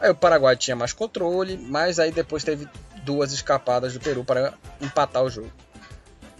Aí 0.00 0.10
o 0.10 0.14
Paraguai 0.14 0.56
tinha 0.56 0.74
mais 0.74 0.92
controle, 0.92 1.58
mas 1.58 1.98
aí 1.98 2.10
depois 2.10 2.42
teve 2.42 2.66
duas 3.04 3.32
escapadas 3.32 3.94
do 3.94 4.00
Peru 4.00 4.24
para 4.24 4.54
empatar 4.80 5.22
o 5.22 5.30
jogo. 5.30 5.50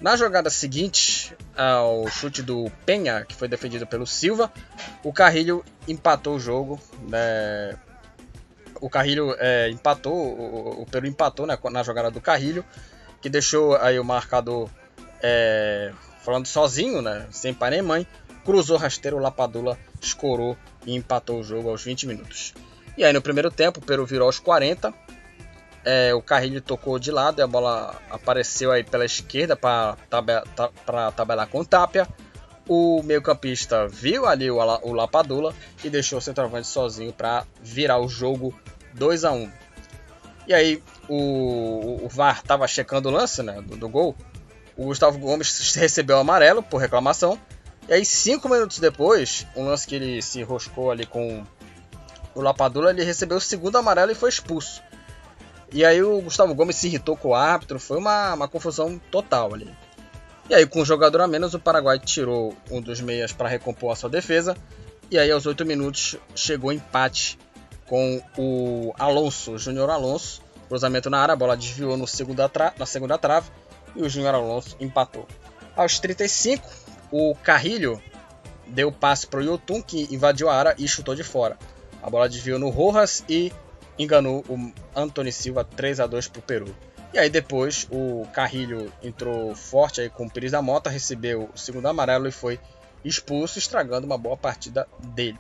Na 0.01 0.17
jogada 0.17 0.49
seguinte, 0.49 1.37
ao 1.55 2.09
chute 2.09 2.43
do 2.43 2.73
Penha, 2.87 3.25
que 3.27 3.35
foi 3.35 3.47
defendido 3.49 3.87
pelo 3.87 4.07
Silva, 4.07 4.51
o 5.05 5.13
Carrilho 5.13 5.63
empatou 5.87 6.37
o 6.37 6.41
jogo. 6.41 6.81
Né? 7.07 7.77
O 8.81 8.89
Carrilho 8.89 9.37
é, 9.39 9.69
empatou, 9.69 10.15
o, 10.15 10.83
o, 10.83 10.87
Peru 10.87 11.07
empatou 11.07 11.47
né, 11.47 11.59
na 11.71 11.83
jogada 11.83 12.11
do 12.11 12.19
Carrilho, 12.19 12.65
que 13.21 13.29
deixou 13.29 13.77
aí 13.77 13.99
o 13.99 14.05
marcador 14.05 14.71
é, 15.23 15.93
falando 16.23 16.47
sozinho, 16.47 17.03
né, 17.03 17.27
sem 17.31 17.53
pai 17.53 17.71
nem 17.71 17.83
mãe. 17.83 18.07
Cruzou 18.43 18.79
rasteiro, 18.79 19.19
Lapadula 19.19 19.79
escorou 20.01 20.57
e 20.87 20.97
empatou 20.97 21.41
o 21.41 21.45
jogo 21.45 21.69
aos 21.69 21.85
20 21.85 22.07
minutos. 22.07 22.55
E 22.97 23.05
aí 23.05 23.13
no 23.13 23.21
primeiro 23.21 23.51
tempo, 23.51 23.81
o 23.81 23.83
Peru 23.83 24.07
virou 24.07 24.27
aos 24.27 24.39
40 24.39 24.95
é, 25.85 26.15
o 26.15 26.21
Carrilho 26.21 26.61
tocou 26.61 26.99
de 26.99 27.11
lado 27.11 27.41
e 27.41 27.43
a 27.43 27.47
bola 27.47 27.97
apareceu 28.11 28.71
aí 28.71 28.85
pela 28.85 29.05
esquerda 29.05 29.57
para 29.57 29.97
tabe 30.09 30.33
tabelar 31.17 31.49
com 31.49 31.61
o 31.61 31.65
Tapia. 31.65 32.07
O 32.69 33.03
meio-campista 33.03 33.89
viu 33.89 34.27
ali 34.27 34.51
o, 34.51 34.59
o 34.59 34.93
Lapadula 34.93 35.55
e 35.83 35.91
deixou 35.91 36.19
o 36.19 36.23
centroavante 36.23 36.69
sozinho 36.69 37.13
para 37.13 37.45
virar 37.63 37.99
o 37.99 38.09
jogo 38.09 38.55
2 38.95 39.25
a 39.25 39.33
1 39.33 39.51
E 40.47 40.55
aí 40.55 40.83
o, 41.09 42.05
o 42.05 42.09
VAR 42.09 42.39
estava 42.39 42.69
checando 42.69 43.09
o 43.09 43.13
lance 43.13 43.43
né, 43.43 43.61
do, 43.63 43.77
do, 43.77 43.89
gol. 43.89 44.15
O 44.77 44.85
Gustavo 44.85 45.19
Gomes 45.19 45.75
recebeu 45.75 46.17
o 46.17 46.21
amarelo 46.21 46.63
por 46.63 46.79
reclamação. 46.79 47.39
E 47.89 47.93
aí, 47.93 48.05
cinco 48.05 48.49
minutos 48.49 48.79
depois, 48.79 49.47
um 49.57 49.65
lance 49.65 49.85
que 49.85 49.97
ele 49.97 50.23
se 50.23 50.39
enroscou 50.39 50.93
ali 50.93 51.07
com 51.07 51.45
o 52.35 52.41
Lapadula, 52.41 52.91
ele 52.91 53.03
recebeu 53.03 53.39
o 53.39 53.41
segundo 53.41 53.77
amarelo 53.77 54.13
e 54.13 54.15
foi 54.15 54.29
expulso. 54.29 54.81
E 55.73 55.85
aí 55.85 56.03
o 56.03 56.21
Gustavo 56.21 56.55
Gomes 56.55 56.77
se 56.77 56.89
irritou 56.89 57.17
com 57.17 57.29
o 57.29 57.35
árbitro, 57.35 57.79
foi 57.79 57.99
uma, 57.99 58.35
uma 58.35 58.49
confusão 58.49 59.01
total 59.11 59.55
ali. 59.55 59.71
E 60.49 60.55
aí, 60.55 60.67
com 60.67 60.81
um 60.81 60.85
jogador 60.85 61.21
a 61.21 61.29
menos, 61.29 61.55
o 61.55 61.61
Paraguai 61.61 61.97
tirou 62.01 62.57
um 62.69 62.81
dos 62.81 63.01
meias 63.01 63.33
para 63.33 63.49
recompor 63.49 63.93
a 63.93 63.95
sua 63.95 64.11
defesa. 64.11 64.57
E 65.09 65.17
aí, 65.17 65.31
aos 65.31 65.47
8 65.47 65.65
minutos, 65.65 66.17
chegou 66.35 66.73
empate 66.73 67.39
com 67.87 68.21
o 68.37 68.93
Alonso, 68.99 69.53
o 69.53 69.59
Júnior 69.59 69.91
Alonso. 69.91 70.43
Cruzamento 70.69 71.09
na 71.09 71.21
área, 71.21 71.35
a 71.35 71.37
bola 71.37 71.57
desviou 71.57 71.97
no 71.97 72.07
segunda 72.07 72.51
na 72.77 72.85
segunda 72.87 73.17
trave 73.17 73.49
e 73.95 74.03
o 74.03 74.09
Júnior 74.09 74.35
Alonso 74.35 74.77
empatou. 74.81 75.27
Aos 75.77 76.01
35, 76.01 76.69
o 77.13 77.35
Carrilho 77.37 78.03
deu 78.67 78.91
passe 78.91 79.29
para 79.29 79.41
o 79.41 79.43
Yotun, 79.43 79.81
que 79.81 80.13
invadiu 80.13 80.49
a 80.49 80.55
área 80.55 80.75
e 80.79 80.87
chutou 80.89 81.15
de 81.15 81.23
fora. 81.23 81.57
A 82.03 82.11
bola 82.11 82.29
desviou 82.29 82.59
no 82.59 82.71
Rojas 82.71 83.25
e 83.29 83.53
enganou 84.03 84.45
o 84.49 84.73
Anthony 84.95 85.33
Silva 85.33 85.65
3 85.65 86.01
a 86.01 86.07
2 86.07 86.29
para 86.29 86.39
o 86.39 86.43
Peru. 86.43 86.77
E 87.13 87.19
aí 87.19 87.29
depois 87.29 87.89
o 87.91 88.27
Carrilho 88.33 88.93
entrou 89.03 89.55
forte 89.55 90.01
aí 90.01 90.09
com 90.09 90.27
o 90.27 90.31
Pires 90.31 90.53
da 90.53 90.63
Mota, 90.63 90.89
recebeu 90.89 91.51
o 91.53 91.59
segundo 91.59 91.87
amarelo 91.87 92.29
e 92.29 92.33
foi 92.33 92.61
expulso, 93.05 93.59
estragando 93.59 94.07
uma 94.07 94.17
boa 94.17 94.37
partida 94.37 94.87
dele. 94.99 95.39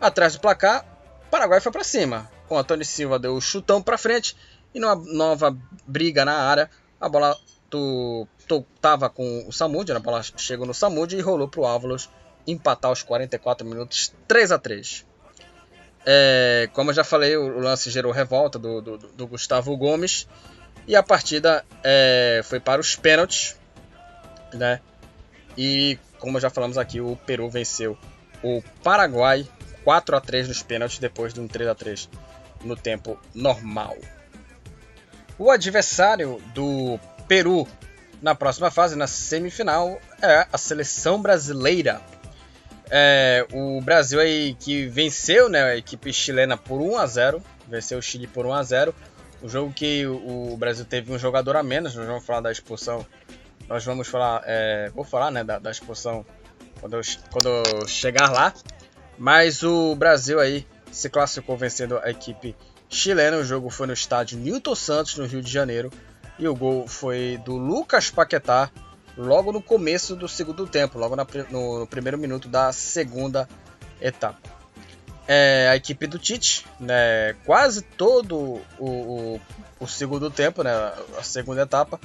Atrás 0.00 0.34
do 0.34 0.40
placar, 0.40 0.84
Paraguai 1.30 1.60
foi 1.60 1.72
para 1.72 1.82
cima. 1.82 2.30
O 2.48 2.56
Antônio 2.56 2.84
Silva 2.84 3.18
deu 3.18 3.34
o 3.34 3.40
chutão 3.40 3.82
para 3.82 3.98
frente 3.98 4.36
e 4.74 4.78
numa 4.78 4.94
nova 4.94 5.56
briga 5.86 6.24
na 6.24 6.34
área, 6.34 6.70
a 7.00 7.08
bola 7.08 7.36
tava 8.80 9.08
com 9.08 9.44
o 9.48 9.52
Samud, 9.52 9.90
a 9.90 9.98
bola 9.98 10.22
chegou 10.22 10.66
no 10.66 10.74
Samud 10.74 11.16
e 11.16 11.20
rolou 11.20 11.48
para 11.48 11.60
o 11.60 11.66
Ávalos 11.66 12.08
empatar 12.46 12.90
aos 12.90 13.02
44 13.02 13.66
minutos 13.66 14.14
3 14.28 14.52
a 14.52 14.58
3. 14.58 15.06
É, 16.06 16.68
como 16.72 16.90
eu 16.90 16.94
já 16.94 17.02
falei, 17.02 17.36
o 17.36 17.58
lance 17.58 17.90
gerou 17.90 18.12
revolta 18.12 18.58
do, 18.58 18.80
do, 18.80 18.98
do 18.98 19.26
Gustavo 19.26 19.76
Gomes. 19.76 20.28
E 20.86 20.94
a 20.94 21.02
partida 21.02 21.64
é, 21.82 22.40
foi 22.44 22.60
para 22.60 22.80
os 22.80 22.94
pênaltis. 22.94 23.56
Né? 24.54 24.80
E 25.58 25.98
como 26.20 26.38
já 26.38 26.48
falamos 26.48 26.78
aqui, 26.78 27.00
o 27.00 27.16
Peru 27.26 27.50
venceu 27.50 27.98
o 28.42 28.62
Paraguai 28.84 29.46
4 29.84 30.16
a 30.16 30.20
3 30.20 30.48
nos 30.48 30.62
pênaltis 30.62 30.98
depois 30.98 31.34
de 31.34 31.40
um 31.40 31.48
3 31.48 31.68
a 31.68 31.74
3 31.74 32.08
no 32.64 32.76
tempo 32.76 33.18
normal. 33.34 33.96
O 35.38 35.50
adversário 35.50 36.40
do 36.54 36.98
Peru 37.26 37.66
na 38.22 38.34
próxima 38.34 38.70
fase, 38.70 38.96
na 38.96 39.06
semifinal, 39.06 40.00
é 40.22 40.46
a 40.50 40.58
seleção 40.58 41.20
brasileira. 41.20 42.00
É, 42.90 43.46
o 43.52 43.80
Brasil 43.80 44.20
aí 44.20 44.54
que 44.54 44.86
venceu 44.86 45.48
né, 45.48 45.62
a 45.62 45.76
equipe 45.76 46.12
chilena 46.12 46.56
por 46.56 46.80
1 46.80 46.98
a 46.98 47.06
0 47.06 47.42
venceu 47.68 47.98
o 47.98 48.02
Chile 48.02 48.28
por 48.28 48.46
1 48.46 48.52
a 48.52 48.62
0 48.62 48.94
o 49.42 49.48
jogo 49.48 49.72
que 49.72 50.06
o 50.06 50.56
Brasil 50.56 50.84
teve 50.84 51.12
um 51.12 51.18
jogador 51.18 51.56
a 51.56 51.62
menos, 51.62 51.94
nós 51.94 52.06
vamos 52.06 52.24
falar 52.24 52.40
da 52.40 52.50
expulsão, 52.52 53.04
nós 53.68 53.84
vamos 53.84 54.08
falar, 54.08 54.42
é, 54.46 54.90
vou 54.94 55.04
falar 55.04 55.30
né, 55.30 55.44
da, 55.44 55.58
da 55.58 55.70
expulsão 55.70 56.24
quando 56.80 56.94
eu, 56.94 57.00
quando 57.30 57.48
eu 57.48 57.86
chegar 57.86 58.30
lá, 58.30 58.54
mas 59.18 59.62
o 59.62 59.94
Brasil 59.94 60.40
aí 60.40 60.66
se 60.90 61.10
classificou 61.10 61.56
vencendo 61.56 61.98
a 61.98 62.10
equipe 62.10 62.56
chilena, 62.88 63.36
o 63.36 63.44
jogo 63.44 63.68
foi 63.68 63.86
no 63.86 63.92
estádio 63.92 64.38
Newton 64.38 64.74
Santos, 64.74 65.16
no 65.16 65.26
Rio 65.26 65.42
de 65.42 65.50
Janeiro, 65.50 65.92
e 66.38 66.46
o 66.48 66.54
gol 66.54 66.86
foi 66.86 67.40
do 67.44 67.56
Lucas 67.56 68.10
Paquetá, 68.10 68.70
logo 69.16 69.52
no 69.52 69.62
começo 69.62 70.14
do 70.14 70.28
segundo 70.28 70.66
tempo, 70.66 70.98
logo 70.98 71.16
na, 71.16 71.26
no, 71.50 71.80
no, 71.80 71.86
primeiro 71.86 72.18
minuto 72.18 72.48
da 72.48 72.72
segunda 72.72 73.48
etapa. 74.00 74.56
É, 75.26 75.68
a 75.70 75.76
equipe 75.76 76.06
do 76.06 76.18
Tite, 76.18 76.66
né, 76.78 77.34
quase 77.44 77.82
todo 77.82 78.36
o, 78.36 78.62
o, 78.78 79.40
o, 79.80 79.88
segundo 79.88 80.30
tempo, 80.30 80.62
né, 80.62 80.70
a 81.18 81.22
segunda 81.22 81.62
etapa, 81.62 81.98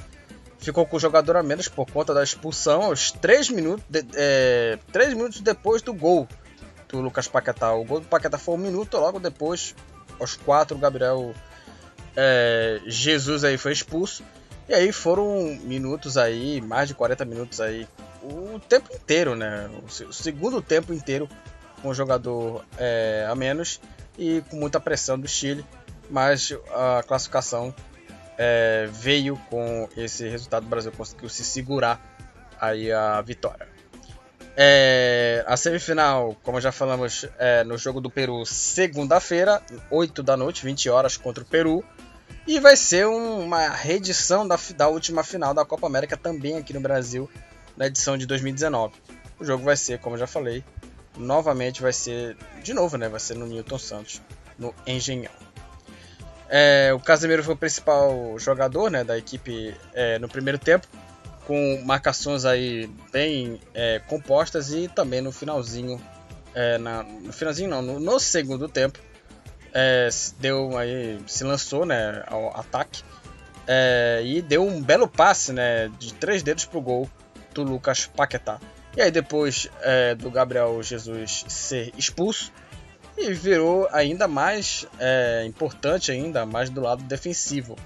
ficou 0.58 0.84
com 0.86 0.96
o 0.96 1.00
jogador 1.00 1.36
a 1.36 1.42
menos 1.42 1.68
por 1.68 1.88
conta 1.88 2.12
da 2.12 2.22
expulsão 2.22 2.82
aos 2.82 3.12
3 3.12 3.50
minutos, 3.50 3.84
de, 3.88 4.04
é, 4.14 4.78
3 4.90 5.14
minutos 5.14 5.40
depois 5.40 5.82
do 5.82 5.92
gol 5.92 6.26
do 6.88 7.00
Lucas 7.00 7.28
Paquetá. 7.28 7.72
O 7.72 7.84
gol 7.84 8.00
do 8.00 8.06
Paquetá 8.06 8.38
foi 8.38 8.54
um 8.54 8.58
minuto, 8.58 8.96
logo 8.96 9.20
depois, 9.20 9.74
aos 10.18 10.36
4, 10.36 10.76
o 10.76 10.80
Gabriel 10.80 11.34
é, 12.16 12.80
Jesus 12.86 13.44
aí 13.44 13.56
foi 13.56 13.72
expulso. 13.72 14.24
E 14.72 14.74
aí 14.74 14.90
foram 14.90 15.58
minutos 15.64 16.16
aí, 16.16 16.58
mais 16.62 16.88
de 16.88 16.94
40 16.94 17.26
minutos 17.26 17.60
aí, 17.60 17.86
o 18.22 18.58
tempo 18.58 18.90
inteiro, 18.90 19.36
né? 19.36 19.68
O 20.08 20.12
segundo 20.14 20.62
tempo 20.62 20.94
inteiro 20.94 21.28
com 21.82 21.90
o 21.90 21.94
jogador 21.94 22.64
é, 22.78 23.26
a 23.28 23.34
menos 23.34 23.82
e 24.16 24.42
com 24.48 24.56
muita 24.56 24.80
pressão 24.80 25.20
do 25.20 25.28
Chile, 25.28 25.62
mas 26.08 26.56
a 26.70 27.02
classificação 27.06 27.74
é, 28.38 28.88
veio 28.90 29.36
com 29.50 29.90
esse 29.94 30.26
resultado. 30.26 30.64
O 30.64 30.70
Brasil 30.70 30.90
conseguiu 30.90 31.28
se 31.28 31.44
segurar 31.44 32.00
aí 32.58 32.90
a 32.90 33.20
vitória. 33.20 33.68
É, 34.56 35.44
a 35.46 35.54
semifinal, 35.54 36.34
como 36.42 36.58
já 36.62 36.72
falamos, 36.72 37.28
é 37.38 37.62
no 37.62 37.76
jogo 37.76 38.00
do 38.00 38.08
Peru, 38.08 38.46
segunda-feira, 38.46 39.60
8 39.90 40.22
da 40.22 40.34
noite, 40.34 40.64
20 40.64 40.88
horas 40.88 41.18
contra 41.18 41.44
o 41.44 41.46
Peru. 41.46 41.84
E 42.46 42.58
vai 42.58 42.76
ser 42.76 43.06
um, 43.06 43.44
uma 43.44 43.68
reedição 43.68 44.46
da, 44.46 44.58
da 44.76 44.88
última 44.88 45.22
final 45.22 45.54
da 45.54 45.64
Copa 45.64 45.86
América 45.86 46.16
também 46.16 46.56
aqui 46.56 46.72
no 46.72 46.80
Brasil, 46.80 47.30
na 47.76 47.86
edição 47.86 48.18
de 48.18 48.26
2019. 48.26 48.94
O 49.38 49.44
jogo 49.44 49.64
vai 49.64 49.76
ser, 49.76 50.00
como 50.00 50.18
já 50.18 50.26
falei, 50.26 50.64
novamente 51.16 51.80
vai 51.80 51.92
ser, 51.92 52.36
de 52.62 52.74
novo, 52.74 52.96
né? 52.96 53.08
Vai 53.08 53.20
ser 53.20 53.36
no 53.36 53.46
Newton 53.46 53.78
Santos, 53.78 54.20
no 54.58 54.74
Engenhão. 54.86 55.32
É, 56.48 56.92
o 56.92 57.00
Casemiro 57.00 57.42
foi 57.42 57.54
o 57.54 57.56
principal 57.56 58.38
jogador 58.38 58.90
né, 58.90 59.02
da 59.02 59.16
equipe 59.16 59.74
é, 59.94 60.18
no 60.18 60.28
primeiro 60.28 60.58
tempo, 60.58 60.86
com 61.46 61.80
marcações 61.84 62.44
aí 62.44 62.90
bem 63.10 63.58
é, 63.72 64.00
compostas 64.00 64.70
e 64.70 64.86
também 64.88 65.20
no 65.22 65.32
finalzinho, 65.32 65.98
é, 66.54 66.76
na, 66.76 67.04
no 67.04 67.32
finalzinho 67.32 67.70
não, 67.70 67.80
no, 67.80 67.98
no 67.98 68.20
segundo 68.20 68.68
tempo, 68.68 68.98
é, 69.72 70.08
deu 70.38 70.76
aí 70.76 71.18
se 71.26 71.44
lançou 71.44 71.86
né 71.86 72.22
ao 72.26 72.58
ataque. 72.58 73.02
É, 73.66 74.20
e 74.24 74.42
deu 74.42 74.66
um 74.66 74.82
belo 74.82 75.06
passe 75.06 75.52
né 75.52 75.88
de 75.98 76.12
três 76.14 76.42
dedos 76.42 76.64
pro 76.64 76.80
gol 76.80 77.08
do 77.54 77.62
Lucas 77.62 78.06
Paquetá. 78.06 78.58
E 78.96 79.00
aí 79.00 79.10
depois 79.10 79.68
é, 79.80 80.14
do 80.14 80.30
Gabriel 80.30 80.82
Jesus 80.82 81.44
ser 81.48 81.92
expulso 81.96 82.52
e 83.16 83.32
virou 83.32 83.88
ainda 83.92 84.26
mais 84.26 84.86
é, 84.98 85.44
importante 85.46 86.10
ainda 86.10 86.44
mais 86.44 86.68
do 86.70 86.80
lado 86.80 87.02
defensivo 87.04 87.76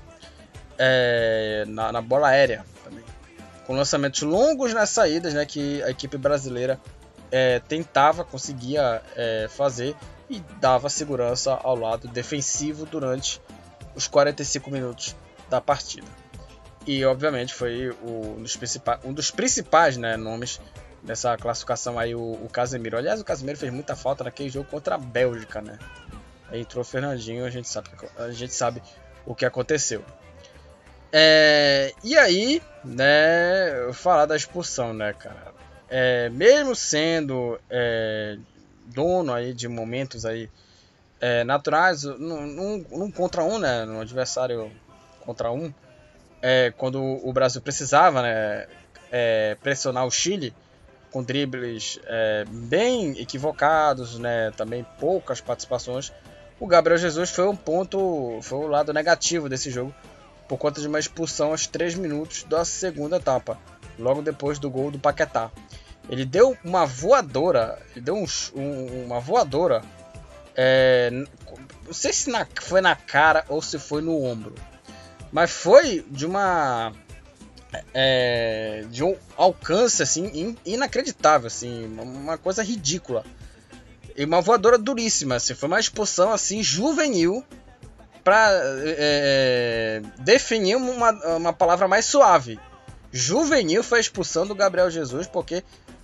é, 0.78 1.64
na, 1.68 1.92
na, 1.92 2.00
bola 2.00 2.28
aérea 2.28 2.64
também. 2.82 3.04
Com 3.66 3.74
lançamentos 3.74 4.22
longos 4.22 4.72
nas 4.72 4.90
saídas 4.90 5.34
né 5.34 5.44
que 5.44 5.82
a 5.82 5.90
equipe 5.90 6.16
brasileira 6.16 6.80
é, 7.30 7.60
tentava 7.60 8.24
conseguia 8.24 9.02
fazer 9.50 9.94
e 10.28 10.40
dava 10.60 10.88
segurança 10.88 11.54
ao 11.54 11.76
lado 11.76 12.08
defensivo 12.08 12.84
durante 12.86 13.40
os 13.94 14.06
45 14.06 14.70
minutos 14.70 15.16
da 15.48 15.60
partida. 15.60 16.06
E 16.86 17.04
obviamente 17.04 17.52
foi 17.54 17.90
o, 18.02 18.36
um 18.38 18.42
dos 18.42 18.56
principais, 18.56 19.00
um 19.04 19.12
dos 19.12 19.30
principais 19.30 19.96
né, 19.96 20.16
nomes 20.16 20.60
dessa 21.02 21.36
classificação 21.36 21.98
aí, 21.98 22.14
o, 22.14 22.20
o 22.20 22.48
Casemiro. 22.48 22.96
Aliás, 22.96 23.20
o 23.20 23.24
Casemiro 23.24 23.58
fez 23.58 23.72
muita 23.72 23.96
falta 23.96 24.24
naquele 24.24 24.48
jogo 24.48 24.68
contra 24.68 24.96
a 24.96 24.98
Bélgica, 24.98 25.60
né? 25.60 25.78
Aí 26.48 26.60
entrou 26.60 26.82
o 26.82 26.84
Fernandinho, 26.84 27.44
a 27.44 27.50
gente 27.50 27.68
sabe, 27.68 27.90
a 28.18 28.30
gente 28.30 28.54
sabe 28.54 28.82
o 29.24 29.34
que 29.34 29.44
aconteceu. 29.44 30.04
É, 31.12 31.92
e 32.04 32.16
aí, 32.16 32.62
né, 32.84 33.92
falar 33.92 34.26
da 34.26 34.36
expulsão, 34.36 34.92
né, 34.92 35.12
cara? 35.12 35.54
É, 35.88 36.28
mesmo 36.30 36.74
sendo 36.74 37.58
é, 37.70 38.36
dono 38.96 39.34
aí 39.34 39.52
de 39.52 39.68
momentos 39.68 40.24
aí 40.24 40.48
é, 41.20 41.44
naturais, 41.44 42.02
num, 42.02 42.46
num, 42.46 42.84
num, 42.90 43.10
contra 43.10 43.44
um, 43.44 43.58
né, 43.58 43.84
no 43.84 44.00
adversário 44.00 44.72
contra 45.20 45.52
um, 45.52 45.72
é, 46.40 46.72
quando 46.76 47.02
o 47.02 47.32
Brasil 47.32 47.60
precisava, 47.60 48.22
né, 48.22 48.66
é, 49.12 49.54
pressionar 49.62 50.06
o 50.06 50.10
Chile 50.10 50.54
com 51.10 51.22
dribles 51.22 52.00
é, 52.04 52.44
bem 52.48 53.18
equivocados, 53.20 54.18
né, 54.18 54.50
também 54.56 54.84
poucas 54.98 55.40
participações, 55.40 56.12
o 56.58 56.66
Gabriel 56.66 56.98
Jesus 56.98 57.30
foi 57.30 57.46
um 57.46 57.56
ponto, 57.56 58.38
foi 58.42 58.58
o 58.58 58.66
lado 58.66 58.92
negativo 58.92 59.46
desse 59.46 59.70
jogo, 59.70 59.94
por 60.48 60.56
conta 60.56 60.80
de 60.80 60.88
uma 60.88 60.98
expulsão 60.98 61.50
aos 61.50 61.66
3 61.66 61.96
minutos 61.96 62.44
da 62.44 62.64
segunda 62.64 63.16
etapa, 63.16 63.58
logo 63.98 64.22
depois 64.22 64.58
do 64.58 64.70
gol 64.70 64.90
do 64.90 64.98
Paquetá. 64.98 65.50
Ele 66.08 66.24
deu 66.24 66.56
uma 66.64 66.86
voadora, 66.86 67.78
ele 67.90 68.00
deu 68.04 68.16
um, 68.16 68.26
um, 68.54 69.04
uma 69.04 69.20
voadora, 69.20 69.82
é, 70.54 71.10
não 71.10 71.92
sei 71.92 72.12
se 72.12 72.30
na, 72.30 72.46
foi 72.60 72.80
na 72.80 72.94
cara 72.94 73.44
ou 73.48 73.60
se 73.60 73.78
foi 73.78 74.00
no 74.00 74.22
ombro, 74.22 74.54
mas 75.32 75.50
foi 75.50 76.04
de 76.08 76.24
uma 76.24 76.92
é, 77.92 78.84
de 78.90 79.02
um 79.02 79.16
alcance 79.36 80.02
assim 80.02 80.56
inacreditável, 80.64 81.48
assim, 81.48 81.86
uma 81.98 82.38
coisa 82.38 82.62
ridícula. 82.62 83.24
E 84.16 84.24
uma 84.24 84.40
voadora 84.40 84.78
duríssima, 84.78 85.36
assim, 85.36 85.54
foi 85.54 85.68
uma 85.68 85.80
expulsão 85.80 86.32
assim 86.32 86.62
juvenil 86.62 87.44
para 88.24 88.50
é, 88.84 88.96
é, 88.98 90.02
definir 90.20 90.76
uma, 90.76 91.10
uma 91.36 91.52
palavra 91.52 91.86
mais 91.86 92.06
suave. 92.06 92.58
Juvenil 93.12 93.84
foi 93.84 93.98
a 93.98 94.00
expulsão 94.00 94.46
do 94.46 94.54
Gabriel 94.54 94.90
Jesus 94.90 95.26
porque 95.26 95.62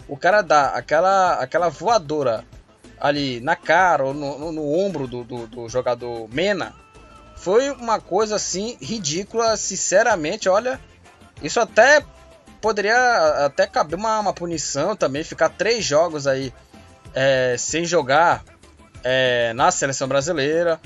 o 0.08 0.16
cara 0.16 0.42
dá 0.42 0.68
aquela, 0.68 1.34
aquela 1.34 1.68
voadora 1.68 2.44
ali 3.00 3.40
na 3.40 3.56
cara 3.56 4.04
ou 4.04 4.14
no, 4.14 4.38
no, 4.38 4.52
no 4.52 4.78
ombro 4.78 5.06
do, 5.06 5.24
do, 5.24 5.46
do, 5.46 5.68
jogador 5.68 6.28
Mena 6.32 6.72
foi 7.36 7.70
uma 7.72 8.00
coisa 8.00 8.36
assim 8.36 8.76
ridícula, 8.80 9.56
sinceramente. 9.56 10.48
Olha, 10.48 10.78
isso 11.42 11.58
até 11.58 12.04
poderia 12.60 13.44
até 13.44 13.66
caber 13.66 13.98
uma, 13.98 14.20
uma 14.20 14.32
punição 14.32 14.94
também, 14.94 15.24
ficar 15.24 15.48
três 15.48 15.84
jogos 15.84 16.28
aí 16.28 16.54
é, 17.12 17.56
sem 17.58 17.84
jogar 17.84 18.44
é, 19.02 19.52
na 19.54 19.72
seleção 19.72 20.06
brasileira. 20.06 20.80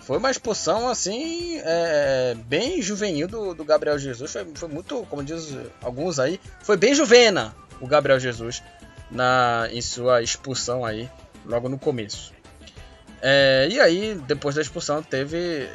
Foi 0.00 0.16
uma 0.16 0.30
expulsão 0.30 0.88
assim, 0.88 1.60
é, 1.62 2.34
bem 2.46 2.80
juvenil 2.80 3.28
do, 3.28 3.52
do 3.52 3.62
Gabriel 3.62 3.98
Jesus. 3.98 4.32
Foi, 4.32 4.46
foi, 4.54 4.68
muito, 4.70 5.04
como 5.10 5.22
diz 5.22 5.54
alguns 5.82 6.18
aí, 6.18 6.40
foi 6.62 6.78
bem 6.78 6.94
juvena 6.94 7.54
o 7.80 7.86
Gabriel 7.86 8.18
Jesus 8.18 8.62
na, 9.10 9.68
em 9.72 9.80
sua 9.80 10.22
expulsão 10.22 10.84
aí, 10.84 11.10
logo 11.44 11.68
no 11.68 11.78
começo. 11.78 12.32
É, 13.20 13.68
e 13.70 13.80
aí, 13.80 14.14
depois 14.26 14.54
da 14.54 14.62
expulsão, 14.62 15.02
teve. 15.02 15.68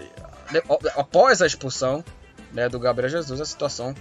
Após 0.96 1.42
a 1.42 1.48
expulsão 1.48 2.04
né, 2.52 2.70
do 2.70 2.80
Gabriel 2.80 3.10
Jesus, 3.10 3.42
a 3.42 3.46
situação 3.46 3.94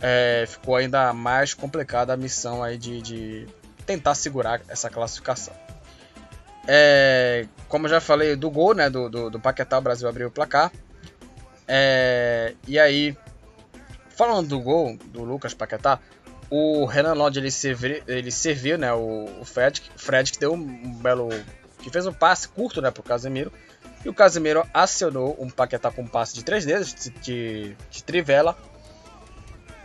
é, 0.00 0.44
ficou 0.46 0.76
ainda 0.76 1.12
mais 1.12 1.54
complicada 1.54 2.12
a 2.12 2.16
missão 2.16 2.62
aí 2.62 2.76
de, 2.76 3.00
de 3.00 3.46
tentar 3.86 4.14
segurar 4.14 4.60
essa 4.68 4.90
classificação. 4.90 5.54
É, 6.66 7.46
como 7.68 7.88
já 7.88 8.00
falei 8.00 8.36
do 8.36 8.50
gol, 8.50 8.74
né, 8.74 8.88
do, 8.88 9.08
do, 9.08 9.30
do 9.30 9.40
Paquetá, 9.40 9.78
o 9.78 9.82
Brasil 9.82 10.08
abriu 10.08 10.28
o 10.28 10.30
placar. 10.30 10.72
É, 11.66 12.54
e 12.66 12.78
aí, 12.78 13.16
falando 14.10 14.48
do 14.48 14.60
gol 14.60 14.96
do 15.06 15.22
Lucas 15.22 15.54
Paquetá, 15.54 15.98
o 16.56 16.84
Renan 16.84 17.14
Lodge 17.14 17.40
ele 17.40 17.50
serviu, 17.50 18.00
ele 18.06 18.30
serviu 18.30 18.78
né, 18.78 18.92
o, 18.92 19.24
o 19.40 19.44
Fred, 19.44 19.82
Fred 19.96 20.30
que 20.30 20.38
deu 20.38 20.52
um 20.52 20.92
belo, 20.94 21.28
que 21.82 21.90
fez 21.90 22.06
um 22.06 22.12
passe 22.12 22.46
curto, 22.46 22.80
né, 22.80 22.92
pro 22.92 23.02
Casemiro. 23.02 23.52
E 24.04 24.08
o 24.08 24.14
Casemiro 24.14 24.64
acionou 24.72 25.36
um 25.40 25.50
Paquetá 25.50 25.90
com 25.90 26.02
um 26.02 26.06
passe 26.06 26.32
de 26.32 26.44
três 26.44 26.64
dedos, 26.64 26.94
de, 26.94 27.10
de, 27.10 27.76
de 27.90 28.04
trivela, 28.04 28.56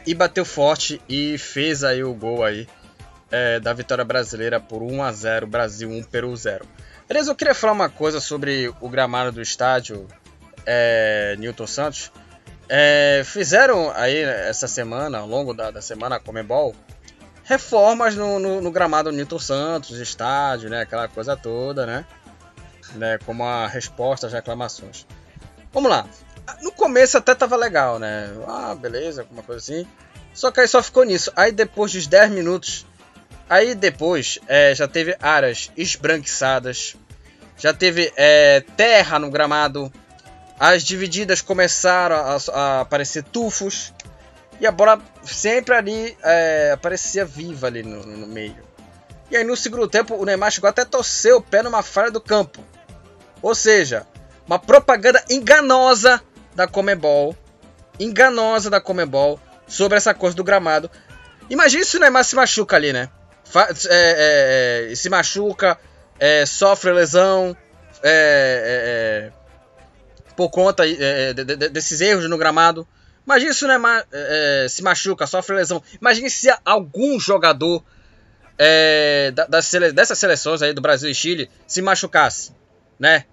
e 0.06 0.14
bateu 0.14 0.46
forte 0.46 1.02
e 1.10 1.40
fez 1.40 1.84
aí 1.84 2.04
o 2.04 2.14
gol 2.14 2.44
aí 2.44 2.68
é, 3.32 3.60
da 3.60 3.74
vitória 3.74 4.06
brasileira 4.06 4.60
por 4.60 4.84
1 4.84 5.02
a 5.02 5.12
0 5.12 5.48
Brasil 5.48 5.90
1 5.90 6.04
Peru 6.04 6.36
0. 6.36 6.66
Beleza, 7.08 7.32
eu 7.32 7.36
queria 7.36 7.56
falar 7.56 7.74
uma 7.74 7.90
coisa 7.90 8.20
sobre 8.20 8.72
o 8.80 8.90
gramado 8.90 9.32
do 9.32 9.42
estádio 9.42 10.08
é, 10.68 11.36
Newton 11.40 11.66
Santos. 11.66 12.12
É, 12.70 13.24
fizeram 13.26 13.92
aí 13.96 14.22
essa 14.22 14.68
semana, 14.68 15.18
ao 15.18 15.28
longo 15.28 15.54
da, 15.54 15.72
da 15.72 15.82
semana, 15.82 16.18
a 16.18 16.20
Comebol, 16.20 16.76
reformas 17.44 18.16
no, 18.16 18.40
no, 18.40 18.62
no, 18.62 18.72
gramado 18.72 19.12
Newton 19.12 19.40
Santos, 19.40 19.98
estádio, 19.98 20.70
né, 20.70 20.82
aquela 20.82 21.08
coisa 21.08 21.36
toda, 21.36 21.86
né, 21.86 22.06
né, 22.94 23.18
como 23.26 23.44
a 23.44 23.68
resposta 23.68 24.28
às 24.28 24.34
reclamações. 24.34 25.08
Vamos 25.74 25.90
lá. 25.90 26.08
No 26.62 26.72
começo 26.72 27.18
até 27.18 27.36
tava 27.36 27.56
legal, 27.56 28.00
né? 28.00 28.32
Ah, 28.48 28.74
beleza, 28.74 29.22
alguma 29.22 29.44
coisa 29.44 29.62
assim. 29.62 29.88
Só 30.34 30.50
que 30.50 30.60
aí 30.60 30.68
só 30.68 30.82
ficou 30.82 31.04
nisso. 31.04 31.32
Aí 31.36 31.52
depois 31.52 31.92
dos 31.92 32.08
10 32.08 32.32
minutos 32.32 32.88
Aí 33.50 33.74
depois 33.74 34.38
é, 34.48 34.76
já 34.76 34.88
teve 34.88 35.18
áreas 35.20 35.72
esbranquiçadas, 35.76 36.96
já 37.58 37.74
teve 37.74 38.14
é, 38.16 38.62
terra 38.78 39.18
no 39.18 39.32
gramado, 39.32 39.92
as 40.60 40.84
divididas 40.84 41.41
começaram 41.41 42.18
a, 42.18 42.38
a 42.53 42.82
aparecer 42.82 43.24
tufos 43.24 43.93
e 44.60 44.68
a 44.68 44.72
bola 44.72 45.01
sempre 45.24 45.74
ali 45.74 46.18
é, 46.22 46.72
aparecia 46.74 47.24
viva 47.24 47.68
ali 47.68 47.82
no, 47.82 48.05
no, 48.05 48.28
meio. 48.28 48.57
E 49.32 49.38
aí 49.38 49.43
no 49.45 49.55
segundo 49.55 49.88
tempo 49.88 50.16
o 50.16 50.26
Neymar 50.26 50.51
chegou 50.51 50.70
até 50.70 50.82
a 50.82 50.86
torcer 50.86 51.34
o 51.34 51.41
pé 51.41 51.64
numa 51.64 51.82
falha 51.82 52.12
do 52.12 52.20
campo. 52.20 52.62
Ou 53.41 53.55
seja, 53.55 54.05
uma 54.45 54.60
propaganda 54.60 55.24
enganosa 55.30 56.22
da 56.53 56.68
Comebol, 56.68 57.38
enganosa 57.97 58.70
da 58.70 58.82
Comebol 58.82 59.39
sobre 59.66 59.97
essa 59.97 60.14
coisa 60.14 60.36
do 60.36 60.43
gramado. 60.43 60.91
Imagina 61.49 61.86
se 61.86 61.95
o 61.95 61.99
Neymar 62.01 62.26
se 62.26 62.36
machuca 62.36 62.76
ali, 62.76 62.91
né? 62.91 63.10
É, 63.55 63.70
é, 63.89 64.91
é, 64.91 64.95
se 64.95 65.10
machuca, 65.10 65.80
é, 66.20 66.45
sofre 66.45 66.91
lesão 66.91 67.55
é, 68.03 69.32
por 70.40 70.50
conta 70.50 70.86
de, 70.88 71.34
de, 71.34 71.68
desses 71.68 72.00
erros 72.00 72.30
no 72.30 72.38
gramado. 72.38 72.88
Imagina 73.26 73.52
se 73.52 73.66
o 73.66 73.68
Neymar 73.68 74.08
se 74.70 74.82
machuca, 74.82 75.28
sofre 75.28 75.54
lesão. 75.54 75.84
Imagine 76.00 76.30
se 76.30 76.48
algum 76.64 77.20
jogador 77.20 77.84
da, 79.36 79.46
das 79.48 79.66
sele, 79.66 79.92
dessas 79.92 80.18
seleções 80.18 80.62
aí 80.62 80.72
do 80.72 80.80
Brasil 80.80 81.10
e 81.10 81.14
Chile 81.14 81.50
se 81.68 81.82
machucasse, 81.82 82.54
né? 82.98 83.26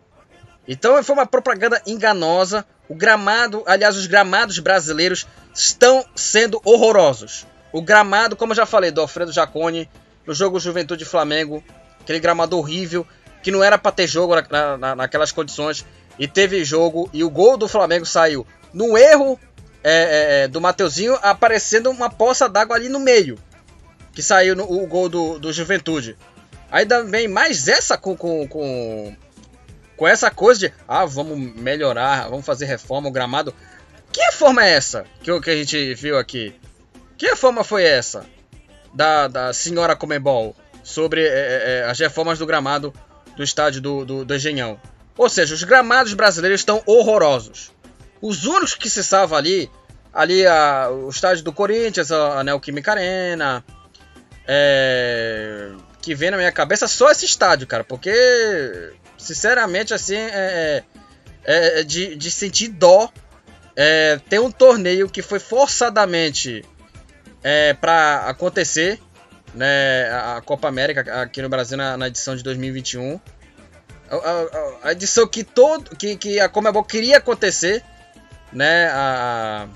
Então 0.66 1.00
foi 1.04 1.14
uma 1.14 1.26
propaganda 1.26 1.80
enganosa. 1.86 2.66
O 2.88 2.94
gramado, 2.96 3.62
aliás, 3.68 3.96
os 3.96 4.08
gramados 4.08 4.58
brasileiros 4.58 5.28
estão 5.54 6.04
sendo 6.16 6.60
horrorosos. 6.64 7.46
O 7.72 7.80
gramado, 7.80 8.34
como 8.34 8.50
eu 8.50 8.56
já 8.56 8.66
falei, 8.66 8.90
do 8.90 9.00
Alfredo 9.00 9.30
Jaconi, 9.30 9.88
no 10.26 10.34
jogo 10.34 10.58
Juventude 10.58 11.04
Flamengo, 11.04 11.62
aquele 12.00 12.18
gramado 12.18 12.58
horrível, 12.58 13.06
que 13.44 13.52
não 13.52 13.62
era 13.62 13.78
para 13.78 13.92
ter 13.92 14.08
jogo 14.08 14.34
na, 14.50 14.76
na, 14.76 14.96
naquelas 14.96 15.30
condições, 15.30 15.86
e 16.18 16.26
teve 16.26 16.64
jogo, 16.64 17.08
e 17.12 17.22
o 17.22 17.30
gol 17.30 17.56
do 17.56 17.68
Flamengo 17.68 18.06
saiu 18.06 18.46
no 18.72 18.96
erro 18.96 19.38
é, 19.82 19.92
é, 19.92 20.44
é, 20.44 20.48
do 20.48 20.60
Mateuzinho, 20.60 21.18
aparecendo 21.22 21.90
uma 21.90 22.10
poça 22.10 22.48
d'água 22.48 22.76
ali 22.76 22.88
no 22.88 22.98
meio, 22.98 23.38
que 24.12 24.22
saiu 24.22 24.56
no, 24.56 24.64
o 24.64 24.86
gol 24.86 25.08
do, 25.08 25.38
do 25.38 25.52
Juventude. 25.52 26.16
Aí 26.70 26.84
também 26.84 27.28
mais 27.28 27.68
essa 27.68 27.96
com, 27.96 28.16
com, 28.16 28.46
com, 28.48 29.16
com 29.96 30.08
essa 30.08 30.30
coisa 30.30 30.60
de, 30.60 30.74
ah, 30.88 31.04
vamos 31.04 31.38
melhorar, 31.54 32.28
vamos 32.28 32.44
fazer 32.44 32.66
reforma, 32.66 33.08
o 33.08 33.12
gramado. 33.12 33.54
Que 34.10 34.20
reforma 34.22 34.64
é 34.64 34.70
essa 34.70 35.04
que, 35.22 35.40
que 35.40 35.50
a 35.50 35.56
gente 35.56 35.94
viu 35.94 36.18
aqui? 36.18 36.54
Que 37.16 37.26
reforma 37.26 37.62
foi 37.62 37.84
essa? 37.84 38.26
da, 38.96 39.28
da 39.28 39.52
senhora 39.52 39.94
Comebol 39.94 40.56
sobre 40.82 41.20
é, 41.20 41.28
é, 41.28 41.80
é, 41.80 41.84
as 41.84 41.98
reformas 41.98 42.38
do 42.38 42.46
gramado 42.46 42.94
do 43.36 43.42
estádio 43.42 43.82
do, 43.82 44.04
do, 44.06 44.24
do 44.24 44.34
Engenhão. 44.34 44.80
Ou 45.16 45.28
seja, 45.28 45.54
os 45.54 45.62
gramados 45.62 46.12
brasileiros 46.14 46.60
estão 46.60 46.82
horrorosos. 46.86 47.72
Os 48.20 48.44
únicos 48.46 48.74
que 48.74 48.90
se 48.90 49.02
salvam 49.02 49.38
ali, 49.38 49.70
ali 50.12 50.46
a, 50.46 50.88
o 50.90 51.08
estádio 51.08 51.44
do 51.44 51.52
Corinthians, 51.52 52.10
a, 52.12 52.40
a 52.40 52.44
Neoquímica 52.44 52.92
Arena, 52.92 53.64
é, 54.46 55.72
que 56.00 56.14
vem 56.14 56.30
na 56.30 56.36
minha 56.36 56.52
cabeça 56.52 56.86
só 56.86 57.10
esse 57.10 57.24
estádio, 57.24 57.66
cara, 57.66 57.82
porque 57.82 58.92
sinceramente 59.18 59.92
assim 59.92 60.16
é, 60.16 60.84
é, 61.44 61.80
é, 61.80 61.82
de, 61.82 62.14
de 62.14 62.30
sentir 62.30 62.68
dó. 62.68 63.10
É, 63.74 64.18
tem 64.28 64.38
um 64.38 64.50
torneio 64.50 65.08
que 65.08 65.20
foi 65.20 65.38
forçadamente 65.38 66.64
é, 67.42 67.74
para 67.74 68.24
acontecer, 68.26 68.98
né, 69.54 70.08
a 70.10 70.40
Copa 70.42 70.66
América 70.66 71.22
aqui 71.22 71.42
no 71.42 71.48
Brasil 71.48 71.76
na, 71.76 71.96
na 71.96 72.08
edição 72.08 72.34
de 72.34 72.42
2021. 72.42 73.20
A, 74.10 74.88
a, 74.88 74.92
edição 74.92 75.26
que 75.26 75.42
todo 75.42 75.96
que, 75.96 76.16
que 76.16 76.38
a 76.38 76.48
Comebol 76.48 76.84
queria 76.84 77.18
acontecer, 77.18 77.82
né, 78.52 78.88
a, 78.88 79.66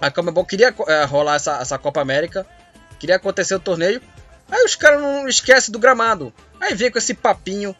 a 0.00 0.10
Comebol 0.10 0.44
queria 0.44 0.74
é, 0.88 1.04
rolar 1.04 1.36
essa, 1.36 1.58
essa 1.58 1.78
Copa 1.78 2.00
América, 2.00 2.46
queria 2.98 3.16
acontecer 3.16 3.54
o 3.54 3.60
torneio. 3.60 4.00
Aí 4.50 4.64
os 4.64 4.74
caras 4.74 5.00
não 5.00 5.28
esquecem 5.28 5.70
do 5.70 5.78
gramado. 5.78 6.32
Aí 6.60 6.74
vem 6.74 6.90
com 6.90 6.98
esse 6.98 7.14
papinho 7.14 7.76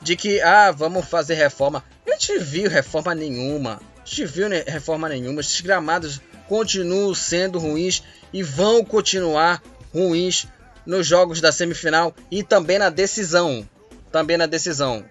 de 0.00 0.16
que, 0.16 0.40
ah, 0.40 0.70
vamos 0.70 1.06
fazer 1.06 1.34
reforma. 1.34 1.84
A 2.06 2.10
gente 2.12 2.38
viu 2.38 2.70
reforma 2.70 3.14
nenhuma. 3.14 3.80
A 3.96 4.06
gente 4.06 4.26
viu 4.26 4.48
reforma 4.48 5.08
nenhuma. 5.08 5.40
Esses 5.40 5.60
gramados 5.60 6.20
continuam 6.48 7.14
sendo 7.14 7.58
ruins 7.58 8.02
e 8.32 8.42
vão 8.42 8.84
continuar 8.84 9.62
ruins 9.92 10.46
nos 10.84 11.06
jogos 11.06 11.40
da 11.40 11.50
semifinal 11.50 12.14
e 12.30 12.42
também 12.42 12.78
na 12.78 12.90
decisão. 12.90 13.68
Também 14.12 14.36
na 14.36 14.46
decisão. 14.46 15.04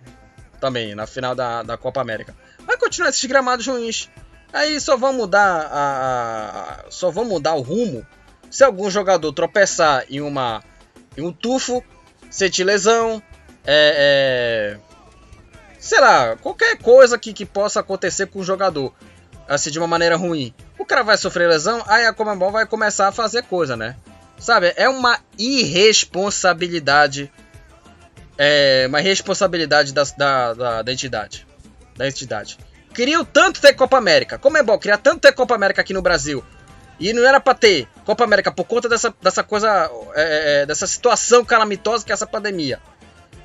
Também, 0.64 0.96
na 0.96 1.06
final 1.06 1.36
da, 1.36 1.62
da 1.62 1.76
Copa 1.76 2.00
América. 2.00 2.34
Vai 2.66 2.78
continuar 2.78 3.10
esses 3.10 3.26
gramados 3.26 3.68
ruins. 3.68 4.10
Aí 4.54 4.80
só 4.80 4.96
vão 4.96 5.12
mudar 5.12 5.68
a, 5.70 6.86
a, 6.86 6.86
só 6.90 7.12
vão 7.12 7.26
mudar 7.26 7.54
o 7.56 7.62
rumo 7.62 8.08
se 8.50 8.64
algum 8.64 8.90
jogador 8.90 9.34
tropeçar 9.34 10.06
em 10.10 10.22
uma 10.22 10.64
em 11.18 11.22
um 11.22 11.34
tufo, 11.34 11.84
sentir 12.30 12.64
lesão, 12.64 13.22
é, 13.66 14.78
é, 14.78 14.80
sei 15.78 16.00
lá, 16.00 16.38
qualquer 16.38 16.78
coisa 16.78 17.20
que, 17.20 17.34
que 17.34 17.46
possa 17.46 17.82
acontecer 17.82 18.28
com 18.28 18.40
o 18.40 18.44
jogador, 18.44 18.94
assim, 19.50 19.70
de 19.70 19.80
uma 19.80 19.88
maneira 19.88 20.16
ruim. 20.16 20.54
O 20.80 20.86
cara 20.86 21.04
vai 21.04 21.18
sofrer 21.18 21.50
lesão, 21.50 21.84
aí 21.88 22.06
a 22.06 22.14
Comembol 22.14 22.52
vai 22.52 22.66
começar 22.66 23.10
a 23.10 23.12
fazer 23.12 23.44
coisa, 23.44 23.76
né? 23.76 23.98
Sabe, 24.40 24.72
é 24.78 24.88
uma 24.88 25.20
irresponsabilidade, 25.38 27.30
é 28.44 28.88
uma 28.88 29.00
irresponsabilidade 29.00 29.94
da, 29.94 30.04
da, 30.18 30.54
da, 30.54 30.82
da 30.82 30.92
entidade, 30.92 31.48
da 31.96 32.08
entidade. 32.08 32.58
Queriam 32.94 33.24
tanto 33.24 33.62
ter 33.62 33.74
Copa 33.74 33.98
América, 33.98 34.38
Comembol 34.38 34.78
queria 34.78 34.98
tanto 34.98 35.22
ter 35.22 35.32
Copa 35.32 35.56
América 35.56 35.82
aqui 35.82 35.94
no 35.94 36.02
Brasil, 36.02 36.44
e 37.00 37.12
não 37.14 37.26
era 37.26 37.40
para 37.40 37.54
ter 37.54 37.88
Copa 38.06 38.24
América 38.24 38.52
por 38.52 38.66
conta 38.66 38.90
dessa, 38.90 39.14
dessa 39.22 39.44
coisa, 39.44 39.90
é, 40.14 40.62
é, 40.62 40.66
dessa 40.66 40.86
situação 40.86 41.44
calamitosa 41.44 42.06
que 42.06 42.12
é 42.12 42.14
essa 42.14 42.28
pandemia. 42.28 42.80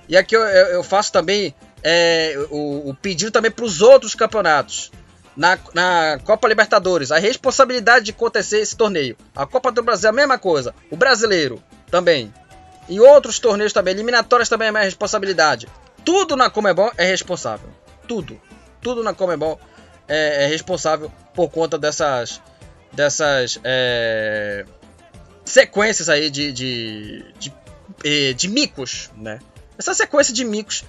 E 0.08 0.16
aqui 0.16 0.34
eu, 0.34 0.42
eu 0.42 0.82
faço 0.82 1.12
também 1.12 1.54
é, 1.82 2.34
o, 2.50 2.90
o, 2.90 2.94
pedido 2.94 3.30
também 3.30 3.50
para 3.50 3.64
os 3.64 3.80
outros 3.80 4.14
campeonatos. 4.14 4.90
Na, 5.36 5.56
na, 5.72 6.18
Copa 6.24 6.48
Libertadores, 6.48 7.12
a 7.12 7.18
responsabilidade 7.18 8.06
de 8.06 8.10
acontecer 8.10 8.58
esse 8.58 8.76
torneio. 8.76 9.16
A 9.36 9.46
Copa 9.46 9.70
do 9.70 9.82
Brasil, 9.82 10.08
a 10.08 10.12
mesma 10.12 10.36
coisa. 10.36 10.74
O 10.90 10.96
brasileiro 10.96 11.62
também. 11.90 12.32
E 12.88 13.00
outros 13.00 13.38
torneios 13.38 13.72
também. 13.72 13.94
Eliminatórias 13.94 14.48
também 14.48 14.68
é 14.68 14.70
minha 14.70 14.84
responsabilidade. 14.84 15.68
Tudo 16.04 16.36
na 16.36 16.48
Comebol 16.48 16.90
é 16.96 17.04
responsável. 17.04 17.68
Tudo. 18.06 18.40
Tudo 18.80 19.02
na 19.02 19.12
Comebol 19.12 19.60
é, 20.06 20.44
é 20.44 20.46
responsável 20.46 21.12
por 21.34 21.50
conta 21.50 21.78
dessas 21.78 22.40
dessas 22.92 23.60
é, 23.62 24.64
sequências 25.44 26.08
aí 26.08 26.30
de, 26.30 26.50
de, 26.50 27.24
de, 27.38 27.52
de, 28.02 28.34
de 28.34 28.48
micos, 28.48 29.10
né? 29.16 29.38
Essa 29.78 29.94
sequência 29.94 30.32
de 30.32 30.44
micos 30.44 30.84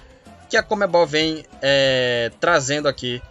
que 0.48 0.56
a 0.56 0.62
Comebol 0.62 1.06
vem 1.06 1.44
é, 1.62 2.32
trazendo 2.40 2.88
aqui 2.88 3.22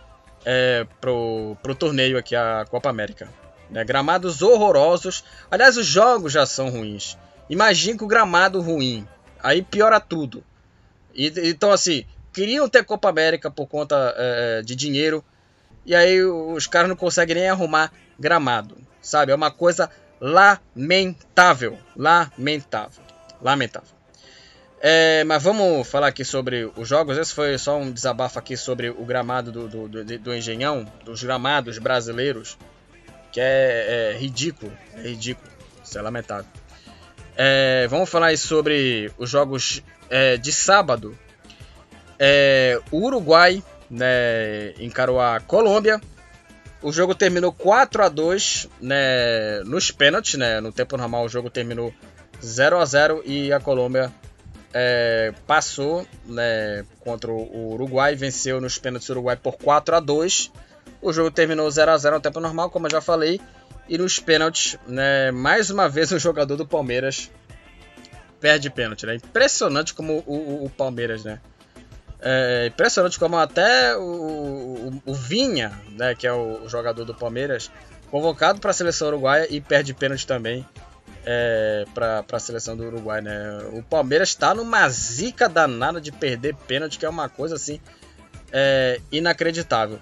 é, 0.45 0.85
pro, 1.01 1.57
pro 1.61 1.75
torneio 1.75 2.17
aqui, 2.17 2.35
a 2.35 2.65
Copa 2.69 2.89
América. 2.89 3.27
Né? 3.69 3.83
Gramados 3.83 4.41
horrorosos. 4.41 5.23
Aliás, 5.51 5.77
os 5.77 5.85
jogos 5.85 6.31
já 6.31 6.45
são 6.45 6.69
ruins. 6.69 7.17
Imagina 7.49 7.97
com 7.97 8.05
o 8.05 8.07
gramado 8.07 8.61
ruim. 8.61 9.07
Aí 9.41 9.61
piora 9.61 9.99
tudo. 9.99 10.43
E, 11.13 11.31
então, 11.49 11.71
assim, 11.71 12.05
queriam 12.31 12.69
ter 12.69 12.85
Copa 12.85 13.09
América 13.09 13.49
por 13.49 13.67
conta 13.67 14.13
é, 14.17 14.61
de 14.61 14.75
dinheiro. 14.75 15.23
E 15.85 15.95
aí 15.95 16.23
os 16.23 16.67
caras 16.67 16.89
não 16.89 16.95
conseguem 16.95 17.35
nem 17.35 17.49
arrumar 17.49 17.91
gramado, 18.19 18.77
sabe? 19.01 19.31
É 19.31 19.35
uma 19.35 19.49
coisa 19.49 19.89
lamentável, 20.21 21.77
lamentável, 21.95 23.03
lamentável. 23.41 23.99
É, 24.81 25.23
mas 25.25 25.41
vamos 25.43 25.87
falar 25.87 26.07
aqui 26.07 26.23
sobre 26.23 26.71
os 26.75 26.87
jogos. 26.87 27.17
Esse 27.17 27.33
foi 27.33 27.57
só 27.57 27.77
um 27.77 27.91
desabafo 27.91 28.37
aqui 28.37 28.55
sobre 28.55 28.89
o 28.89 29.03
gramado 29.05 29.51
do, 29.51 29.67
do, 29.67 29.87
do, 29.87 30.19
do 30.19 30.35
Engenhão, 30.35 30.85
dos 31.03 31.23
gramados 31.23 31.77
brasileiros, 31.79 32.57
que 33.31 33.41
é, 33.41 34.13
é 34.13 34.17
ridículo, 34.17 34.71
é 34.95 35.01
ridículo, 35.01 35.49
isso 35.83 35.97
é 35.97 36.01
lamentável. 36.01 36.58
É, 37.41 37.87
vamos 37.87 38.09
falar 38.09 38.37
sobre 38.37 39.09
os 39.17 39.29
jogos 39.29 39.81
é, 40.09 40.35
de 40.35 40.51
sábado. 40.51 41.17
É, 42.19 42.77
o 42.91 43.05
Uruguai 43.05 43.63
né, 43.89 44.73
encarou 44.79 45.21
a 45.21 45.39
Colômbia 45.39 46.01
o 46.81 46.91
jogo 46.93 47.13
terminou 47.13 47.51
4 47.51 48.03
a 48.03 48.09
2 48.09 48.69
né, 48.79 49.61
nos 49.65 49.91
pênaltis, 49.91 50.35
né? 50.35 50.61
No 50.61 50.71
tempo 50.71 50.95
normal 50.95 51.25
o 51.25 51.29
jogo 51.29 51.49
terminou 51.49 51.93
0 52.41 52.79
a 52.79 52.85
0 52.85 53.21
e 53.25 53.51
a 53.51 53.59
Colômbia 53.59 54.11
é, 54.73 55.33
passou 55.45 56.07
né, 56.25 56.85
contra 57.01 57.29
o 57.31 57.73
Uruguai, 57.73 58.15
venceu 58.15 58.61
nos 58.61 58.77
pênaltis 58.77 59.09
o 59.09 59.13
Uruguai 59.13 59.35
por 59.35 59.57
4 59.57 59.95
a 59.95 59.99
2 59.99 60.51
O 61.01 61.11
jogo 61.11 61.31
terminou 61.31 61.69
0 61.69 61.91
a 61.91 61.97
0 61.97 62.15
no 62.15 62.21
tempo 62.21 62.39
normal, 62.39 62.69
como 62.69 62.87
eu 62.87 62.91
já 62.91 63.01
falei. 63.01 63.41
E 63.89 63.97
nos 63.97 64.19
pênaltis, 64.19 64.77
né, 64.87 65.31
mais 65.31 65.69
uma 65.71 65.89
vez 65.89 66.11
o 66.11 66.19
jogador 66.19 66.55
do 66.55 66.67
Palmeiras 66.67 67.31
perde 68.39 68.69
pênalti. 68.69 69.05
Né? 69.05 69.15
Impressionante 69.15 69.93
como 69.93 70.23
o, 70.25 70.33
o, 70.33 70.65
o 70.65 70.69
Palmeiras, 70.69 71.23
né? 71.23 71.41
É 72.21 72.67
impressionante 72.67 73.17
como 73.17 73.37
até 73.37 73.95
o, 73.95 74.01
o, 74.01 75.03
o 75.05 75.13
Vinha, 75.13 75.71
né, 75.91 76.13
que 76.13 76.27
é 76.27 76.33
o, 76.33 76.67
jogador 76.67 77.05
do 77.05 77.15
Palmeiras, 77.15 77.71
convocado 78.11 78.59
para 78.59 78.71
a 78.71 78.73
seleção 78.73 79.07
uruguaia 79.07 79.47
e 79.49 79.61
perde 79.61 79.93
pênalti 79.93 80.27
também 80.27 80.67
é, 81.25 81.85
para 81.93 82.25
a 82.31 82.39
seleção 82.39 82.75
do 82.75 82.83
Uruguai. 82.83 83.21
Né? 83.21 83.59
O 83.71 83.81
Palmeiras 83.83 84.29
está 84.29 84.53
numa 84.53 84.87
zica 84.89 85.47
danada 85.47 86.01
de 86.01 86.11
perder 86.11 86.55
pênalti, 86.67 86.99
que 86.99 87.05
é 87.05 87.09
uma 87.09 87.29
coisa 87.29 87.55
assim 87.55 87.79
é, 88.51 88.99
inacreditável. 89.11 89.99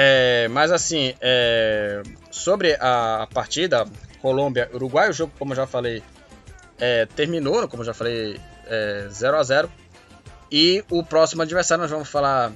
É, 0.00 0.46
mas 0.46 0.70
assim, 0.70 1.12
é, 1.20 2.04
sobre 2.30 2.76
a, 2.78 3.26
partida 3.34 3.84
Colômbia-Uruguai, 4.22 5.10
o 5.10 5.12
jogo, 5.12 5.32
como 5.36 5.50
eu 5.50 5.56
já 5.56 5.66
falei, 5.66 6.04
é, 6.78 7.04
terminou, 7.06 7.66
como 7.66 7.82
eu 7.82 7.86
já 7.86 7.92
falei, 7.92 8.40
0 9.10 9.36
é, 9.36 9.40
a 9.40 9.42
0 9.42 9.72
e 10.52 10.84
o 10.88 11.02
próximo 11.02 11.42
adversário 11.42 11.82
nós 11.82 11.90
vamos 11.90 12.08
falar 12.08 12.52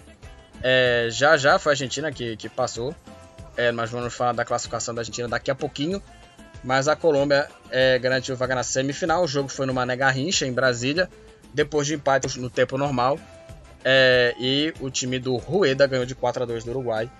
é, 0.62 1.08
já 1.10 1.36
já, 1.36 1.58
foi 1.58 1.72
a 1.72 1.74
Argentina 1.74 2.12
que, 2.12 2.36
que 2.36 2.48
passou. 2.48 2.94
É, 3.56 3.72
nós 3.72 3.90
vamos 3.90 4.14
falar 4.14 4.34
da 4.34 4.44
classificação 4.44 4.94
da 4.94 5.00
Argentina 5.00 5.26
daqui 5.26 5.50
a 5.50 5.54
pouquinho. 5.56 6.00
Mas 6.62 6.86
a 6.86 6.94
Colômbia 6.94 7.48
garantiu 8.00 8.36
vaga 8.36 8.54
na 8.54 8.62
semifinal. 8.62 9.24
O 9.24 9.26
jogo 9.26 9.48
foi 9.48 9.66
no 9.66 9.74
Mané 9.74 9.96
Garrincha, 9.96 10.46
em 10.46 10.52
Brasília. 10.52 11.10
Depois 11.52 11.88
de 11.88 11.94
empate 11.94 12.38
no 12.38 12.48
tempo 12.48 12.78
normal. 12.78 13.18
E 14.38 14.72
o 14.78 14.88
time 14.88 15.18
do 15.18 15.36
Rueda 15.36 15.88
ganhou 15.88 16.06
de 16.06 16.14
4 16.14 16.44
a 16.44 16.46
2 16.46 16.62
do 16.62 16.70
Uruguai 16.70 17.10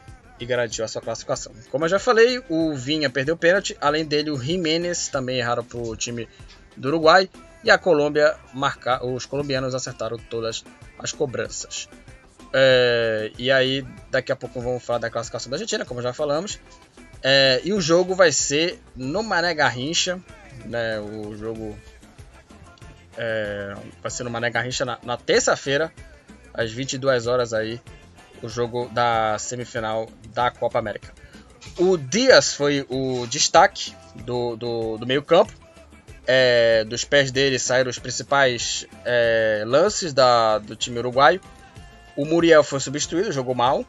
e 0.43 0.47
garantiu 0.47 0.84
a 0.84 0.88
sua 0.88 1.01
classificação. 1.01 1.53
Como 1.70 1.84
eu 1.84 1.88
já 1.88 1.99
falei, 1.99 2.43
o 2.49 2.74
Vinha 2.74 3.09
perdeu 3.09 3.36
o 3.36 3.38
pênalti. 3.38 3.76
Além 3.80 4.05
dele, 4.05 4.30
o 4.30 4.38
Jiménez 4.38 5.09
também 5.09 5.38
erraram 5.38 5.64
para 5.64 5.78
o 5.78 5.97
time 5.97 6.28
do 6.76 6.88
Uruguai. 6.88 7.30
E 7.62 7.70
a 7.70 7.78
Colômbia, 7.78 8.34
marcar, 8.53 9.05
os 9.05 9.24
colombianos 9.24 9.72
acertaram 9.72 10.18
todas 10.18 10.64
as 10.99 11.12
cobranças. 11.12 11.88
É, 12.53 13.30
e 13.38 13.53
aí, 13.53 13.86
daqui 14.11 14.32
a 14.32 14.36
pouco 14.36 14.61
vamos 14.61 14.82
falar 14.82 14.99
da 14.99 15.09
classificação 15.09 15.49
da 15.49 15.57
Argentina, 15.57 15.84
como 15.84 16.03
já 16.03 16.12
falamos. 16.12 16.59
É, 17.22 17.61
e 17.62 17.72
o 17.72 17.80
jogo 17.80 18.16
vai 18.16 18.32
ser 18.32 18.80
no 18.97 19.22
Mané 19.22 19.55
Garrincha. 19.55 20.18
Né, 20.64 20.99
o 20.99 21.36
jogo 21.36 21.78
é, 23.16 23.74
vai 24.03 24.11
ser 24.11 24.24
no 24.24 24.30
Mané 24.30 24.51
Garrincha 24.51 24.84
na, 24.84 24.99
na 25.05 25.16
terça-feira, 25.16 25.93
às 26.53 26.72
22 26.72 27.28
horas 27.28 27.53
aí, 27.53 27.80
o 28.43 28.49
jogo 28.49 28.88
da 28.93 29.38
semifinal 29.38 30.09
da 30.34 30.51
Copa 30.51 30.78
América. 30.78 31.12
O 31.78 31.97
Dias 31.97 32.55
foi 32.55 32.84
o 32.88 33.26
destaque 33.26 33.95
do, 34.24 34.57
do, 34.57 34.99
do 34.99 35.07
meio 35.07 35.22
campo 35.22 35.53
é, 36.26 36.84
dos 36.84 37.05
pés 37.05 37.30
dele 37.30 37.59
saíram 37.59 37.90
os 37.90 37.99
principais 37.99 38.86
é, 39.05 39.64
lances 39.66 40.12
da, 40.12 40.59
do 40.59 40.76
time 40.76 40.99
uruguaio. 40.99 41.40
O 42.16 42.24
Muriel 42.24 42.62
foi 42.62 42.78
substituído, 42.80 43.32
jogou 43.32 43.55
mal. 43.55 43.84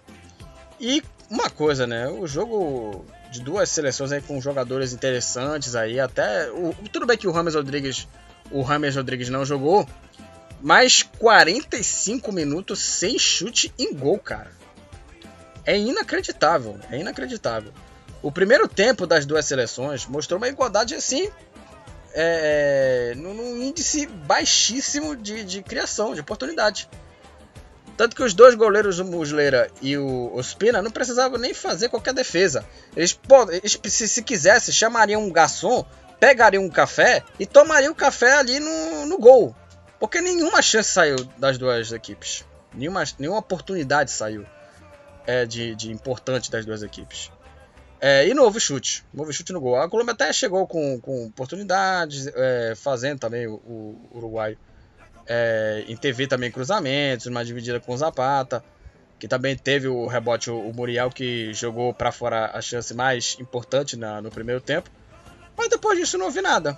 E 0.80 1.04
uma 1.30 1.49
coisa, 1.49 1.86
né? 1.86 2.08
O 2.08 2.26
jogo 2.26 3.06
de 3.32 3.41
duas 3.41 3.70
seleções 3.70 4.12
aí 4.12 4.22
com 4.22 4.39
jogadores 4.41 4.93
interessantes 4.93 5.76
aí, 5.76 5.99
até 5.99 6.51
o, 6.51 6.74
tudo 6.91 7.06
bem 7.06 7.18
que 7.18 7.28
o 7.28 7.32
Rames 7.32 7.56
Rodrigues, 7.56 8.08
o 8.51 8.62
Rames 8.62 8.95
Rodrigues 8.95 9.30
não 9.30 9.43
jogou, 9.43 9.88
mas 10.64 11.03
45 11.20 12.32
minutos 12.32 12.80
sem 12.80 13.20
chute 13.20 13.74
em 13.78 13.93
gol, 13.93 14.18
cara. 14.18 14.49
é 15.66 15.78
inacreditável, 15.78 16.80
é 16.89 16.97
inacreditável. 16.97 17.74
O 18.22 18.32
primeiro 18.32 18.66
tempo 18.66 19.05
das 19.05 19.26
duas 19.26 19.45
seleções 19.45 20.05
mostrou 20.05 20.38
uma 20.38 20.47
igualdade 20.47 20.95
assim, 20.95 21.30
é, 22.14 23.14
num 23.18 23.61
índice 23.61 24.07
baixíssimo 24.07 25.18
de, 25.18 25.43
de 25.43 25.61
criação, 25.61 26.14
de 26.14 26.22
oportunidade. 26.22 26.89
Tanto 27.97 28.16
que 28.16 28.24
os 28.24 28.34
dois 28.34 28.55
goleiros, 28.55 28.99
o 28.99 29.05
Muslera 29.05 29.70
e 29.82 29.97
o 29.97 30.34
Ospina, 30.34 30.82
não 30.82 30.91
precisavam 30.91 31.38
nem 31.38 31.53
fazer 31.53 31.89
qualquer 31.89 32.14
defesa. 32.14 32.66
Eles, 32.95 33.20
eles 33.49 33.80
se, 33.93 34.07
se 34.07 34.24
quisessem, 34.24 34.74
chamariam 34.74 35.22
um 35.22 35.32
garçom, 35.32 35.86
pegariam 36.22 36.64
um 36.64 36.70
café 36.70 37.22
e 37.38 37.45
tomariam 37.45 37.91
o 37.91 37.95
café 37.95 38.36
ali 38.36 38.59
no, 38.61 39.05
no 39.05 39.18
gol. 39.20 39.53
Porque 39.99 40.21
nenhuma 40.21 40.61
chance 40.61 40.89
saiu 40.89 41.15
das 41.37 41.57
duas 41.57 41.91
equipes. 41.91 42.45
Nenhuma, 42.73 43.03
nenhuma 43.19 43.39
oportunidade 43.39 44.11
saiu 44.11 44.45
é, 45.25 45.45
de, 45.45 45.75
de 45.75 45.91
importante 45.91 46.51
das 46.51 46.65
duas 46.65 46.83
equipes. 46.83 47.31
É, 48.01 48.27
e 48.27 48.33
novo 48.33 48.59
chute, 48.59 49.05
novo 49.13 49.31
chute 49.31 49.53
no 49.53 49.61
gol. 49.61 49.77
A 49.77 49.89
Colômbia 49.89 50.13
até 50.13 50.33
chegou 50.33 50.67
com, 50.67 50.99
com 50.99 51.27
oportunidades, 51.27 52.27
é, 52.27 52.73
fazendo 52.75 53.19
também 53.19 53.47
o, 53.47 53.53
o 53.53 54.09
Uruguai 54.15 54.57
é, 55.25 55.85
em 55.87 55.95
TV 55.95 56.27
também 56.27 56.51
cruzamentos, 56.51 57.27
uma 57.27 57.45
dividida 57.45 57.79
com 57.79 57.93
o 57.93 57.97
Zapata, 57.97 58.63
que 59.17 59.27
também 59.27 59.55
teve 59.55 59.87
o 59.87 60.05
rebote, 60.05 60.51
o, 60.51 60.59
o 60.59 60.73
Muriel, 60.73 61.09
que 61.09 61.53
jogou 61.53 61.93
para 61.93 62.11
fora 62.11 62.51
a 62.53 62.61
chance 62.61 62.93
mais 62.93 63.37
importante 63.39 63.95
na, 63.95 64.21
no 64.21 64.29
primeiro 64.29 64.59
tempo. 64.59 64.89
Mas 65.55 65.69
depois 65.69 65.97
disso 65.97 66.17
não 66.17 66.25
houve 66.25 66.41
nada. 66.41 66.77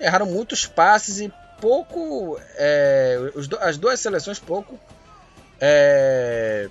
Erraram 0.00 0.26
muitos 0.26 0.66
passes 0.66 1.20
e 1.20 1.32
pouco. 1.60 2.38
É, 2.54 3.18
as 3.60 3.76
duas 3.76 4.00
seleções 4.00 4.38
pouco 4.38 4.78
é, 5.60 6.68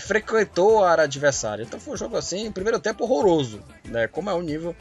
frequentou 0.00 0.84
a 0.84 0.90
área 0.90 1.04
adversária. 1.04 1.62
Então 1.62 1.78
foi 1.80 1.94
um 1.94 1.96
jogo 1.96 2.16
assim, 2.16 2.50
primeiro 2.52 2.78
tempo 2.78 3.04
horroroso, 3.04 3.62
né? 3.84 4.06
Como 4.08 4.30
é 4.30 4.34
o 4.34 4.42
nível 4.42 4.74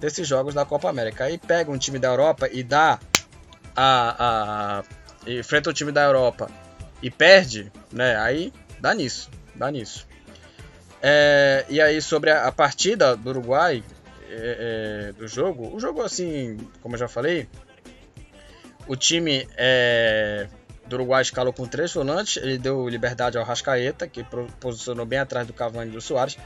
desses 0.00 0.26
jogos 0.26 0.54
da 0.54 0.64
Copa 0.64 0.88
América. 0.88 1.24
Aí 1.24 1.38
pega 1.38 1.70
um 1.70 1.78
time 1.78 1.98
da 1.98 2.08
Europa 2.08 2.48
e 2.50 2.62
dá 2.62 2.98
a, 3.74 4.80
a 4.80 5.30
enfrenta 5.30 5.70
o 5.70 5.72
time 5.72 5.92
da 5.92 6.02
Europa 6.02 6.50
e 7.02 7.10
perde, 7.10 7.72
né? 7.92 8.16
Aí 8.16 8.52
dá 8.80 8.94
nisso, 8.94 9.30
dá 9.54 9.70
nisso. 9.70 10.06
É, 11.00 11.64
e 11.68 11.80
aí 11.80 12.02
sobre 12.02 12.30
a, 12.30 12.46
a 12.46 12.52
partida 12.52 13.16
do 13.16 13.30
Uruguai 13.30 13.84
é, 14.30 15.08
é, 15.10 15.12
do 15.12 15.26
jogo, 15.28 15.74
o 15.74 15.78
jogo 15.78 16.02
assim, 16.02 16.58
como 16.82 16.96
eu 16.96 16.98
já 16.98 17.08
falei, 17.08 17.48
o 18.88 18.96
time 18.96 19.46
é, 19.56 20.48
do 20.86 20.96
Uruguai 20.96 21.22
escalou 21.22 21.52
com 21.52 21.66
três 21.66 21.92
volantes, 21.92 22.38
ele 22.38 22.58
deu 22.58 22.88
liberdade 22.88 23.36
ao 23.36 23.44
Rascaeta, 23.44 24.08
que 24.08 24.24
posicionou 24.58 25.04
bem 25.04 25.18
atrás 25.18 25.46
do 25.46 25.52
Cavani 25.52 25.90
e 25.90 25.94
do 25.94 26.00
Soares, 26.00 26.36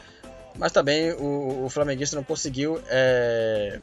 mas 0.59 0.73
também 0.73 1.13
o, 1.13 1.65
o 1.65 1.71
flamenguista 1.71 2.17
não 2.17 2.25
conseguiu 2.25 2.83
é, 2.89 3.81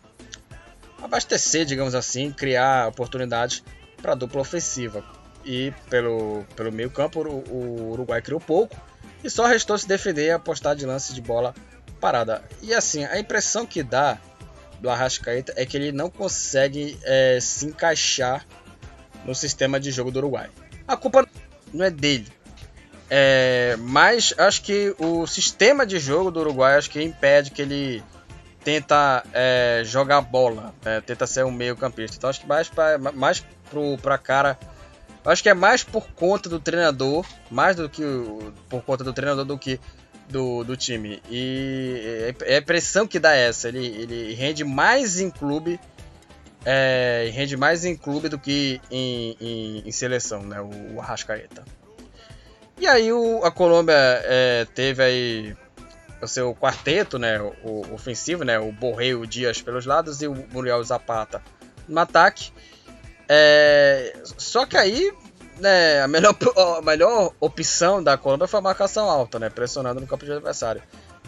abastecer, 1.02 1.66
digamos 1.66 1.96
assim, 1.96 2.32
criar 2.32 2.90
oportunidades 2.90 3.64
para 4.02 4.12
a 4.12 4.16
dupla 4.16 4.42
ofensiva. 4.42 5.04
E 5.46 5.74
pelo, 5.90 6.44
pelo 6.56 6.72
meio 6.72 6.92
campo 6.92 7.22
o, 7.22 7.44
o 7.50 7.92
Uruguai 7.92 8.22
criou 8.22 8.42
pouco 8.42 8.76
e 9.24 9.30
só 9.30 9.46
restou 9.46 9.78
se 9.78 9.88
defender 9.88 10.28
e 10.28 10.32
apostar 10.32 10.76
de 10.76 10.86
lance 10.86 11.14
de 11.14 11.22
bola 11.22 11.56
parada. 12.00 12.44
E 12.62 12.74
assim, 12.74 13.06
a 13.06 13.18
impressão 13.18 13.66
que 13.66 13.82
dá 13.82 14.20
do 14.80 14.90
Arrascaeta 14.90 15.54
é 15.56 15.66
que 15.66 15.78
ele 15.78 15.92
não 15.92 16.10
consegue 16.10 16.98
é, 17.04 17.40
se 17.42 17.66
encaixar 17.66 18.46
no 19.26 19.36
sistema 19.36 19.80
de 19.80 19.92
jogo 19.92 20.12
do 20.12 20.20
Uruguai. 20.20 20.50
A 20.88 20.96
culpa 20.96 21.28
não 21.74 21.86
é 21.86 21.90
dele. 21.90 22.28
É, 23.10 23.76
mas 23.80 24.34
acho 24.38 24.62
que 24.62 24.96
o 25.00 25.26
sistema 25.26 25.86
de 25.86 25.98
jogo 26.00 26.30
do 26.30 26.40
Uruguai 26.40 26.78
acho 26.78 26.90
que 26.90 27.02
impede 27.02 27.52
que 27.52 27.62
ele 27.62 28.04
tenta 28.64 29.24
é, 29.34 29.82
jogar 29.84 30.22
bola, 30.22 30.74
né? 30.84 31.02
tenta 31.02 31.26
ser 31.26 31.44
um 31.44 31.52
meio 31.52 31.76
campista. 31.76 32.18
Então 32.18 32.30
acho 32.30 32.42
que 32.42 32.48
mais 32.48 32.70
para 32.70 32.98
mais 32.98 33.44
pro, 33.70 33.98
pra 33.98 34.18
cara, 34.18 34.60
acho 35.26 35.42
que 35.42 35.50
é 35.50 35.54
mais 35.54 35.84
por 35.84 36.08
conta 36.12 36.48
do 36.48 36.60
treinador, 36.60 37.26
mais 37.50 37.76
do 37.76 37.90
que 37.90 38.04
por 38.70 38.84
conta 38.84 39.04
do 39.04 39.12
treinador 39.12 39.46
do 39.46 39.58
que 39.58 39.80
do, 40.30 40.64
do 40.64 40.78
time. 40.78 41.22
E 41.30 42.34
é, 42.44 42.54
é 42.54 42.56
a 42.56 42.60
impressão 42.60 43.08
que 43.08 43.20
dá 43.20 43.34
essa. 43.34 43.68
Ele, 43.68 43.86
ele 43.86 44.34
rende 44.34 44.64
mais 44.64 45.20
em 45.20 45.30
clube. 45.30 45.80
É, 46.66 47.30
rende 47.34 47.56
mais 47.56 47.86
em 47.86 47.96
clube 47.96 48.28
do 48.30 48.38
que 48.38 48.82
em, 48.92 49.36
em, 49.40 49.84
em 49.88 49.92
seleção, 49.92 50.44
né? 50.44 50.60
O, 50.62 50.96
o 50.96 51.02
Arrascaeta. 51.02 51.64
E 52.78 52.88
aí 52.88 53.12
o, 53.12 53.44
a 53.44 53.52
Colômbia 53.52 53.96
é, 53.96 54.66
teve 54.74 55.04
aí 55.04 55.58
o 56.22 56.28
seu 56.28 56.54
quarteto, 56.54 57.18
né? 57.18 57.42
O, 57.42 57.54
o 57.64 57.94
ofensivo, 57.94 58.44
né? 58.44 58.60
O 58.60 58.72
Borreu, 58.72 59.22
o 59.22 59.28
Dias 59.28 59.62
pelos 59.62 59.86
lados 59.86 60.22
e 60.22 60.28
o 60.28 60.36
Muriel 60.52 60.84
Zapata 60.84 61.42
no 61.88 62.00
ataque. 62.00 62.52
É, 63.28 64.14
só 64.38 64.66
que 64.66 64.76
aí 64.76 65.12
né, 65.60 66.02
a, 66.02 66.08
melhor, 66.08 66.36
a 66.78 66.82
melhor 66.82 67.34
opção 67.40 68.02
da 68.02 68.18
Colômbia 68.18 68.48
foi 68.48 68.60
a 68.60 68.64
marcação 68.64 69.10
alta, 69.10 69.40
né, 69.40 69.50
pressionando 69.50 70.00
no 70.00 70.08
campo 70.08 70.26
de 70.26 70.32
adversário. 70.32 70.82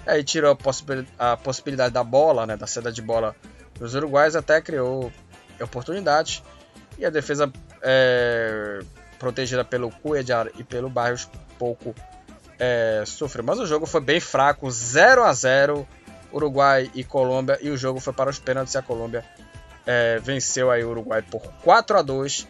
Aí 0.05 0.23
tirou 0.23 0.51
a, 0.51 0.55
possibilidade, 0.55 1.13
a 1.19 1.37
possibilidade 1.37 1.93
da 1.93 2.03
bola, 2.03 2.45
né, 2.45 2.57
da 2.57 2.65
saída 2.65 2.91
de 2.91 3.01
bola 3.01 3.35
dos 3.77 3.93
uruguais, 3.95 4.35
até 4.35 4.61
criou 4.61 5.11
oportunidades. 5.61 6.41
E 6.97 7.05
a 7.05 7.09
defesa 7.09 7.51
é, 7.81 8.79
protegida 9.17 9.63
pelo 9.63 9.91
Cuellar 9.91 10.47
e 10.57 10.63
pelo 10.63 10.89
Barrios 10.89 11.29
pouco 11.57 11.95
é, 12.59 13.03
sofreu. 13.05 13.43
Mas 13.43 13.59
o 13.59 13.65
jogo 13.65 13.85
foi 13.85 14.01
bem 14.01 14.19
fraco, 14.19 14.69
0 14.69 15.23
a 15.23 15.33
0 15.33 15.87
Uruguai 16.31 16.89
e 16.93 17.03
Colômbia. 17.03 17.57
E 17.61 17.69
o 17.69 17.77
jogo 17.77 17.99
foi 17.99 18.13
para 18.13 18.29
os 18.29 18.39
pênaltis 18.39 18.73
e 18.73 18.77
a 18.77 18.81
Colômbia 18.81 19.23
é, 19.85 20.19
venceu 20.19 20.71
aí 20.71 20.83
o 20.83 20.89
Uruguai 20.89 21.21
por 21.21 21.41
4 21.63 21.97
a 21.97 22.01
2 22.01 22.47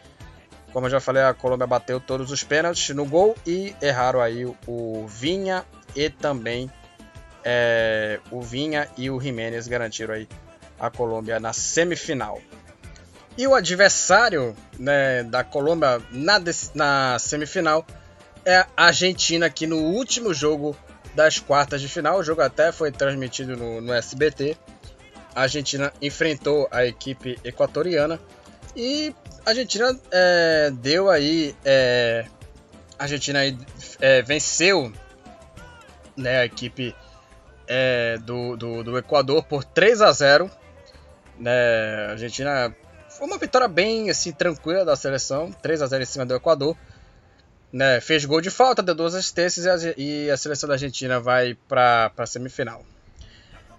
como 0.72 0.88
eu 0.88 0.92
já 0.92 1.00
falei, 1.00 1.24
a 1.24 1.34
Colômbia 1.34 1.68
bateu 1.68 2.00
todos 2.00 2.32
os 2.32 2.44
pênaltis 2.44 2.96
no 2.96 3.06
gol 3.06 3.36
e 3.46 3.76
erraram 3.82 4.22
aí 4.22 4.46
o 4.68 5.06
Vinha 5.08 5.66
e 5.96 6.10
também 6.10 6.72
é, 7.44 8.20
o 8.32 8.42
Vinha 8.42 8.88
e 8.98 9.10
o 9.10 9.20
Jiménez 9.20 9.68
garantiram 9.68 10.14
aí 10.14 10.28
a 10.80 10.90
Colômbia 10.90 11.40
na 11.40 11.54
semifinal. 11.54 12.42
E 13.38 13.48
o 13.48 13.56
adversário 13.56 14.56
né, 14.78 15.24
da 15.24 15.44
Colômbia 15.44 16.02
na, 16.12 16.42
na 16.74 17.20
semifinal 17.20 17.86
é 18.46 18.58
a 18.58 18.68
Argentina, 18.88 19.50
que 19.50 19.68
no 19.68 19.78
último 19.78 20.34
jogo 20.34 20.76
das 21.14 21.40
quartas 21.40 21.82
de 21.82 21.88
final, 21.88 22.20
o 22.20 22.24
jogo 22.24 22.42
até 22.42 22.72
foi 22.72 22.92
transmitido 22.92 23.56
no, 23.56 23.82
no 23.82 23.94
SBT. 23.94 24.58
A 25.36 25.44
Argentina 25.44 25.94
enfrentou 26.02 26.68
a 26.72 26.86
equipe 26.86 27.40
equatoriana 27.44 28.20
e 28.76 29.14
a 29.46 29.50
Argentina 29.50 30.00
é, 30.12 30.72
deu 30.72 31.10
aí. 31.10 31.56
É, 31.66 32.26
a 32.98 33.04
Argentina 33.04 33.40
aí, 33.40 33.58
é, 34.00 34.22
venceu 34.22 34.92
né, 36.16 36.40
a 36.40 36.46
equipe 36.46 36.96
é, 37.68 38.18
do, 38.20 38.56
do, 38.56 38.84
do, 38.84 38.98
Equador 38.98 39.44
por 39.44 39.64
3 39.64 40.02
a 40.02 40.12
0 40.12 40.52
né, 41.40 42.08
A 42.08 42.12
Argentina 42.12 42.76
foi 43.10 43.28
uma 43.28 43.38
vitória 43.38 43.68
bem 43.68 44.10
assim, 44.10 44.32
tranquila 44.32 44.86
da 44.86 44.96
seleção, 44.96 45.52
3 45.52 45.82
a 45.82 45.88
0 45.88 46.04
em 46.04 46.06
cima 46.06 46.26
do 46.26 46.36
Equador. 46.36 46.78
Né, 47.74 48.02
fez 48.02 48.26
gol 48.26 48.42
de 48.42 48.50
falta, 48.50 48.84
deu 48.84 48.94
duas 48.94 49.16
assistências 49.16 49.84
e 49.84 49.88
a, 49.88 49.94
e 49.98 50.30
a 50.30 50.36
seleção 50.36 50.68
da 50.68 50.76
Argentina 50.76 51.22
vai 51.22 51.58
para 51.70 52.12
a 52.18 52.26
semifinal. 52.26 52.84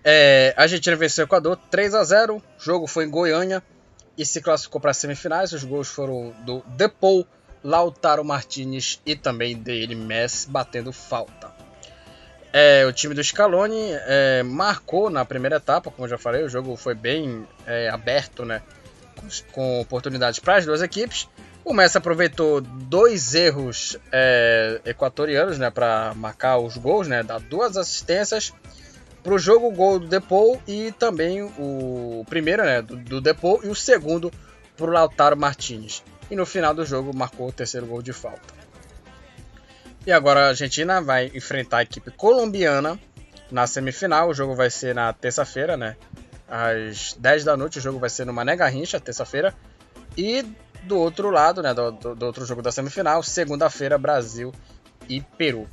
É, 0.03 0.55
a 0.57 0.63
Argentina 0.63 0.97
venceu 0.97 1.25
o 1.25 1.29
Equador 1.29 1.57
3 1.71 1.95
a 1.95 2.03
0 2.03 2.37
o 2.37 2.43
jogo 2.59 2.87
foi 2.87 3.05
em 3.05 3.11
Goiânia 3.11 3.63
e 4.17 4.25
se 4.25 4.41
classificou 4.41 4.81
para 4.81 4.91
as 4.91 4.97
semifinais. 4.97 5.53
Os 5.53 5.65
gols 5.65 5.89
foram 5.89 6.33
do 6.45 6.63
Depou, 6.69 7.27
Lautaro 7.63 8.25
Martinez 8.25 9.01
e 9.07 9.15
também 9.15 9.57
dele 9.57 9.95
Messi 9.95 10.49
batendo 10.49 10.93
falta. 10.93 11.53
É, 12.53 12.85
o 12.85 12.93
time 12.93 13.15
do 13.15 13.25
Scaloni 13.25 13.93
é, 14.07 14.43
marcou 14.43 15.09
na 15.09 15.25
primeira 15.25 15.57
etapa, 15.57 15.91
como 15.91 16.07
já 16.07 16.19
falei, 16.19 16.43
o 16.43 16.49
jogo 16.51 16.77
foi 16.77 16.95
bem 16.95 17.49
é, 17.67 17.89
aberto, 17.89 18.45
né, 18.45 18.61
com, 19.17 19.53
com 19.53 19.81
oportunidades 19.81 20.39
para 20.39 20.57
as 20.57 20.67
duas 20.67 20.83
equipes. 20.83 21.27
O 21.65 21.73
Messi 21.73 21.97
aproveitou 21.97 22.61
dois 22.61 23.35
erros 23.35 23.97
é, 24.11 24.81
equatorianos 24.85 25.59
né, 25.59 25.71
para 25.71 26.13
marcar 26.15 26.59
os 26.59 26.77
gols, 26.77 27.09
né, 27.09 27.23
dar 27.23 27.41
duas 27.41 27.77
assistências 27.77 28.53
para 29.23 29.35
o 29.35 29.39
jogo 29.39 29.69
o 29.69 29.73
gol 29.73 29.99
do 29.99 30.07
Depou 30.07 30.61
e 30.67 30.93
também 30.93 31.43
o 31.43 32.25
primeiro 32.29 32.65
né, 32.65 32.83
do, 32.83 32.97
do 32.97 33.21
Depou 33.21 33.61
e 33.63 33.69
o 33.69 33.75
segundo 33.75 34.33
para 34.77 34.87
o 34.87 34.91
Lautaro 34.91 35.37
Martinez. 35.37 36.03
E 36.31 36.37
no 36.37 36.45
final 36.45 36.75
do 36.75 36.85
jogo 36.85 37.15
marcou 37.15 37.49
o 37.49 37.53
terceiro 37.53 37.87
gol 37.87 38.03
de 38.03 38.13
falta. 38.13 38.63
E 40.07 40.11
agora 40.11 40.47
a 40.47 40.49
Argentina 40.49 41.01
vai 41.01 41.31
enfrentar 41.35 41.79
a 41.79 41.83
equipe 41.83 42.11
colombiana 42.11 42.99
na 43.51 43.67
semifinal. 43.67 44.31
O 44.31 44.35
jogo 44.35 44.55
vai 44.55 44.71
ser 44.71 44.95
na 44.95 45.13
terça-feira, 45.13 45.77
né? 45.77 45.97
Às 46.49 47.13
10 47.13 47.45
da 47.45 47.57
noite. 47.57 47.79
O 47.79 47.83
jogo 47.83 48.01
vai 48.01 48.11
ser 48.11 48.25
no 48.25 48.33
Mané 48.33 48.57
Garrincha, 48.57 48.99
terça-feira. 48.99 49.55
E 50.17 50.45
do 50.83 50.99
outro 50.99 51.31
lado, 51.31 51.63
né? 51.63 51.73
Do, 51.73 51.93
do, 51.93 52.15
do 52.17 52.27
outro 52.27 52.45
jogo 52.45 52.63
da 52.63 52.73
semifinal, 52.73 53.23
segunda-feira, 53.23 53.97
Brasil 53.97 54.53
e 55.09 55.21
Peru. 55.21 55.69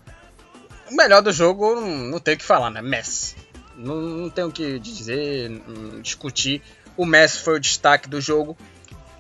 O 0.90 0.96
melhor 0.96 1.22
do 1.22 1.32
jogo 1.32 1.80
não, 1.80 2.20
tem 2.20 2.36
o 2.36 2.38
que 2.38 2.44
falar, 2.44 2.70
né? 2.70 2.82
Messi. 2.82 3.36
Não, 3.76 3.96
não 3.96 4.30
tem 4.30 4.44
o 4.44 4.52
que 4.52 4.80
dizer, 4.80 5.50
discutir. 6.02 6.62
O 6.98 7.06
Messi 7.06 7.40
foi 7.40 7.58
o 7.58 7.60
destaque 7.60 8.10
do 8.10 8.20
jogo. 8.20 8.58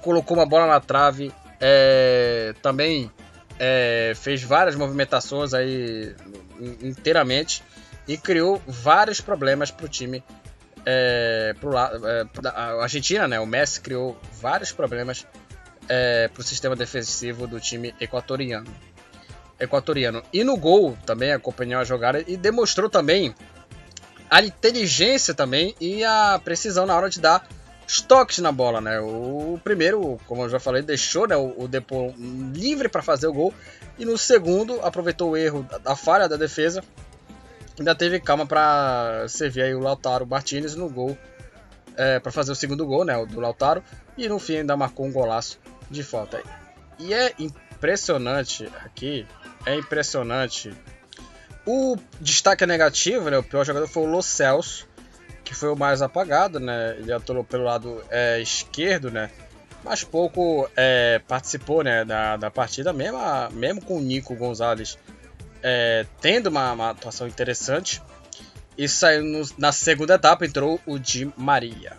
Colocou 0.01 0.37
uma 0.37 0.45
bola 0.45 0.67
na 0.67 0.79
trave. 0.79 1.31
É, 1.61 2.53
também 2.61 3.11
é, 3.59 4.13
fez 4.15 4.41
várias 4.41 4.75
movimentações 4.75 5.53
aí 5.53 6.15
inteiramente 6.81 7.61
e 8.07 8.17
criou 8.17 8.61
vários 8.65 9.21
problemas 9.21 9.69
para 9.69 9.85
o 9.85 9.89
time. 9.89 10.23
É, 10.85 11.53
pro 11.59 11.77
é, 11.77 12.25
a 12.45 12.81
Argentina, 12.81 13.27
né? 13.27 13.39
O 13.39 13.45
Messi 13.45 13.81
criou 13.81 14.19
vários 14.41 14.71
problemas 14.71 15.27
é, 15.87 16.27
para 16.27 16.41
o 16.41 16.43
sistema 16.43 16.75
defensivo 16.75 17.47
do 17.47 17.59
time 17.59 17.93
equatoriano. 17.99 18.67
Equatoriano. 19.59 20.23
E 20.31 20.43
no 20.43 20.57
gol 20.57 20.97
também 21.05 21.31
acompanhou 21.31 21.81
a 21.81 21.83
jogada 21.83 22.23
e 22.27 22.37
demonstrou 22.37 22.89
também 22.89 23.33
a 24.29 24.41
inteligência 24.41 25.33
também 25.33 25.75
e 25.81 26.03
a 26.03 26.39
precisão 26.43 26.85
na 26.85 26.95
hora 26.95 27.09
de 27.09 27.19
dar 27.19 27.47
toques 28.07 28.37
na 28.37 28.51
bola, 28.51 28.79
né? 28.79 28.99
O 28.99 29.59
primeiro, 29.63 30.19
como 30.27 30.43
eu 30.43 30.49
já 30.49 30.59
falei, 30.59 30.83
deixou 30.83 31.27
né, 31.27 31.35
o, 31.35 31.63
o 31.63 31.67
Depô 31.67 32.13
livre 32.53 32.87
para 32.87 33.01
fazer 33.01 33.27
o 33.27 33.33
gol 33.33 33.53
e 33.97 34.05
no 34.05 34.17
segundo 34.17 34.79
aproveitou 34.81 35.31
o 35.31 35.37
erro 35.37 35.67
da 35.83 35.95
falha 35.95 36.29
da 36.29 36.37
defesa. 36.37 36.83
Ainda 37.79 37.95
teve 37.95 38.19
calma 38.19 38.45
para 38.45 39.25
servir 39.27 39.63
aí 39.63 39.73
o 39.73 39.79
Lautaro 39.79 40.27
Martinez 40.27 40.75
no 40.75 40.87
gol 40.89 41.17
é, 41.95 42.19
para 42.19 42.31
fazer 42.31 42.51
o 42.51 42.55
segundo 42.55 42.85
gol, 42.85 43.03
né? 43.03 43.17
O 43.17 43.25
do 43.25 43.39
Lautaro 43.39 43.83
e 44.15 44.29
no 44.29 44.37
fim 44.37 44.57
ainda 44.57 44.77
marcou 44.77 45.05
um 45.05 45.11
golaço 45.11 45.59
de 45.89 46.03
falta. 46.03 46.43
E 46.99 47.13
é 47.13 47.33
impressionante 47.39 48.69
aqui, 48.83 49.25
é 49.71 49.75
impressionante. 49.77 50.73
O 51.65 51.97
destaque 52.19 52.65
negativo, 52.65 53.29
né? 53.29 53.37
O 53.37 53.43
pior 53.43 53.65
jogador 53.65 53.87
foi 53.87 54.03
o 54.03 54.05
Lo 54.05 54.21
Celso 54.21 54.89
que 55.49 55.55
foi 55.55 55.69
o 55.69 55.75
mais 55.75 56.03
apagado, 56.03 56.59
né? 56.59 56.95
Ele 56.99 57.11
atuou 57.11 57.43
pelo 57.43 57.63
lado 57.63 58.03
é, 58.11 58.39
esquerdo, 58.39 59.09
né? 59.09 59.31
Mas 59.83 60.03
pouco 60.03 60.69
é, 60.77 61.19
participou 61.27 61.83
né, 61.83 62.05
da, 62.05 62.37
da 62.37 62.51
partida, 62.51 62.93
mesmo, 62.93 63.17
mesmo 63.53 63.81
com 63.81 63.97
o 63.97 63.99
Nico 63.99 64.35
Gonzalez 64.35 64.95
é, 65.63 66.05
tendo 66.21 66.47
uma, 66.47 66.73
uma, 66.73 66.89
atuação 66.91 67.27
interessante. 67.27 67.99
E 68.77 68.87
saiu 68.87 69.23
no, 69.23 69.41
na 69.57 69.71
segunda 69.71 70.13
etapa, 70.13 70.45
entrou 70.45 70.79
o 70.85 70.99
Di 70.99 71.33
Maria. 71.35 71.97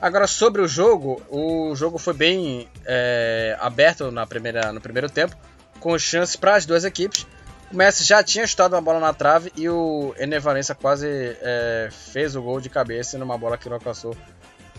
Agora, 0.00 0.26
sobre 0.26 0.60
o 0.60 0.66
jogo, 0.66 1.22
o 1.30 1.76
jogo 1.76 1.96
foi 1.96 2.12
bem 2.12 2.68
é, 2.84 3.56
aberto 3.60 4.10
na 4.10 4.26
primeira, 4.26 4.72
no 4.72 4.80
primeiro 4.80 5.08
tempo, 5.08 5.36
com 5.84 5.98
chances 5.98 6.34
para 6.34 6.56
as 6.56 6.64
duas 6.64 6.82
equipes. 6.82 7.26
O 7.70 7.76
Messi 7.76 8.04
já 8.04 8.22
tinha 8.22 8.46
chutado 8.46 8.74
uma 8.74 8.80
bola 8.80 8.98
na 8.98 9.12
trave 9.12 9.52
e 9.54 9.68
o 9.68 10.14
Enevalença 10.18 10.74
quase 10.74 11.06
é, 11.06 11.90
fez 11.90 12.34
o 12.34 12.40
gol 12.40 12.58
de 12.58 12.70
cabeça 12.70 13.18
numa 13.18 13.36
bola 13.36 13.58
que 13.58 13.68
não 13.68 13.76
alcançou 13.76 14.16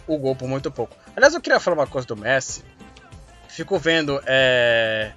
o 0.08 0.18
gol 0.18 0.36
por 0.36 0.47
muito 0.47 0.72
pouco. 0.72 0.97
Aliás, 1.16 1.36
eu 1.36 1.41
queria 1.41 1.60
falar 1.60 1.78
uma 1.78 1.86
coisa 1.86 2.08
do 2.08 2.18
Messi. 2.18 2.64
Fico 3.47 3.78
vendo 3.78 4.20
é, 4.26 5.12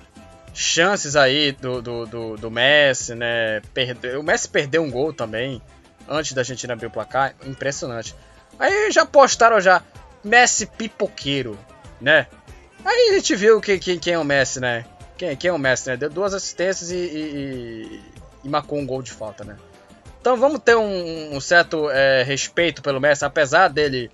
chances 0.52 1.16
aí 1.16 1.52
do, 1.52 1.80
do, 1.80 2.04
do, 2.04 2.36
do 2.36 2.50
Messi, 2.50 3.14
né? 3.14 3.62
Perde... 3.72 4.14
O 4.18 4.22
Messi 4.22 4.46
perdeu 4.46 4.82
um 4.82 4.90
gol 4.90 5.14
também 5.14 5.62
antes 6.06 6.34
da 6.34 6.42
Argentina 6.42 6.74
abrir 6.74 6.88
o 6.88 6.90
placar. 6.90 7.34
Impressionante. 7.46 8.14
Aí 8.58 8.90
já 8.90 9.06
postaram 9.06 9.58
já 9.58 9.82
Messi 10.22 10.66
pipoqueiro, 10.66 11.58
né? 11.98 12.26
Aí 12.84 13.08
a 13.08 13.12
gente 13.14 13.34
viu 13.34 13.58
quem, 13.58 13.78
quem, 13.78 13.98
quem 13.98 14.12
é 14.12 14.18
o 14.18 14.24
Messi, 14.24 14.60
né? 14.60 14.84
Quem, 15.18 15.36
quem 15.36 15.50
é 15.50 15.52
o 15.52 15.58
Messi, 15.58 15.90
né? 15.90 15.96
Deu 15.96 16.08
duas 16.08 16.32
assistências 16.32 16.92
e, 16.92 16.96
e, 16.96 18.02
e 18.44 18.48
marcou 18.48 18.78
um 18.78 18.86
gol 18.86 19.02
de 19.02 19.10
falta, 19.10 19.44
né? 19.44 19.56
Então 20.20 20.36
vamos 20.36 20.60
ter 20.60 20.76
um, 20.76 21.36
um 21.36 21.40
certo 21.40 21.90
é, 21.90 22.22
respeito 22.22 22.80
pelo 22.80 23.00
Messi, 23.00 23.24
apesar 23.24 23.68
dele. 23.68 24.10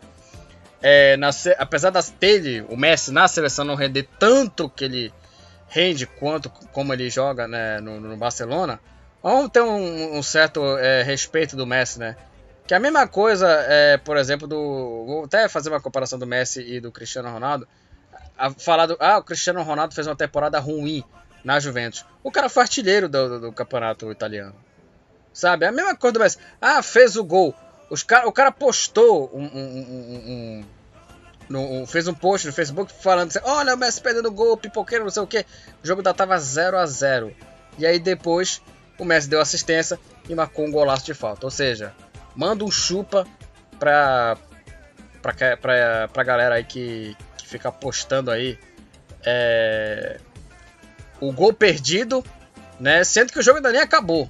É, 0.80 1.16
na, 1.16 1.30
apesar 1.58 1.90
das, 1.90 2.10
dele, 2.10 2.64
o 2.68 2.76
Messi 2.76 3.10
na 3.10 3.28
seleção 3.28 3.64
não 3.64 3.74
render 3.74 4.08
tanto 4.18 4.68
que 4.68 4.84
ele 4.84 5.12
rende 5.68 6.06
quanto 6.06 6.50
como 6.50 6.92
ele 6.92 7.08
joga 7.08 7.48
né, 7.48 7.80
no, 7.80 7.98
no 7.98 8.16
Barcelona, 8.16 8.78
vamos 9.22 9.50
ter 9.50 9.62
um, 9.62 10.18
um 10.18 10.22
certo 10.22 10.76
é, 10.78 11.02
respeito 11.02 11.56
do 11.56 11.66
Messi, 11.66 11.98
né? 11.98 12.16
Que 12.66 12.72
é 12.72 12.76
a 12.78 12.80
mesma 12.80 13.06
coisa, 13.06 13.46
é, 13.68 13.98
por 13.98 14.16
exemplo, 14.16 14.46
do. 14.46 14.56
Vou 15.06 15.24
até 15.24 15.48
fazer 15.48 15.68
uma 15.68 15.80
comparação 15.80 16.18
do 16.18 16.26
Messi 16.26 16.60
e 16.60 16.80
do 16.80 16.90
Cristiano 16.90 17.30
Ronaldo 17.30 17.68
a, 18.36 18.50
falar 18.50 18.86
do. 18.86 18.96
Ah, 19.00 19.18
o 19.18 19.22
Cristiano 19.22 19.62
Ronaldo 19.62 19.94
fez 19.94 20.06
uma 20.06 20.16
temporada 20.16 20.58
ruim 20.58 21.04
na 21.44 21.60
Juventus. 21.60 22.04
O 22.22 22.30
cara 22.30 22.48
foi 22.48 22.62
artilheiro 22.62 23.08
do, 23.08 23.28
do, 23.28 23.40
do 23.40 23.52
campeonato 23.52 24.10
italiano. 24.10 24.54
Sabe? 25.32 25.64
É 25.64 25.68
a 25.68 25.72
mesma 25.72 25.96
coisa 25.96 26.14
do 26.14 26.20
Messi. 26.20 26.38
Ah, 26.60 26.82
fez 26.82 27.16
o 27.16 27.24
gol. 27.24 27.54
Os 27.90 28.02
cara, 28.02 28.26
o 28.26 28.32
cara 28.32 28.50
postou 28.50 29.30
um, 29.34 29.44
um, 29.44 30.64
um, 31.50 31.56
um, 31.56 31.86
fez 31.86 32.08
um 32.08 32.14
post 32.14 32.46
no 32.46 32.52
Facebook 32.52 32.92
falando 32.92 33.28
assim: 33.28 33.40
Olha, 33.44 33.74
o 33.74 33.76
Messi 33.76 34.00
perdendo 34.00 34.30
gol, 34.30 34.56
pipoqueiro, 34.56 35.04
não 35.04 35.10
sei 35.10 35.22
o 35.22 35.26
que. 35.26 35.44
O 35.82 35.86
jogo 35.86 36.00
ainda 36.00 36.14
tava 36.14 36.38
0 36.38 36.78
a 36.78 36.86
0 36.86 37.34
E 37.78 37.84
aí 37.84 37.98
depois 37.98 38.62
o 38.98 39.04
Messi 39.04 39.28
deu 39.28 39.40
assistência 39.40 39.98
e 40.28 40.34
marcou 40.34 40.64
um 40.64 40.70
golaço 40.70 41.04
de 41.04 41.14
falta. 41.14 41.46
Ou 41.46 41.50
seja, 41.50 41.92
manda 42.34 42.64
um 42.64 42.70
chupa 42.70 43.26
pra, 43.78 44.36
pra, 45.20 45.56
pra, 45.56 46.08
pra 46.08 46.22
galera 46.22 46.54
aí 46.54 46.64
que, 46.64 47.16
fica 47.44 47.70
postando 47.70 48.30
aí 48.30 48.58
é, 49.24 50.18
o 51.20 51.32
gol 51.32 51.52
perdido, 51.52 52.24
né? 52.78 53.02
Sendo 53.04 53.32
que 53.32 53.38
o 53.38 53.42
jogo 53.42 53.58
ainda 53.58 53.72
nem 53.72 53.80
acabou. 53.80 54.28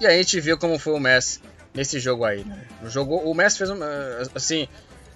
E 0.00 0.06
aí 0.06 0.14
a 0.14 0.22
gente 0.22 0.40
viu 0.40 0.58
como 0.58 0.78
foi 0.78 0.94
o 0.94 1.00
Messi 1.00 1.40
nesse 1.74 2.00
jogo 2.00 2.24
aí, 2.24 2.44
né? 2.44 2.64
O, 2.82 2.88
jogo, 2.88 3.16
o 3.16 3.34
Messi 3.34 3.58
fez 3.58 3.70
um, 3.70 3.78
assim, 4.34 4.68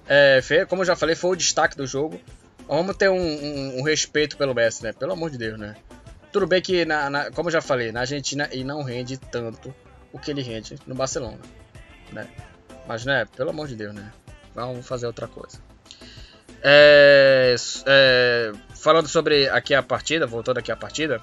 é, 0.07 0.41
como 0.69 0.83
eu 0.83 0.87
já 0.87 0.97
falei, 0.97 1.15
foi 1.15 1.31
o 1.31 1.37
destaque 1.37 1.77
do 1.77 1.87
jogo. 1.87 2.21
Vamos 2.69 2.97
ter 2.97 3.09
um, 3.09 3.17
um, 3.17 3.79
um, 3.79 3.83
respeito 3.83 4.37
pelo 4.37 4.55
Messi, 4.55 4.83
né? 4.83 4.93
Pelo 4.93 5.13
amor 5.13 5.31
de 5.31 5.39
Deus, 5.39 5.59
né? 5.59 5.77
Tudo 6.33 6.47
bem 6.47 6.61
que, 6.61 6.85
na, 6.85 7.09
na, 7.09 7.31
como 7.31 7.49
eu 7.49 7.53
já 7.53 7.63
falei, 7.63 7.93
na 7.93 8.01
Argentina 8.01 8.49
ele 8.51 8.65
não 8.65 8.83
rende 8.83 9.17
tanto 9.17 9.75
o 10.13 10.19
que 10.19 10.31
ele 10.31 10.43
rende 10.43 10.77
no 10.87 10.95
Barcelona, 10.95 11.39
né? 12.13 12.27
Mas, 12.87 13.05
né? 13.05 13.25
Pelo 13.37 13.51
amor 13.51 13.69
de 13.69 13.77
Deus, 13.77 13.95
né? 13.95 14.13
Vamos 14.55 14.87
fazer 14.87 15.07
outra 15.07 15.29
coisa. 15.29 15.59
É, 16.69 17.55
é, 17.87 18.53
falando 18.75 19.07
sobre 19.07 19.49
aqui 19.49 19.73
a 19.73 19.85
partida, 19.85 20.27
voltando 20.27 20.59
aqui 20.59 20.73
a 20.73 20.77
partida, 20.77 21.21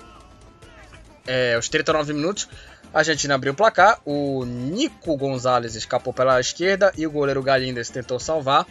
é, 1.28 1.56
aos 1.56 1.68
39 1.68 2.14
minutos, 2.14 2.48
a 2.94 3.00
Argentina 3.00 3.36
abriu 3.36 3.52
o 3.52 3.56
placar, 3.56 4.00
o 4.06 4.46
Nico 4.46 5.18
Gonzalez 5.18 5.76
escapou 5.76 6.14
pela 6.14 6.40
esquerda 6.40 6.94
e 6.98 7.06
o 7.06 7.12
goleiro 7.12 7.44
Galindes 7.44 7.90
tentou 7.90 8.22
salvar. 8.22 8.66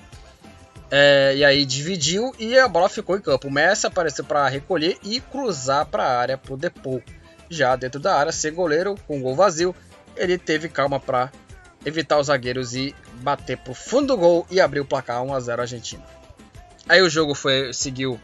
É, 0.91 1.35
e 1.37 1.45
aí 1.45 1.67
dividiu 1.67 2.35
e 2.39 2.59
a 2.59 2.67
bola 2.69 2.89
ficou 2.89 3.19
em 3.19 3.21
campo. 3.21 3.49
O 3.49 3.53
Messi 3.53 3.87
apareceu 3.87 4.25
para 4.25 4.49
recolher 4.49 4.97
e 5.03 5.21
cruzar 5.21 5.85
para 5.85 6.05
a 6.05 6.19
área 6.19 6.39
para 6.39 6.55
o 6.55 6.57
Depô. 6.57 7.03
Já 7.51 7.77
dentro 7.77 8.01
da 8.01 8.17
área, 8.17 8.33
sem 8.33 8.53
goleiro, 8.53 8.95
com 9.07 9.21
gol 9.21 9.35
vazio, 9.35 9.75
ele 10.17 10.39
teve 10.39 10.71
calma 10.71 10.99
para 10.99 11.31
evitar 11.85 12.19
os 12.19 12.29
zagueiros 12.29 12.75
e 12.75 12.95
bater 13.21 13.59
para 13.59 13.73
o 13.73 13.75
fundo 13.75 14.09
do 14.09 14.17
gol 14.17 14.47
e 14.51 14.59
abrir 14.59 14.81
o 14.81 14.87
placar 14.87 15.23
1 15.23 15.35
a 15.35 15.41
0 15.41 15.61
Argentina. 15.61 16.22
Aí 16.89 17.01
o 17.01 17.09
jogo 17.09 17.35
foi 17.35 17.73
seguiu 17.73 18.21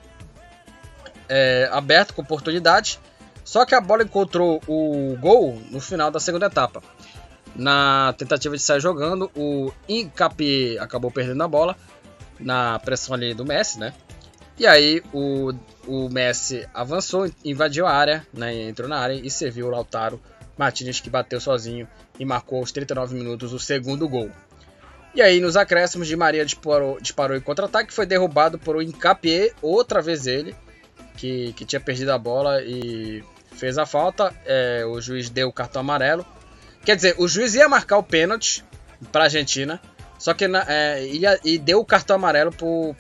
é, 1.28 1.68
aberto 1.72 2.14
com 2.14 2.22
oportunidade, 2.22 2.98
só 3.44 3.64
que 3.64 3.74
a 3.74 3.80
bola 3.80 4.02
encontrou 4.02 4.60
o 4.66 5.16
gol 5.20 5.60
no 5.70 5.80
final 5.80 6.10
da 6.10 6.20
segunda 6.20 6.46
etapa. 6.46 6.82
Na 7.54 8.14
tentativa 8.16 8.56
de 8.56 8.62
sair 8.62 8.80
jogando, 8.80 9.30
o 9.34 9.72
Incapié 9.88 10.78
acabou 10.78 11.10
perdendo 11.10 11.42
a 11.42 11.48
bola 11.48 11.76
na 12.38 12.78
pressão 12.78 13.14
ali 13.14 13.34
do 13.34 13.44
Messi, 13.44 13.78
né? 13.78 13.92
E 14.58 14.66
aí 14.66 15.02
o, 15.12 15.52
o 15.86 16.08
Messi 16.08 16.68
avançou, 16.74 17.30
invadiu 17.44 17.86
a 17.86 17.92
área, 17.92 18.26
né? 18.32 18.68
entrou 18.68 18.88
na 18.88 18.98
área 18.98 19.14
e 19.14 19.30
serviu 19.30 19.66
o 19.66 19.70
Lautaro 19.70 20.20
Martinez 20.56 20.98
que 20.98 21.08
bateu 21.08 21.40
sozinho 21.40 21.88
e 22.18 22.24
marcou 22.24 22.58
aos 22.58 22.72
39 22.72 23.14
minutos 23.14 23.52
o 23.52 23.58
segundo 23.58 24.08
gol. 24.08 24.30
E 25.18 25.20
aí, 25.20 25.40
nos 25.40 25.56
acréscimos, 25.56 26.06
de 26.06 26.14
Maria 26.14 26.44
disparou, 26.44 27.00
disparou 27.00 27.36
em 27.36 27.40
contra-ataque, 27.40 27.92
foi 27.92 28.06
derrubado 28.06 28.56
por 28.56 28.76
o 28.76 28.80
Incapié, 28.80 29.50
outra 29.60 30.00
vez 30.00 30.28
ele, 30.28 30.54
que, 31.16 31.52
que 31.54 31.64
tinha 31.64 31.80
perdido 31.80 32.12
a 32.12 32.18
bola 32.18 32.62
e 32.62 33.24
fez 33.56 33.78
a 33.78 33.84
falta. 33.84 34.32
É, 34.46 34.84
o 34.86 35.00
juiz 35.00 35.28
deu 35.28 35.48
o 35.48 35.52
cartão 35.52 35.80
amarelo. 35.80 36.24
Quer 36.84 36.94
dizer, 36.94 37.16
o 37.18 37.26
juiz 37.26 37.56
ia 37.56 37.68
marcar 37.68 37.98
o 37.98 38.02
pênalti 38.04 38.64
para 39.10 39.22
a 39.22 39.24
Argentina, 39.24 39.82
só 40.20 40.34
que 40.34 40.46
na, 40.46 40.64
é, 40.68 41.04
ia, 41.08 41.36
e 41.44 41.58
deu 41.58 41.80
o 41.80 41.84
cartão 41.84 42.14
amarelo 42.14 42.52
pro, 42.52 42.94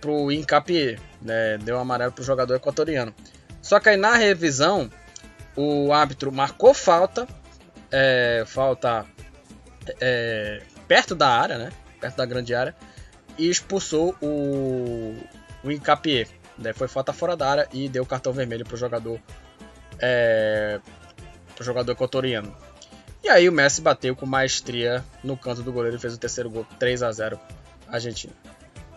pro 0.00 0.30
Incapié, 0.30 0.96
né? 1.20 1.58
deu 1.58 1.74
o 1.74 1.80
amarelo 1.80 2.12
pro 2.12 2.22
jogador 2.22 2.54
equatoriano. 2.54 3.12
Só 3.60 3.80
que 3.80 3.88
aí 3.88 3.96
na 3.96 4.14
revisão, 4.14 4.88
o 5.56 5.92
árbitro 5.92 6.30
marcou 6.30 6.72
falta, 6.72 7.26
é, 7.90 8.44
falta 8.46 9.04
é, 10.00 10.62
perto 10.86 11.14
da 11.14 11.28
área, 11.28 11.58
né? 11.58 11.72
Perto 12.00 12.16
da 12.16 12.26
grande 12.26 12.54
área. 12.54 12.74
E 13.38 13.48
expulsou 13.48 14.14
o, 14.20 15.16
o 15.62 15.70
Incapié. 15.70 16.26
Né? 16.58 16.72
Foi 16.72 16.88
falta 16.88 17.12
fora 17.12 17.36
da 17.36 17.48
área 17.48 17.68
e 17.72 17.88
deu 17.88 18.06
cartão 18.06 18.32
vermelho 18.32 18.64
pro 18.64 18.76
jogador. 18.76 19.20
É, 19.98 20.80
pro 21.54 21.64
jogador 21.64 21.92
equatoriano. 21.92 22.54
E 23.22 23.28
aí 23.28 23.48
o 23.48 23.52
Messi 23.52 23.80
bateu 23.80 24.14
com 24.14 24.26
maestria 24.26 25.02
no 25.22 25.36
canto 25.36 25.62
do 25.62 25.72
goleiro 25.72 25.96
e 25.96 26.00
fez 26.00 26.14
o 26.14 26.18
terceiro 26.18 26.50
gol, 26.50 26.66
3 26.78 27.02
a 27.02 27.10
0 27.10 27.40
Argentina. 27.88 28.34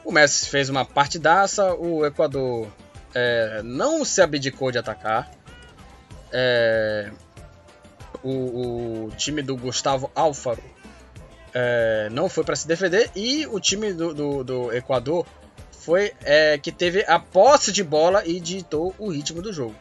O 0.03 0.11
Messi 0.11 0.49
fez 0.49 0.69
uma 0.69 0.83
partidaça, 0.83 1.73
o 1.73 2.05
Equador 2.05 2.67
é, 3.13 3.61
não 3.63 4.03
se 4.03 4.21
abdicou 4.21 4.71
de 4.71 4.77
atacar. 4.77 5.31
É, 6.31 7.09
o, 8.21 9.05
o, 9.05 9.11
time 9.15 9.41
do 9.41 9.55
Gustavo 9.55 10.11
Alfaro 10.13 10.61
é, 11.53 12.09
não 12.11 12.29
foi 12.29 12.43
para 12.43 12.55
se 12.55 12.67
defender 12.67 13.09
e 13.15 13.45
o 13.47 13.59
time 13.59 13.93
do, 13.93 14.13
do, 14.13 14.43
do 14.43 14.73
Equador 14.73 15.25
foi 15.71 16.13
é, 16.23 16.57
que 16.57 16.71
teve 16.71 17.05
a 17.07 17.19
posse 17.19 17.71
de 17.71 17.83
bola 17.83 18.25
e 18.25 18.39
ditou 18.39 18.93
o 18.97 19.09
ritmo 19.09 19.41
do 19.41 19.53
jogo. 19.53 19.75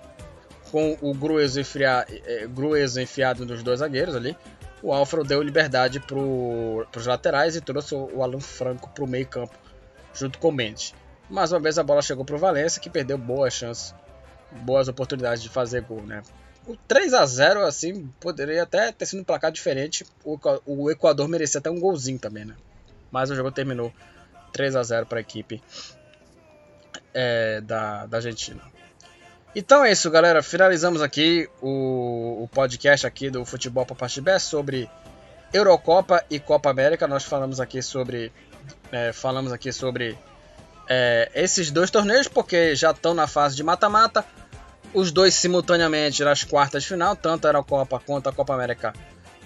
Com 0.71 0.97
o 1.01 1.15
Grueso, 1.15 1.61
é, 1.61 2.47
Grueso 2.47 3.01
enfiado 3.01 3.45
nos 3.45 3.63
dois 3.63 3.81
zagueiros 3.81 4.15
ali, 4.15 4.37
o 4.83 4.93
Alfaro 4.93 5.25
deu 5.25 5.43
liberdade 5.43 5.99
para 5.99 6.19
os 6.19 7.07
laterais 7.07 7.57
e 7.57 7.61
trouxe 7.61 7.95
o 7.95 8.23
Alan 8.23 8.41
Franco 8.41 8.89
para 8.91 9.03
o 9.03 9.09
meio 9.09 9.27
campo, 9.27 9.55
junto 10.15 10.39
com 10.39 10.49
o 10.49 10.53
Mendes. 10.53 10.95
Mais 11.29 11.51
uma 11.51 11.59
vez 11.59 11.79
a 11.79 11.83
bola 11.83 12.01
chegou 12.03 12.25
para 12.25 12.37
o 12.37 12.39
Valência, 12.39 12.81
que 12.81 12.89
perdeu 12.89 13.19
boas 13.19 13.53
chances, 13.53 13.95
boas 14.63 14.87
oportunidades 14.87 15.43
de 15.43 15.49
fazer 15.49 15.83
gol. 15.83 16.03
Né? 16.03 16.23
O 16.67 16.77
3 16.77 17.15
a 17.15 17.25
0 17.25 17.65
assim, 17.65 18.09
poderia 18.21 18.63
até 18.63 18.91
ter 18.91 19.07
sido 19.07 19.21
um 19.21 19.25
placar 19.25 19.53
diferente. 19.53 20.05
O 20.67 20.91
Equador 20.91 21.29
merecia 21.29 21.61
até 21.61 21.71
um 21.71 21.79
golzinho 21.79 22.19
também, 22.19 22.45
né? 22.45 22.57
Mas 23.11 23.31
o 23.31 23.37
jogo 23.37 23.53
terminou 23.53 23.93
3 24.53 24.75
a 24.75 24.83
0 24.83 25.07
para 25.07 25.19
a 25.19 25.21
equipe 25.21 25.63
é, 27.15 27.61
da, 27.61 28.07
da 28.07 28.17
Argentina. 28.19 28.61
Então 29.55 29.85
é 29.85 29.93
isso, 29.93 30.11
galera. 30.11 30.43
Finalizamos 30.43 31.01
aqui 31.01 31.49
o, 31.63 32.43
o 32.43 32.49
podcast 32.53 33.07
aqui 33.07 33.31
do 33.31 33.45
Futebol 33.45 33.87
Papachibé 33.87 34.39
sobre 34.39 34.91
Eurocopa 35.53 36.23
e 36.29 36.39
Copa 36.39 36.69
América. 36.69 37.07
Nós 37.07 37.25
falamos 37.25 37.59
aqui 37.61 37.81
sobre 37.81 38.31
é, 38.93 39.13
falamos 39.13 39.53
aqui 39.53 39.73
sobre 39.73 40.19
é, 40.89 41.31
esses 41.35 41.71
dois 41.71 41.91
torneios 41.91 42.29
porque 42.29 42.75
já 42.75 42.91
estão 42.91 43.15
na 43.15 43.27
fase 43.27 43.57
de 43.57 43.63
mata-mata. 43.63 44.25
Os 44.97 45.13
dois 45.13 45.35
simultaneamente 45.35 46.25
nas 46.25 46.43
quartas 46.43 46.83
de 46.83 46.89
final, 46.89 47.15
tanto 47.15 47.45
a 47.45 47.51
Eurocopa 47.51 48.01
quanto 48.01 48.31
a 48.31 48.33
Copa 48.33 48.55
América. 48.55 48.95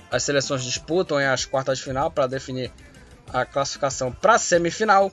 As 0.09 0.23
seleções 0.23 0.63
disputam 0.63 1.19
as 1.19 1.45
quartas 1.45 1.79
de 1.79 1.85
final 1.85 2.09
para 2.09 2.29
definir 2.29 2.71
a 3.33 3.45
classificação 3.45 4.13
para 4.13 4.35
a 4.35 4.39
semifinal. 4.39 5.11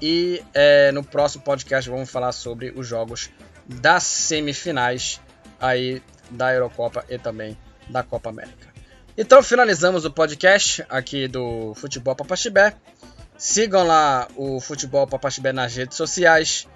E 0.00 0.42
é, 0.52 0.90
no 0.90 1.04
próximo 1.04 1.44
podcast 1.44 1.88
vamos 1.88 2.10
falar 2.10 2.32
sobre 2.32 2.72
os 2.74 2.88
jogos 2.88 3.30
das 3.64 4.02
semifinais 4.02 5.20
aí 5.60 6.02
da 6.28 6.52
Eurocopa 6.52 7.04
e 7.08 7.16
também 7.16 7.56
da 7.88 8.02
Copa 8.02 8.30
América. 8.30 8.66
Então 9.16 9.44
finalizamos 9.44 10.04
o 10.04 10.10
podcast 10.10 10.84
aqui 10.88 11.28
do 11.28 11.72
Futebol 11.76 12.16
Papaxibé. 12.16 12.74
Sigam 13.38 13.86
lá 13.86 14.26
o 14.34 14.58
Futebol 14.58 15.06
Papaxibé 15.06 15.52
nas 15.52 15.76
redes 15.76 15.96
sociais. 15.96 16.66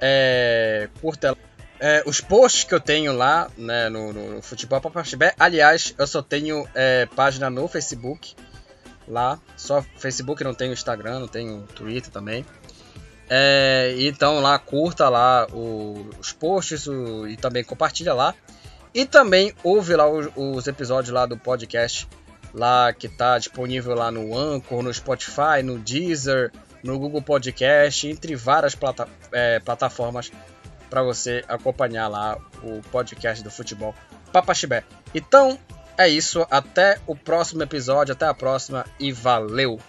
É, 0.00 0.88
curta 1.00 1.38
é, 1.80 2.02
os 2.06 2.20
posts 2.20 2.64
que 2.64 2.74
eu 2.74 2.80
tenho 2.80 3.12
lá 3.12 3.50
né, 3.56 3.88
no, 3.88 4.12
no 4.12 4.42
Futebol 4.42 4.80
Papaxibé. 4.80 5.34
Aliás, 5.38 5.94
eu 5.98 6.06
só 6.06 6.22
tenho 6.22 6.68
é, 6.74 7.06
página 7.14 7.50
no 7.50 7.66
Facebook 7.68 8.34
lá. 9.08 9.38
Só 9.56 9.82
Facebook, 9.96 10.42
não 10.44 10.54
tenho 10.54 10.72
Instagram, 10.72 11.20
não 11.20 11.28
tenho 11.28 11.62
Twitter 11.74 12.10
também. 12.10 12.44
É, 13.28 13.94
então 13.98 14.40
lá 14.40 14.58
curta 14.58 15.08
lá 15.08 15.46
o, 15.50 16.10
os 16.20 16.30
posts 16.32 16.86
o, 16.86 17.26
e 17.26 17.36
também 17.36 17.64
compartilha 17.64 18.14
lá. 18.14 18.34
E 18.94 19.04
também 19.04 19.52
ouve 19.64 19.96
lá 19.96 20.08
os, 20.08 20.28
os, 20.36 20.66
episódios 20.68 21.12
lá 21.12 21.26
do 21.26 21.36
podcast 21.36 22.06
lá 22.52 22.92
que 22.92 23.08
está 23.08 23.36
disponível 23.36 23.94
lá 23.94 24.10
no 24.10 24.38
Anchor, 24.38 24.82
no 24.82 24.94
Spotify, 24.94 25.62
no 25.64 25.78
Deezer, 25.78 26.52
no 26.84 26.96
Google 26.98 27.20
Podcast, 27.20 28.06
entre 28.06 28.36
várias 28.36 28.76
plata, 28.76 29.08
é, 29.32 29.58
plataformas 29.58 30.30
para 30.94 31.02
você 31.02 31.44
acompanhar 31.48 32.06
lá 32.06 32.38
o 32.62 32.80
podcast 32.92 33.42
do 33.42 33.50
futebol 33.50 33.92
Papaxibé. 34.32 34.84
Então 35.12 35.58
é 35.98 36.08
isso, 36.08 36.46
até 36.48 37.00
o 37.04 37.16
próximo 37.16 37.64
episódio, 37.64 38.12
até 38.12 38.26
a 38.26 38.32
próxima 38.32 38.86
e 39.00 39.10
valeu! 39.10 39.80